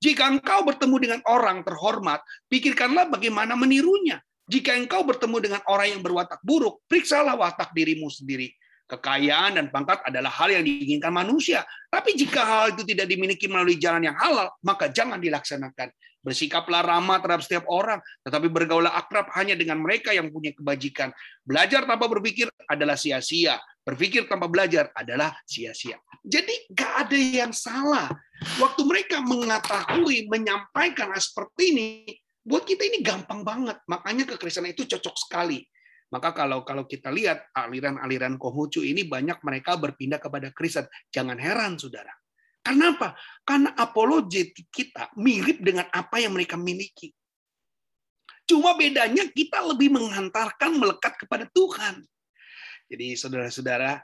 Jika 0.00 0.24
engkau 0.24 0.64
bertemu 0.64 0.96
dengan 1.00 1.20
orang 1.28 1.60
terhormat, 1.68 2.24
pikirkanlah 2.48 3.12
bagaimana 3.12 3.52
menirunya. 3.60 4.24
Jika 4.48 4.76
engkau 4.76 5.04
bertemu 5.04 5.36
dengan 5.40 5.60
orang 5.68 5.96
yang 5.96 6.00
berwatak 6.00 6.40
buruk, 6.40 6.80
periksalah 6.88 7.36
watak 7.36 7.72
dirimu 7.76 8.08
sendiri. 8.08 8.52
Kekayaan 8.84 9.56
dan 9.56 9.72
pangkat 9.72 10.04
adalah 10.04 10.28
hal 10.28 10.52
yang 10.52 10.64
diinginkan 10.64 11.08
manusia. 11.08 11.64
Tapi 11.88 12.12
jika 12.16 12.44
hal 12.44 12.76
itu 12.76 12.84
tidak 12.84 13.08
dimiliki 13.08 13.48
melalui 13.48 13.80
jalan 13.80 14.04
yang 14.04 14.16
halal, 14.16 14.52
maka 14.60 14.92
jangan 14.92 15.16
dilaksanakan. 15.16 15.88
Bersikaplah 16.24 16.80
ramah 16.80 17.20
terhadap 17.20 17.44
setiap 17.44 17.64
orang, 17.68 18.00
tetapi 18.24 18.48
bergaulah 18.48 18.96
akrab 18.96 19.28
hanya 19.36 19.52
dengan 19.52 19.76
mereka 19.84 20.16
yang 20.16 20.32
punya 20.32 20.56
kebajikan. 20.56 21.12
Belajar 21.44 21.84
tanpa 21.84 22.08
berpikir 22.08 22.48
adalah 22.64 22.96
sia-sia. 22.96 23.60
Berpikir 23.84 24.24
tanpa 24.24 24.48
belajar 24.48 24.88
adalah 24.96 25.36
sia-sia. 25.44 26.00
Jadi 26.24 26.72
gak 26.72 26.92
ada 27.04 27.18
yang 27.20 27.52
salah. 27.52 28.08
Waktu 28.56 28.82
mereka 28.88 29.20
mengetahui, 29.20 30.32
menyampaikan 30.32 31.12
hal 31.12 31.20
seperti 31.20 31.76
ini, 31.76 31.88
buat 32.40 32.64
kita 32.64 32.88
ini 32.88 33.04
gampang 33.04 33.44
banget. 33.44 33.84
Makanya 33.84 34.24
kekristenan 34.24 34.72
itu 34.72 34.88
cocok 34.88 35.16
sekali. 35.20 35.60
Maka 36.08 36.32
kalau 36.32 36.64
kalau 36.64 36.88
kita 36.88 37.12
lihat 37.12 37.52
aliran-aliran 37.52 38.40
Konghucu 38.40 38.80
ini 38.80 39.04
banyak 39.04 39.44
mereka 39.44 39.76
berpindah 39.76 40.22
kepada 40.22 40.48
Kristen. 40.56 40.88
Jangan 41.12 41.36
heran, 41.36 41.76
saudara. 41.76 42.23
Kenapa? 42.64 43.12
Karena 43.44 43.76
apologetik 43.76 44.72
kita 44.72 45.12
mirip 45.20 45.60
dengan 45.60 45.84
apa 45.92 46.16
yang 46.16 46.32
mereka 46.32 46.56
miliki. 46.56 47.12
Cuma 48.48 48.72
bedanya 48.72 49.28
kita 49.28 49.60
lebih 49.60 49.92
menghantarkan 49.92 50.80
melekat 50.80 51.16
kepada 51.20 51.44
Tuhan. 51.52 52.00
Jadi 52.88 53.16
saudara-saudara, 53.16 54.00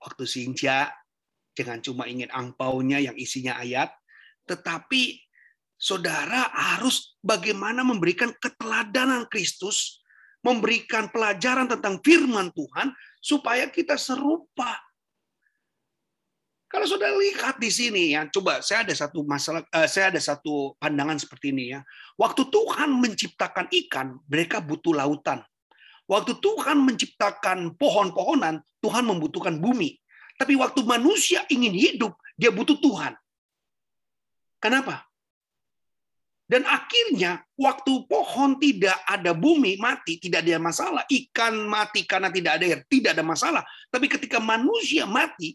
waktu 0.00 0.24
Sinja 0.28 0.92
jangan 1.56 1.80
cuma 1.80 2.04
ingin 2.04 2.28
angpaunya 2.32 3.00
yang 3.00 3.16
isinya 3.16 3.56
ayat, 3.60 3.92
tetapi 4.44 5.20
saudara 5.80 6.52
harus 6.52 7.16
bagaimana 7.24 7.80
memberikan 7.80 8.32
keteladanan 8.36 9.24
Kristus 9.28 10.00
memberikan 10.40 11.12
pelajaran 11.12 11.68
tentang 11.68 12.00
firman 12.00 12.48
Tuhan 12.52 12.92
supaya 13.20 13.68
kita 13.68 14.00
serupa. 14.00 14.76
Kalau 16.70 16.86
sudah 16.86 17.10
lihat 17.18 17.58
di 17.58 17.66
sini 17.66 18.14
ya, 18.14 18.30
coba 18.30 18.62
saya 18.62 18.86
ada 18.86 18.94
satu 18.94 19.26
masalah, 19.26 19.66
uh, 19.74 19.90
saya 19.90 20.14
ada 20.14 20.22
satu 20.22 20.78
pandangan 20.78 21.18
seperti 21.18 21.50
ini 21.50 21.74
ya. 21.74 21.82
Waktu 22.14 22.46
Tuhan 22.46 22.94
menciptakan 22.94 23.66
ikan, 23.74 24.22
mereka 24.30 24.62
butuh 24.62 24.94
lautan. 24.94 25.42
Waktu 26.06 26.38
Tuhan 26.38 26.78
menciptakan 26.86 27.74
pohon-pohonan, 27.74 28.62
Tuhan 28.78 29.02
membutuhkan 29.02 29.58
bumi. 29.58 29.98
Tapi 30.38 30.54
waktu 30.54 30.86
manusia 30.86 31.42
ingin 31.50 31.74
hidup, 31.74 32.14
dia 32.38 32.54
butuh 32.54 32.78
Tuhan. 32.78 33.18
Kenapa? 34.62 35.10
Dan 36.50 36.66
akhirnya 36.66 37.46
waktu 37.54 38.10
pohon 38.10 38.58
tidak 38.58 38.98
ada 39.06 39.34
bumi 39.34 39.78
mati, 39.78 40.18
tidak 40.18 40.42
ada 40.46 40.58
masalah. 40.58 41.02
Ikan 41.06 41.66
mati 41.66 42.06
karena 42.06 42.30
tidak 42.30 42.58
ada 42.58 42.64
air, 42.66 42.80
tidak 42.90 43.14
ada 43.14 43.22
masalah. 43.22 43.62
Tapi 43.86 44.10
ketika 44.10 44.42
manusia 44.42 45.06
mati, 45.06 45.54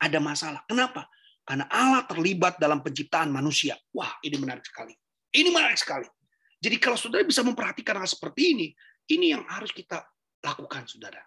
ada 0.00 0.18
masalah. 0.18 0.62
Kenapa? 0.66 1.06
Karena 1.44 1.68
Allah 1.68 2.08
terlibat 2.08 2.56
dalam 2.56 2.80
penciptaan 2.80 3.28
manusia. 3.28 3.76
Wah, 3.92 4.16
ini 4.24 4.40
menarik 4.40 4.64
sekali. 4.64 4.96
Ini 5.34 5.52
menarik 5.52 5.76
sekali. 5.76 6.08
Jadi 6.56 6.76
kalau 6.80 6.96
saudara 6.96 7.26
bisa 7.26 7.44
memperhatikan 7.44 8.00
hal 8.00 8.08
seperti 8.08 8.56
ini, 8.56 8.66
ini 9.12 9.36
yang 9.36 9.44
harus 9.44 9.68
kita 9.68 10.00
lakukan, 10.40 10.88
saudara. 10.88 11.20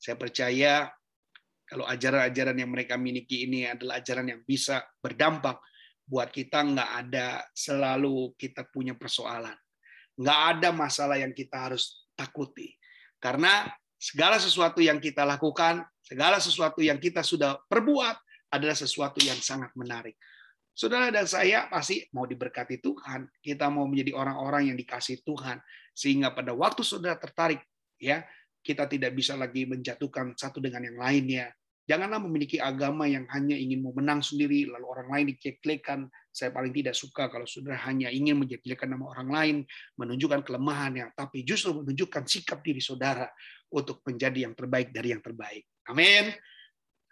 Saya 0.00 0.16
percaya 0.16 0.88
kalau 1.68 1.84
ajaran-ajaran 1.84 2.56
yang 2.56 2.72
mereka 2.72 2.96
miliki 2.96 3.44
ini 3.44 3.68
adalah 3.68 4.00
ajaran 4.00 4.32
yang 4.32 4.40
bisa 4.48 4.80
berdampak 5.04 5.60
buat 6.08 6.32
kita 6.32 6.64
nggak 6.64 6.90
ada 7.04 7.44
selalu 7.52 8.32
kita 8.40 8.64
punya 8.72 8.96
persoalan. 8.96 9.52
Nggak 10.16 10.40
ada 10.56 10.68
masalah 10.72 11.20
yang 11.20 11.36
kita 11.36 11.68
harus 11.68 12.08
takuti. 12.16 12.72
Karena 13.20 13.68
segala 14.00 14.40
sesuatu 14.40 14.80
yang 14.80 14.96
kita 14.96 15.28
lakukan, 15.28 15.84
segala 16.08 16.40
sesuatu 16.40 16.80
yang 16.80 16.96
kita 16.96 17.20
sudah 17.20 17.60
perbuat 17.68 18.16
adalah 18.48 18.72
sesuatu 18.72 19.20
yang 19.20 19.36
sangat 19.36 19.68
menarik. 19.76 20.16
Saudara 20.72 21.12
dan 21.12 21.28
saya 21.28 21.68
pasti 21.68 22.06
mau 22.16 22.24
diberkati 22.24 22.80
Tuhan. 22.80 23.28
Kita 23.44 23.68
mau 23.68 23.84
menjadi 23.84 24.16
orang-orang 24.16 24.72
yang 24.72 24.76
dikasih 24.78 25.20
Tuhan. 25.26 25.60
Sehingga 25.92 26.32
pada 26.32 26.54
waktu 26.54 26.86
saudara 26.86 27.18
tertarik, 27.18 27.60
ya 27.98 28.22
kita 28.62 28.86
tidak 28.86 29.12
bisa 29.12 29.34
lagi 29.34 29.66
menjatuhkan 29.66 30.38
satu 30.38 30.62
dengan 30.62 30.86
yang 30.86 30.96
lainnya. 30.96 31.50
Janganlah 31.88 32.20
memiliki 32.20 32.60
agama 32.60 33.08
yang 33.08 33.24
hanya 33.32 33.56
ingin 33.56 33.80
memenang 33.80 34.20
sendiri, 34.20 34.68
lalu 34.68 34.86
orang 34.86 35.08
lain 35.08 35.26
diceklekan. 35.34 36.06
Saya 36.30 36.54
paling 36.54 36.70
tidak 36.70 36.94
suka 36.94 37.32
kalau 37.32 37.48
saudara 37.48 37.80
hanya 37.88 38.12
ingin 38.12 38.38
menjeklekan 38.38 38.92
nama 38.92 39.08
orang 39.08 39.28
lain, 39.32 39.56
menunjukkan 39.96 40.44
kelemahannya, 40.46 41.16
tapi 41.16 41.42
justru 41.42 41.74
menunjukkan 41.74 42.28
sikap 42.28 42.60
diri 42.60 42.78
saudara 42.78 43.26
untuk 43.72 44.04
menjadi 44.04 44.46
yang 44.46 44.54
terbaik 44.54 44.92
dari 44.92 45.16
yang 45.16 45.24
terbaik. 45.24 45.64
Amin. 45.88 46.30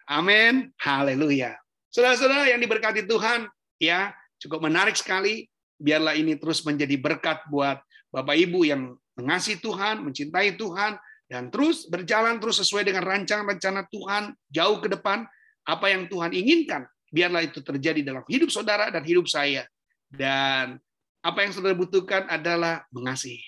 Amin. 0.07 0.71
Haleluya. 0.79 1.57
Saudara-saudara 1.89 2.53
yang 2.53 2.61
diberkati 2.61 3.09
Tuhan, 3.09 3.49
ya 3.81 4.13
cukup 4.37 4.69
menarik 4.69 4.95
sekali. 4.95 5.49
Biarlah 5.77 6.17
ini 6.17 6.37
terus 6.41 6.65
menjadi 6.65 6.97
berkat 6.97 7.45
buat 7.53 7.81
Bapak 8.09 8.37
Ibu 8.37 8.65
yang 8.65 8.97
mengasihi 9.17 9.61
Tuhan, 9.61 10.05
mencintai 10.05 10.57
Tuhan, 10.57 10.97
dan 11.27 11.51
terus 11.51 11.91
berjalan 11.91 12.39
terus 12.39 12.63
sesuai 12.63 12.87
dengan 12.87 13.03
rancangan 13.03 13.47
rencana 13.47 13.83
Tuhan 13.91 14.31
jauh 14.47 14.79
ke 14.79 14.89
depan 14.95 15.27
apa 15.67 15.87
yang 15.91 16.07
Tuhan 16.07 16.31
inginkan 16.31 16.87
biarlah 17.11 17.43
itu 17.43 17.59
terjadi 17.63 18.07
dalam 18.07 18.23
hidup 18.31 18.51
saudara 18.55 18.95
dan 18.95 19.03
hidup 19.03 19.27
saya 19.27 19.67
dan 20.07 20.79
apa 21.27 21.39
yang 21.43 21.51
saudara 21.51 21.75
butuhkan 21.75 22.31
adalah 22.31 22.87
mengasihi 22.95 23.43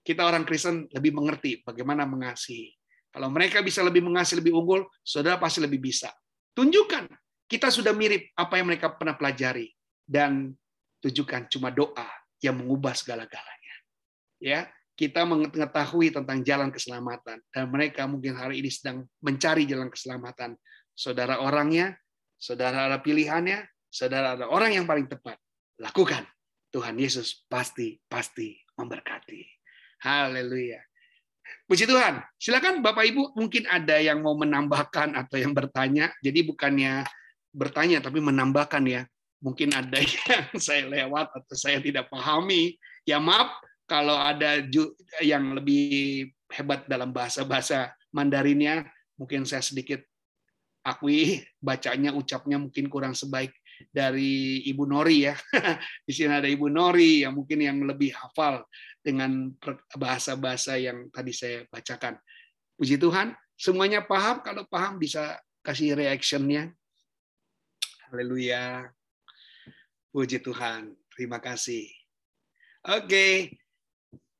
kita 0.00 0.24
orang 0.24 0.48
Kristen 0.48 0.88
lebih 0.88 1.12
mengerti 1.12 1.60
bagaimana 1.60 2.08
mengasihi 2.08 2.72
kalau 3.12 3.28
mereka 3.32 3.64
bisa 3.64 3.80
lebih 3.84 4.04
mengasihi 4.04 4.40
lebih 4.40 4.54
unggul 4.54 4.84
saudara 5.00 5.40
pasti 5.40 5.62
lebih 5.62 5.80
bisa 5.80 6.12
tunjukkan 6.54 7.08
kita 7.48 7.72
sudah 7.72 7.96
mirip 7.96 8.32
apa 8.36 8.60
yang 8.60 8.68
mereka 8.68 8.92
pernah 8.92 9.16
pelajari 9.16 9.72
dan 10.04 10.52
tunjukkan 11.00 11.48
cuma 11.52 11.72
doa 11.72 12.08
yang 12.44 12.58
mengubah 12.58 12.92
segala-galanya 12.92 13.74
ya 14.38 14.68
kita 14.98 15.22
mengetahui 15.22 16.10
tentang 16.10 16.42
jalan 16.42 16.74
keselamatan 16.74 17.38
dan 17.54 17.64
mereka 17.70 18.02
mungkin 18.10 18.34
hari 18.34 18.58
ini 18.58 18.66
sedang 18.66 19.06
mencari 19.22 19.62
jalan 19.62 19.94
keselamatan. 19.94 20.58
Saudara 20.90 21.38
orangnya, 21.38 21.94
saudara 22.34 22.90
ada 22.90 22.98
pilihannya, 22.98 23.62
saudara 23.86 24.34
ada 24.34 24.50
orang 24.50 24.74
yang 24.74 24.90
paling 24.90 25.06
tepat. 25.06 25.38
Lakukan. 25.78 26.26
Tuhan 26.74 26.98
Yesus 26.98 27.46
pasti 27.46 27.96
pasti 28.10 28.58
memberkati. 28.74 29.40
Haleluya. 30.02 30.87
Puji 31.68 31.84
Tuhan. 31.84 32.24
Silakan 32.40 32.80
Bapak 32.80 33.04
Ibu 33.08 33.36
mungkin 33.36 33.68
ada 33.68 34.00
yang 34.00 34.24
mau 34.24 34.32
menambahkan 34.36 35.12
atau 35.16 35.36
yang 35.36 35.52
bertanya. 35.52 36.12
Jadi 36.24 36.44
bukannya 36.48 37.04
bertanya 37.52 38.00
tapi 38.00 38.24
menambahkan 38.24 38.82
ya. 38.88 39.02
Mungkin 39.38 39.70
ada 39.76 40.00
yang 40.02 40.48
saya 40.56 40.88
lewat 40.88 41.32
atau 41.32 41.54
saya 41.54 41.78
tidak 41.78 42.08
pahami. 42.08 42.76
Ya 43.04 43.20
maaf, 43.20 43.52
kalau 43.88 44.16
ada 44.16 44.60
yang 45.24 45.56
lebih 45.56 46.28
hebat 46.52 46.84
dalam 46.88 47.12
bahasa-bahasa 47.12 47.92
Mandarinnya, 48.08 48.88
mungkin 49.20 49.44
saya 49.44 49.60
sedikit 49.60 50.00
akui 50.80 51.44
bacanya, 51.60 52.16
ucapnya 52.16 52.56
mungkin 52.56 52.88
kurang 52.88 53.12
sebaik 53.12 53.52
dari 53.90 54.64
Ibu 54.68 54.84
Nori 54.88 55.28
ya. 55.28 55.34
Di 56.06 56.12
sini 56.12 56.34
ada 56.34 56.48
Ibu 56.50 56.66
Nori 56.70 57.22
yang 57.22 57.38
mungkin 57.38 57.62
yang 57.62 57.78
lebih 57.84 58.14
hafal 58.14 58.66
dengan 58.98 59.52
bahasa-bahasa 59.94 60.76
yang 60.78 61.08
tadi 61.10 61.30
saya 61.30 61.64
bacakan. 61.70 62.18
Puji 62.78 62.98
Tuhan, 62.98 63.34
semuanya 63.58 64.02
paham. 64.02 64.42
Kalau 64.42 64.66
paham 64.66 64.98
bisa 64.98 65.38
kasih 65.62 65.98
reactionnya. 65.98 66.70
Haleluya. 68.10 68.88
Puji 70.14 70.40
Tuhan. 70.40 70.96
Terima 71.12 71.42
kasih. 71.42 71.90
Oke, 72.88 73.58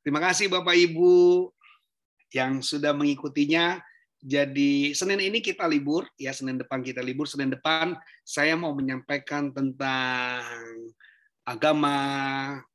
Terima 0.08 0.24
kasih 0.24 0.48
Bapak 0.48 0.72
Ibu 0.72 1.52
yang 2.32 2.64
sudah 2.64 2.96
mengikutinya. 2.96 3.76
Jadi 4.28 4.92
Senin 4.92 5.24
ini 5.24 5.40
kita 5.40 5.64
libur, 5.64 6.04
ya 6.20 6.36
Senin 6.36 6.60
depan 6.60 6.84
kita 6.84 7.00
libur. 7.00 7.24
Senin 7.24 7.48
depan 7.48 7.96
saya 8.20 8.52
mau 8.60 8.76
menyampaikan 8.76 9.48
tentang 9.56 10.44
agama 11.48 11.96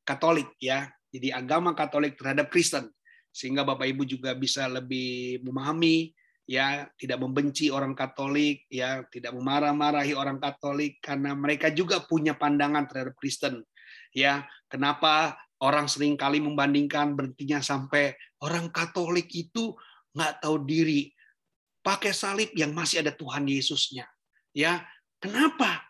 Katolik 0.01 0.49
ya. 0.58 0.89
Jadi 1.14 1.30
agama 1.30 1.78
Katolik 1.78 2.18
terhadap 2.18 2.49
Kristen 2.49 2.89
sehingga 3.30 3.62
Bapak 3.62 3.86
Ibu 3.86 4.01
juga 4.01 4.34
bisa 4.34 4.66
lebih 4.66 5.45
memahami 5.45 6.10
ya, 6.49 6.89
tidak 6.97 7.22
membenci 7.22 7.70
orang 7.70 7.93
Katolik 7.93 8.66
ya, 8.74 9.06
tidak 9.14 9.38
memarah-marahi 9.38 10.18
orang 10.18 10.41
Katolik 10.41 10.97
karena 11.06 11.38
mereka 11.38 11.70
juga 11.70 12.01
punya 12.01 12.34
pandangan 12.34 12.89
terhadap 12.89 13.14
Kristen. 13.22 13.62
Ya, 14.10 14.49
kenapa 14.66 15.38
Orang 15.64 15.88
sering 15.88 16.20
kali 16.20 16.43
membandingkan 16.43 17.16
berhentinya 17.16 17.64
sampai 17.64 18.12
orang 18.43 18.68
Katolik 18.68 19.32
itu 19.32 19.72
nggak 20.12 20.43
tahu 20.43 20.68
diri. 20.68 21.12
Pakai 21.84 22.16
salib 22.16 22.56
yang 22.56 22.72
masih 22.72 23.04
ada 23.04 23.12
Tuhan 23.12 23.44
Yesusnya. 23.44 24.08
Ya, 24.56 24.88
kenapa? 25.20 25.84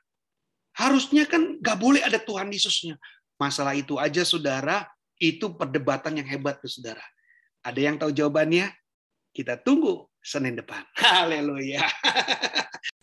Harus 0.73 1.05
Harusnya 1.05 1.29
kan 1.29 1.61
nggak 1.61 1.77
boleh 1.77 2.01
ada 2.01 2.17
Tuhan 2.17 2.49
Yesusnya. 2.49 2.97
Masalah 3.37 3.77
itu 3.77 4.01
aja, 4.01 4.25
saudara, 4.25 4.89
itu 5.21 5.53
perdebatan 5.53 6.17
yang 6.17 6.25
hebat, 6.25 6.57
tuh, 6.57 6.71
saudara. 6.71 7.03
Ada 7.61 7.79
yang 7.79 7.95
tahu 8.01 8.09
jawabannya? 8.09 8.73
Kita 9.33 9.61
tunggu 9.61 10.09
Senin 10.17 10.57
depan. 10.57 10.81
Haleluya. 10.97 11.85